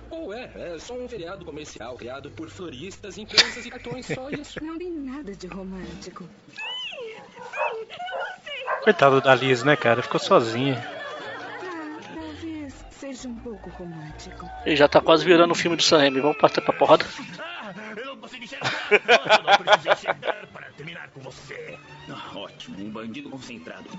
Ou 0.10 0.34
é, 0.34 0.52
é 0.56 0.78
só 0.78 0.94
um 0.94 1.08
feriado 1.08 1.46
comercial 1.46 1.96
criado 1.96 2.30
por 2.32 2.50
floristas, 2.50 3.18
empresas 3.18 3.66
e 3.66 3.70
cartões, 3.72 4.06
só 4.06 4.30
isso. 4.36 4.62
Não 4.62 4.78
tem 4.78 4.92
nada 4.92 5.34
de 5.34 5.48
romântico. 5.48 6.28
Coitado 8.84 9.22
da 9.22 9.34
Liz, 9.34 9.64
né, 9.64 9.78
cara? 9.78 10.04
Ficou 10.04 10.20
sozinha. 10.20 10.86
Ah, 11.64 12.00
talvez 12.14 12.74
seja 12.90 13.30
um 13.30 13.36
pouco 13.36 13.70
romântico. 13.70 14.46
Ele 14.66 14.76
já 14.76 14.90
tá 14.90 15.00
quase 15.00 15.24
virando 15.24 15.52
o 15.52 15.56
filme 15.56 15.78
do 15.78 15.84
Sam 15.84 16.00
Raimi. 16.00 16.20
Vamos 16.20 16.38
partir 16.38 16.60
pra 16.60 16.74
porrada? 16.74 17.06
para 20.52 20.72
terminar 20.72 21.10
com 21.12 21.22
você. 21.22 21.80
Ah, 22.12 22.38
ótimo, 22.38 22.78
um 22.80 22.90
bandido 22.90 23.30
concentrado. 23.30 23.90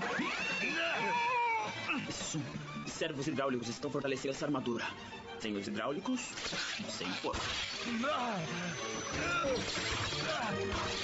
Som. 2.11 2.41
Servos 2.87 3.27
hidráulicos 3.27 3.67
estão 3.69 3.89
fortalecendo 3.89 4.33
essa 4.33 4.45
armadura. 4.45 4.85
Sem 5.39 5.57
os 5.57 5.67
hidráulicos, 5.67 6.21
sem 6.89 7.07
força. 7.07 7.41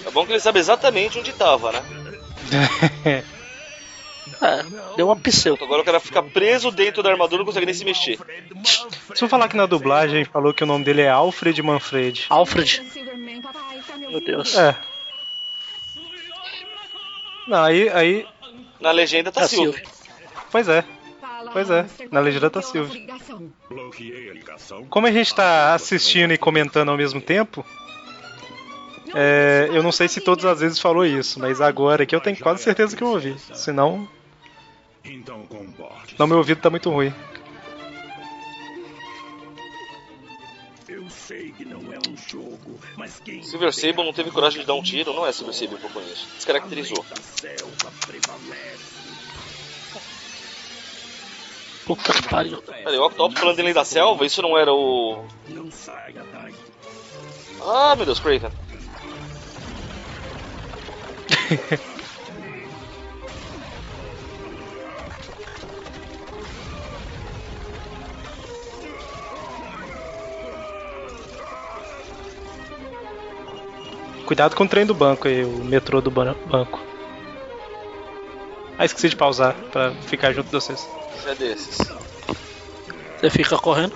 É 0.05 0.11
bom 0.11 0.25
que 0.25 0.31
ele 0.31 0.39
sabe 0.39 0.59
exatamente 0.59 1.19
onde 1.19 1.33
tava, 1.33 1.73
né? 1.73 1.81
É, 4.41 4.63
deu 4.95 5.07
uma 5.07 5.15
pseu. 5.17 5.57
Agora 5.59 5.81
o 5.81 5.85
cara 5.85 5.99
fica 5.99 6.23
preso 6.23 6.71
dentro 6.71 7.03
da 7.03 7.09
armadura 7.09 7.37
e 7.37 7.39
não 7.39 7.45
consegue 7.45 7.65
nem 7.65 7.75
se 7.75 7.83
mexer. 7.83 8.17
Se 9.13 9.23
eu 9.23 9.27
falar 9.27 9.49
que 9.49 9.57
na 9.57 9.65
dublagem 9.65 10.23
falou 10.23 10.53
que 10.53 10.63
o 10.63 10.67
nome 10.67 10.85
dele 10.85 11.01
é 11.01 11.09
Alfred 11.09 11.61
Manfred. 11.61 12.27
Alfred? 12.29 12.81
Meu 14.09 14.21
Deus. 14.21 14.55
É. 14.57 14.77
Não, 17.49 17.63
aí, 17.63 17.89
aí. 17.89 18.27
Na 18.79 18.91
legenda 18.91 19.31
tá 19.31 19.41
É 19.41 19.47
Silvio. 19.47 19.81
Pois 20.51 20.69
é. 20.69 20.85
Pois 21.51 21.69
é. 21.69 21.85
Na 22.11 22.19
legenda 22.19 22.49
tá 22.49 22.61
Silvio. 22.61 23.07
Bloqueei 23.67 24.29
a 24.29 24.33
ligação. 24.33 24.85
Como 24.85 25.07
a 25.07 25.11
gente 25.11 25.33
tá 25.33 25.73
assistindo 25.73 26.31
e 26.31 26.37
comentando 26.37 26.89
ao 26.89 26.97
mesmo 26.97 27.19
tempo, 27.19 27.65
é, 29.15 29.67
eu 29.71 29.81
não 29.81 29.91
sei 29.91 30.07
se 30.07 30.21
todas 30.21 30.45
as 30.45 30.59
vezes 30.59 30.79
falou 30.79 31.05
isso, 31.05 31.39
mas 31.39 31.59
agora 31.59 32.03
aqui 32.03 32.15
eu 32.15 32.21
tenho 32.21 32.37
quase 32.37 32.61
certeza 32.61 32.95
que 32.95 33.03
eu 33.03 33.07
ouvi. 33.09 33.35
Senão, 33.53 34.07
Então 35.03 35.41
comporte. 35.47 36.15
não 36.19 36.27
meu 36.27 36.37
ouvido 36.37 36.61
tá 36.61 36.69
muito 36.69 36.89
ruim. 36.89 37.13
Silver 43.43 43.73
Sable 43.73 44.03
não 44.03 44.13
teve 44.13 44.31
coragem 44.31 44.61
de 44.61 44.67
dar 44.67 44.73
um 44.73 44.83
tiro, 44.83 45.13
não 45.13 45.25
é 45.25 45.31
Silver 45.31 45.53
Sable 45.53 45.77
que 45.77 45.85
eu 45.85 45.89
conheço. 45.89 46.27
Descaracterizou. 46.35 47.05
Puta 51.85 52.13
que 52.13 52.29
pariu. 52.29 52.61
Peraí, 52.61 52.97
o 52.97 53.05
Octopus 53.05 53.39
falando 53.39 53.55
dele 53.55 53.73
da 53.73 53.83
selva, 53.83 54.25
isso 54.25 54.41
não 54.41 54.57
era 54.57 54.71
o. 54.73 55.25
Ah, 57.61 57.95
meu 57.95 58.05
Deus, 58.05 58.19
Craven. 58.19 58.51
Cuidado 74.29 74.55
com 74.55 74.63
o 74.63 74.67
trem 74.67 74.85
do 74.85 74.93
banco 74.93 75.27
aí, 75.27 75.43
o 75.43 75.49
metrô 75.63 76.01
do 76.01 76.11
ban- 76.11 76.35
banco. 76.45 76.79
Ah, 78.77 78.85
esqueci 78.85 79.09
de 79.09 79.15
pausar 79.15 79.55
pra 79.71 79.91
ficar 80.03 80.31
junto 80.33 80.45
de 80.45 80.51
vocês. 80.51 80.87
É 81.25 81.33
desses. 81.33 81.79
Você 83.17 83.31
fica 83.31 83.57
correndo. 83.57 83.95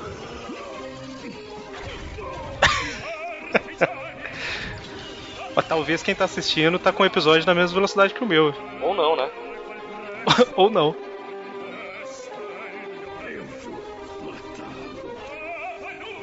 Mas 5.55 5.67
talvez 5.67 6.01
quem 6.01 6.15
tá 6.15 6.25
assistindo 6.25 6.79
tá 6.79 6.91
com 6.91 7.03
o 7.03 7.05
episódio 7.05 7.45
na 7.45 7.53
mesma 7.53 7.75
velocidade 7.75 8.15
que 8.15 8.23
o 8.23 8.27
meu. 8.27 8.55
Ou 8.81 8.95
não, 8.95 9.15
né? 9.15 9.29
Ou 10.57 10.71
não. 10.71 10.95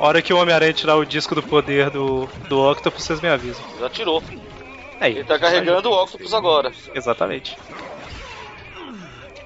Hora 0.01 0.23
que 0.23 0.33
o 0.33 0.39
Homem-Aranha 0.39 0.73
tirar 0.73 0.97
o 0.97 1.05
disco 1.05 1.35
do 1.35 1.43
poder 1.43 1.91
do, 1.91 2.27
do 2.49 2.59
Octopus, 2.71 3.05
vocês 3.05 3.21
me 3.21 3.29
avisam. 3.29 3.63
Já 3.79 3.91
tirou. 3.91 4.23
Aí, 4.99 5.13
Ele 5.13 5.25
tá 5.25 5.39
carregando 5.39 5.91
o 5.91 6.03
Octopus 6.03 6.33
agora. 6.35 6.73
Exatamente. 6.95 7.57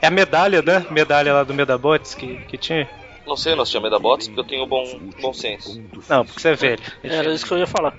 É 0.00 0.06
a 0.06 0.10
medalha, 0.10 0.62
né? 0.62 0.86
Medalha 0.90 1.32
lá 1.34 1.42
do 1.44 1.52
Medabots 1.54 2.14
que, 2.14 2.36
que 2.48 2.56
tinha. 2.56 2.88
Não 3.26 3.36
sei, 3.36 3.54
nós 3.54 3.68
tínhamos 3.70 3.90
Medabots, 3.90 4.28
porque 4.28 4.40
eu 4.40 4.44
tenho 4.44 4.66
bom, 4.66 4.84
bom 5.20 5.32
senso. 5.32 5.82
Não, 6.08 6.24
porque 6.24 6.40
você 6.40 6.48
é 6.50 6.54
velho. 6.54 6.82
Era 7.02 7.32
isso 7.32 7.46
que 7.46 7.52
eu 7.52 7.58
ia 7.58 7.66
falar. 7.66 7.94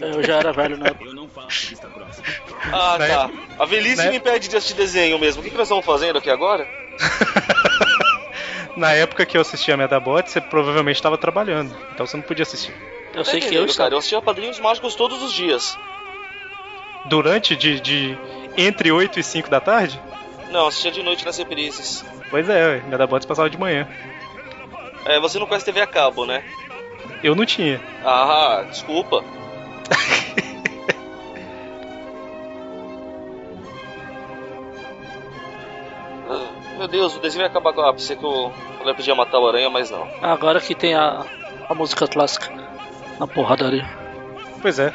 Eu 0.00 0.22
já 0.22 0.38
era 0.38 0.52
velho 0.52 0.76
na 0.76 0.88
época. 0.88 1.04
Eu 1.04 1.14
não 1.14 1.28
faço. 1.28 1.74
Ah, 2.72 2.98
Né? 2.98 3.08
tá. 3.08 3.30
A 3.58 3.64
velhice 3.64 4.02
Né? 4.04 4.10
me 4.10 4.16
impede 4.16 4.48
de 4.48 4.56
assistir 4.56 4.74
desenho 4.74 5.18
mesmo. 5.18 5.40
O 5.40 5.44
que, 5.44 5.50
que 5.50 5.56
nós 5.56 5.68
estamos 5.68 5.84
fazendo 5.86 6.18
aqui 6.18 6.28
agora? 6.28 6.66
Na 8.76 8.92
época 8.92 9.26
que 9.26 9.36
eu 9.36 9.40
assistia 9.40 9.76
Medabots, 9.76 10.32
você 10.32 10.40
provavelmente 10.40 10.96
estava 10.96 11.18
trabalhando. 11.18 11.74
Então 11.92 12.06
você 12.06 12.16
não 12.16 12.24
podia 12.24 12.42
assistir. 12.42 12.74
Eu 13.14 13.24
sei 13.24 13.40
que 13.40 13.54
eu 13.54 13.66
estava. 13.66 13.86
cara. 13.86 13.94
Eu 13.94 13.98
assistia 13.98 14.22
Padrinhos 14.22 14.58
Mágicos 14.58 14.94
todos 14.94 15.22
os 15.22 15.32
dias. 15.32 15.78
Durante 17.04 17.54
de, 17.54 17.80
de 17.80 18.16
entre 18.56 18.90
8 18.90 19.20
e 19.20 19.22
5 19.22 19.50
da 19.50 19.60
tarde? 19.60 20.00
Não, 20.50 20.60
eu 20.60 20.66
assistia 20.66 20.90
de 20.90 21.02
noite 21.02 21.24
nas 21.24 21.36
reprises. 21.36 22.04
Pois 22.30 22.48
é, 22.48 22.80
Medabots 22.88 23.26
passava 23.26 23.50
de 23.50 23.58
manhã. 23.58 23.86
É, 25.04 25.18
você 25.18 25.38
não 25.38 25.46
conhece 25.46 25.64
TV 25.66 25.80
a 25.80 25.86
cabo, 25.86 26.24
né? 26.24 26.42
Eu 27.22 27.34
não 27.34 27.44
tinha. 27.44 27.80
Ah, 28.04 28.64
desculpa. 28.70 29.24
Meu 36.78 36.88
Deus, 36.88 37.16
o 37.16 37.20
desenho 37.20 37.42
vai 37.42 37.50
acabar 37.50 37.72
com 37.72 37.80
a 37.80 37.90
ápice 37.90 38.16
que 38.16 38.24
o 38.24 38.50
mulher 38.78 38.94
podia 38.94 39.14
matar 39.14 39.38
o 39.38 39.48
aranha, 39.48 39.70
mas 39.70 39.90
não. 39.90 40.08
Agora 40.20 40.60
que 40.60 40.74
tem 40.74 40.94
a, 40.94 41.24
a 41.68 41.74
música 41.74 42.06
clássica 42.06 42.50
na 43.18 43.26
porradaria. 43.26 43.86
Pois 44.60 44.78
é. 44.78 44.92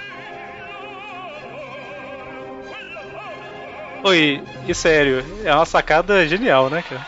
Oi, 4.04 4.44
e 4.68 4.74
sério, 4.74 5.24
é 5.44 5.54
uma 5.54 5.66
sacada 5.66 6.28
genial, 6.28 6.70
né, 6.70 6.82
cara? 6.82 7.06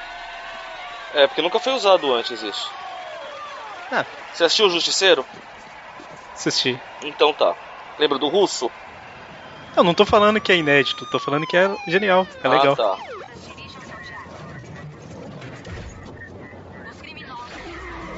É, 1.13 1.27
porque 1.27 1.41
nunca 1.41 1.59
foi 1.59 1.73
usado 1.73 2.13
antes 2.13 2.41
isso. 2.41 2.71
Ah. 3.91 4.05
Você 4.33 4.43
assistiu 4.43 4.67
o 4.67 4.69
Justiceiro? 4.69 5.25
Assisti. 6.33 6.79
Então 7.03 7.33
tá. 7.33 7.55
Lembra 7.97 8.17
do 8.17 8.27
russo? 8.27 8.71
Eu 9.75 9.83
não 9.83 9.93
tô 9.93 10.05
falando 10.05 10.39
que 10.41 10.51
é 10.51 10.57
inédito, 10.57 11.05
tô 11.05 11.19
falando 11.19 11.45
que 11.45 11.55
é 11.55 11.69
genial, 11.87 12.27
é 12.43 12.47
legal. 12.47 12.73
Ah, 12.73 12.75
tá. 12.75 12.97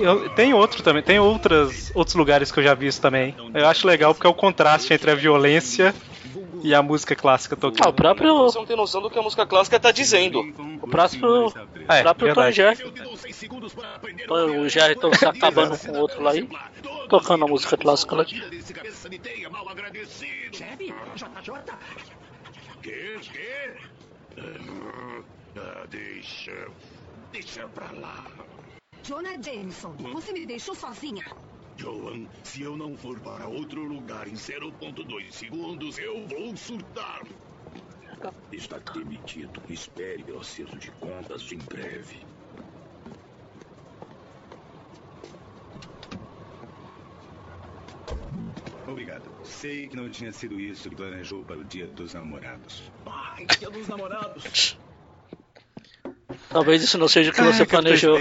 Eu, 0.02 0.30
tem 0.30 0.54
outro 0.54 0.84
também, 0.84 1.02
tem 1.04 1.20
outras, 1.20 1.91
outros 1.95 2.16
lugares 2.16 2.52
que 2.52 2.60
eu 2.60 2.64
já 2.64 2.74
vi 2.74 2.88
isso 2.88 3.02
também. 3.02 3.36
Eu 3.54 3.68
acho 3.68 3.88
legal 3.88 4.14
porque 4.14 4.28
é 4.28 4.30
o 4.30 4.34
contraste 4.34 4.93
entre 4.93 5.12
a 5.12 5.16
violência 5.16 5.93
e 6.64 6.76
a 6.76 6.82
música 6.82 7.16
clássica 7.16 7.56
Ah, 7.56 7.68
o 7.68 7.72
tocando. 7.72 7.93
próprio. 7.93 8.36
Você 8.43 8.60
não 8.60 8.66
tem 8.66 8.78
noção 8.78 9.02
do 9.02 9.10
que 9.10 9.18
a 9.18 9.22
música 9.22 9.45
clássica 9.45 9.80
tá 9.80 9.91
dizendo. 9.91 10.39
O 10.82 10.88
próprio. 10.88 11.54
Ah, 11.88 11.97
é, 11.97 11.99
o 12.02 12.04
próprio 12.04 12.34
Tony 12.34 12.52
verdade. 12.52 12.56
Jerry. 12.56 12.84
O 14.93 15.10
tá 15.12 15.18
se 15.18 15.26
acabando 15.26 15.78
com 15.78 15.91
o 15.91 15.99
outro 15.99 16.22
lá 16.22 16.32
aí. 16.32 16.47
Tocando 17.10 17.45
a 17.45 17.47
música 17.47 17.78
clássica 17.78 18.16
lá. 18.16 18.26
Ah. 25.58 25.86
Deixa 27.32 27.68
pra 27.70 27.89
lá. 27.93 28.26
Jonah 29.04 29.41
Jameson, 29.41 29.93
você 30.14 30.32
me 30.32 30.45
deixou 30.45 30.76
sozinha. 30.76 31.26
Joan, 31.76 32.28
se 32.43 32.62
eu 32.62 32.78
não 32.78 32.95
for 32.95 33.20
para 33.20 33.47
outro 33.47 33.84
lugar 33.84 34.28
em 34.28 34.34
0.2 34.34 35.32
segundos, 35.32 35.97
eu 35.97 36.28
vou 36.28 36.56
surtar. 36.56 37.24
Está 38.52 38.78
demitido. 38.93 39.62
Espere 39.68 40.24
pelo 40.24 40.41
acerto 40.41 40.78
de 40.78 40.91
contas 40.91 41.52
em 41.52 41.58
breve. 41.58 42.20
Obrigado. 48.88 49.24
Sei 49.43 49.88
que 49.88 49.95
não 49.95 50.10
tinha 50.10 50.32
sido 50.32 50.60
isso 50.60 50.89
que 50.89 50.95
planejou 50.95 51.43
para 51.43 51.58
o 51.58 51.64
Dia 51.64 51.88
dos 51.88 52.14
Namorados. 52.14 52.91
Ai, 53.06 53.45
dia 53.45 53.70
dos 53.70 53.88
namorados. 53.88 54.78
Talvez 56.52 56.84
isso 56.84 56.97
não 56.97 57.08
seja 57.08 57.32
o 57.32 57.34
que 57.34 57.41
você 57.41 57.66
planejou 57.66 58.20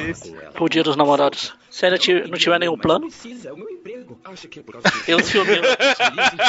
pro 0.52 0.68
dia 0.68 0.82
dos 0.82 0.96
namorados. 0.96 1.52
Se 1.68 1.86
ainda 1.86 1.98
não 2.28 2.38
tiver 2.38 2.58
nenhum 2.58 2.78
plano, 2.78 3.06
Precisa, 3.08 3.48
é 3.48 3.52
o 3.52 3.56
meu 3.56 3.68
emprego. 3.68 4.20
Acha 4.24 4.48
que 4.48 4.60
é 4.60 4.62
por 4.62 4.80
causa 4.80 4.88
Eu 5.08 5.18
filmei. 5.20 5.60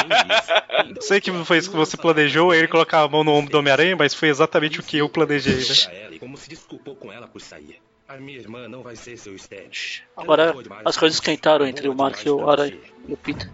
Sei 1.00 1.20
que 1.20 1.32
foi 1.44 1.58
isso 1.58 1.70
que 1.70 1.76
você 1.76 1.96
planejou, 1.96 2.54
ele 2.54 2.68
colocar 2.68 3.02
a 3.02 3.08
mão 3.08 3.24
no 3.24 3.32
ombro 3.32 3.50
do 3.50 3.58
Homem-Aranha, 3.58 3.96
mas 3.96 4.14
foi 4.14 4.28
exatamente 4.28 4.80
o 4.80 4.82
que 4.82 4.98
eu 4.98 5.08
planejei, 5.08 5.56
né? 5.56 6.18
como 6.18 6.36
se 6.36 6.48
desculpou 6.48 6.94
com 6.94 7.12
ela 7.12 7.26
por 7.26 7.40
sair. 7.40 7.80
A 8.06 8.16
minha 8.16 8.38
irmã 8.38 8.68
não 8.68 8.82
vai 8.82 8.94
ser 8.94 9.16
seu 9.16 9.34
estéreo. 9.34 9.70
Agora 10.16 10.54
as 10.84 10.96
coisas 10.96 11.16
esquentaram 11.16 11.66
entre 11.66 11.88
o 11.88 11.94
Mark 11.94 12.24
e 12.24 12.30
o 12.30 12.48
Aranha 12.48 12.78
e 13.08 13.12
o 13.12 13.16
Peter. 13.16 13.50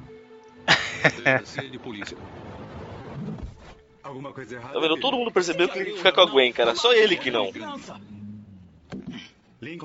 Tá 4.72 4.80
vendo? 4.80 4.96
Todo 4.98 5.16
mundo 5.16 5.30
percebeu 5.30 5.68
que 5.68 5.78
ele 5.78 5.96
fica 5.96 6.12
com 6.12 6.20
a 6.20 6.26
Gwen, 6.26 6.52
cara. 6.52 6.74
Só 6.74 6.92
ele 6.92 7.16
que 7.16 7.30
não. 7.30 7.50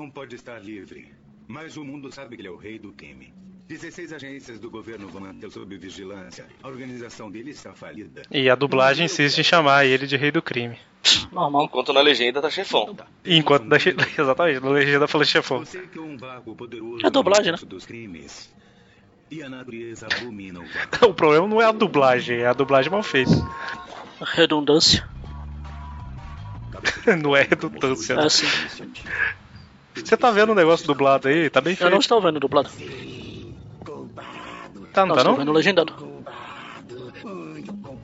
Lincoln 0.04 0.10
pode 0.10 0.34
estar 0.34 0.58
livre, 0.58 1.08
mas 1.48 1.76
o 1.76 1.84
mundo 1.84 2.12
sabe 2.12 2.36
que 2.36 2.42
ele 2.42 2.48
é 2.48 2.50
o 2.50 2.56
rei 2.56 2.78
do 2.78 2.92
crime. 2.92 3.32
16 3.68 4.12
agências 4.12 4.58
do 4.58 4.70
governo 4.70 5.08
vão 5.08 5.22
manter 5.22 5.50
sob 5.50 5.76
vigilância. 5.78 6.46
A 6.62 6.68
organização 6.68 7.30
dele 7.30 7.50
está 7.50 7.72
falida. 7.72 8.22
E 8.30 8.50
a 8.50 8.54
dublagem 8.54 9.06
insiste 9.06 9.38
em 9.38 9.42
chamar 9.42 9.86
ele 9.86 10.06
de 10.06 10.16
Rei 10.16 10.30
do 10.30 10.42
Crime. 10.42 10.78
Normal. 11.32 11.64
Enquanto 11.64 11.92
na 11.92 12.02
legenda 12.02 12.42
tá 12.42 12.50
chefão. 12.50 12.94
Enquanto 13.24 13.66
da... 13.66 13.76
Exatamente, 14.18 14.60
na 14.60 14.70
legenda 14.70 15.08
fala 15.08 15.24
chefão. 15.24 15.62
É 15.74 16.00
um 16.00 16.16
vago 16.18 16.54
poderoso 16.54 17.02
É 17.02 17.06
a 17.06 17.10
dublagem, 17.10 17.52
no 17.52 17.58
né? 17.58 17.64
dos 17.66 17.86
crimes. 17.86 18.52
E 19.30 19.42
a 19.42 19.48
natureza 19.48 20.06
abomina 20.06 20.60
o 20.60 20.66
vago. 20.66 21.06
O 21.08 21.14
problema 21.14 21.48
não 21.48 21.62
é 21.62 21.64
a 21.64 21.72
dublagem, 21.72 22.40
é 22.40 22.46
a 22.46 22.52
dublagem 22.52 22.92
mal 22.92 23.02
feita. 23.02 23.32
Redundância. 24.20 25.08
Não 27.22 27.36
é 27.36 27.42
redundância. 27.42 28.14
né? 28.16 28.22
É 28.22 28.26
assim. 28.26 28.46
Você 29.94 30.16
tá 30.16 30.30
vendo 30.30 30.52
o 30.52 30.54
negócio 30.54 30.86
dublado 30.86 31.28
aí? 31.28 31.48
Tá 31.50 31.60
bem 31.60 31.72
Eu 31.72 31.76
feito. 31.76 31.90
não 31.90 31.98
estou 31.98 32.20
vendo 32.20 32.40
dublado. 32.40 32.68
Tá, 34.92 35.04
não 35.06 35.14
tá 35.14 35.20
estou 35.20 35.32
não? 35.32 35.36
vendo 35.36 35.52
legendado. 35.52 35.92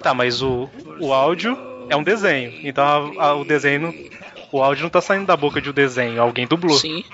Tá, 0.01 0.14
mas 0.14 0.41
o, 0.43 0.68
o 1.01 1.12
áudio 1.12 1.57
é 1.88 1.97
um 1.97 2.03
desenho. 2.03 2.53
Então 2.66 2.84
a- 3.18 3.24
a- 3.26 3.34
o 3.34 3.45
desenho. 3.45 3.80
não- 3.80 3.95
O 4.53 4.62
áudio 4.62 4.82
não 4.84 4.91
tá 4.91 5.01
saindo 5.01 5.26
da 5.26 5.36
boca 5.36 5.61
de 5.61 5.70
um 5.70 5.72
desenho. 5.72 6.20
Alguém 6.20 6.47
dublou. 6.47 6.76
Sim. 6.76 7.05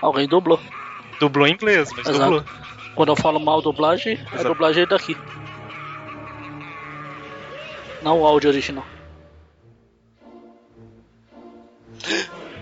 Alguém 0.00 0.26
dublou. 0.26 0.58
Dublou 1.20 1.46
em 1.46 1.52
inglês, 1.52 1.90
mas 1.96 2.06
Exato. 2.08 2.18
dublou. 2.18 2.44
Quando 2.94 3.10
eu 3.10 3.16
falo 3.16 3.38
mal 3.38 3.60
dublagem, 3.62 4.14
a 4.32 4.34
Exato. 4.34 4.48
dublagem 4.48 4.82
é 4.82 4.86
daqui. 4.86 5.16
Não 8.02 8.20
o 8.20 8.26
áudio 8.26 8.48
original. 8.50 8.84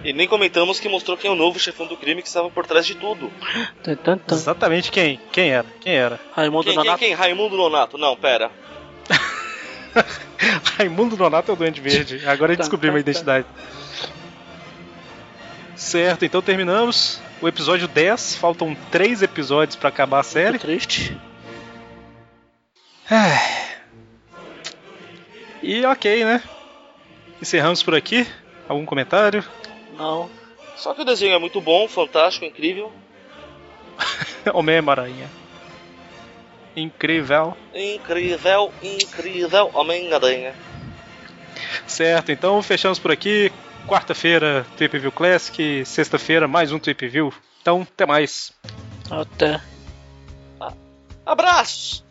E 0.08 0.12
nem 0.14 0.26
comentamos 0.26 0.80
que 0.80 0.88
mostrou 0.88 1.18
quem 1.18 1.30
é 1.30 1.34
o 1.34 1.36
novo 1.36 1.58
chefão 1.58 1.86
do 1.86 1.94
crime 1.94 2.22
que 2.22 2.28
estava 2.28 2.48
por 2.48 2.64
trás 2.64 2.86
de 2.86 2.94
tudo. 2.94 3.30
Exatamente 4.32 4.90
quem? 4.90 5.20
Quem 5.30 5.50
era? 5.50 5.66
Quem 5.82 5.94
era? 5.94 6.18
Raimundo 6.32 6.64
Quem, 6.64 6.72
quem, 6.72 6.82
Nonato. 6.82 6.98
quem? 6.98 7.12
Raimundo 7.12 7.58
Nonato? 7.58 7.98
Não, 7.98 8.16
pera. 8.16 8.50
Raimundo 10.78 11.14
Donato 11.14 11.50
é 11.50 11.54
o 11.54 11.56
Duende 11.58 11.82
Verde. 11.82 12.26
Agora 12.26 12.56
descobrimos 12.56 12.98
a 12.98 13.04
tá, 13.04 13.04
tá. 13.04 13.10
identidade. 13.10 13.46
Certo, 15.76 16.24
então 16.24 16.40
terminamos 16.40 17.20
o 17.42 17.46
episódio 17.46 17.86
10. 17.86 18.36
Faltam 18.36 18.74
3 18.90 19.20
episódios 19.20 19.76
pra 19.76 19.90
acabar 19.90 20.20
a 20.20 20.22
série. 20.22 20.58
Triste. 20.58 21.14
E 25.62 25.84
ok, 25.84 26.24
né? 26.24 26.42
Encerramos 27.42 27.82
por 27.82 27.94
aqui. 27.94 28.26
Algum 28.66 28.86
comentário? 28.86 29.44
Não. 29.98 30.30
Só 30.76 30.94
que 30.94 31.02
o 31.02 31.04
desenho 31.04 31.34
é 31.34 31.38
muito 31.38 31.60
bom, 31.60 31.88
fantástico, 31.88 32.46
incrível. 32.46 32.92
Homem-Aranha. 34.54 35.28
Incrível. 36.76 37.56
Incrível, 37.74 38.72
incrível, 38.80 39.70
Homem-Aranha. 39.74 40.54
Certo, 41.86 42.30
então 42.30 42.62
fechamos 42.62 43.00
por 43.00 43.10
aqui. 43.10 43.52
Quarta-feira, 43.88 44.64
Trip 44.76 44.98
View 44.98 45.10
Classic. 45.10 45.84
Sexta-feira, 45.84 46.46
mais 46.46 46.70
um 46.70 46.78
Trip 46.78 47.08
View. 47.08 47.32
Então, 47.60 47.82
até 47.82 48.06
mais. 48.06 48.52
Até. 49.10 49.60
Abraços! 51.26 52.07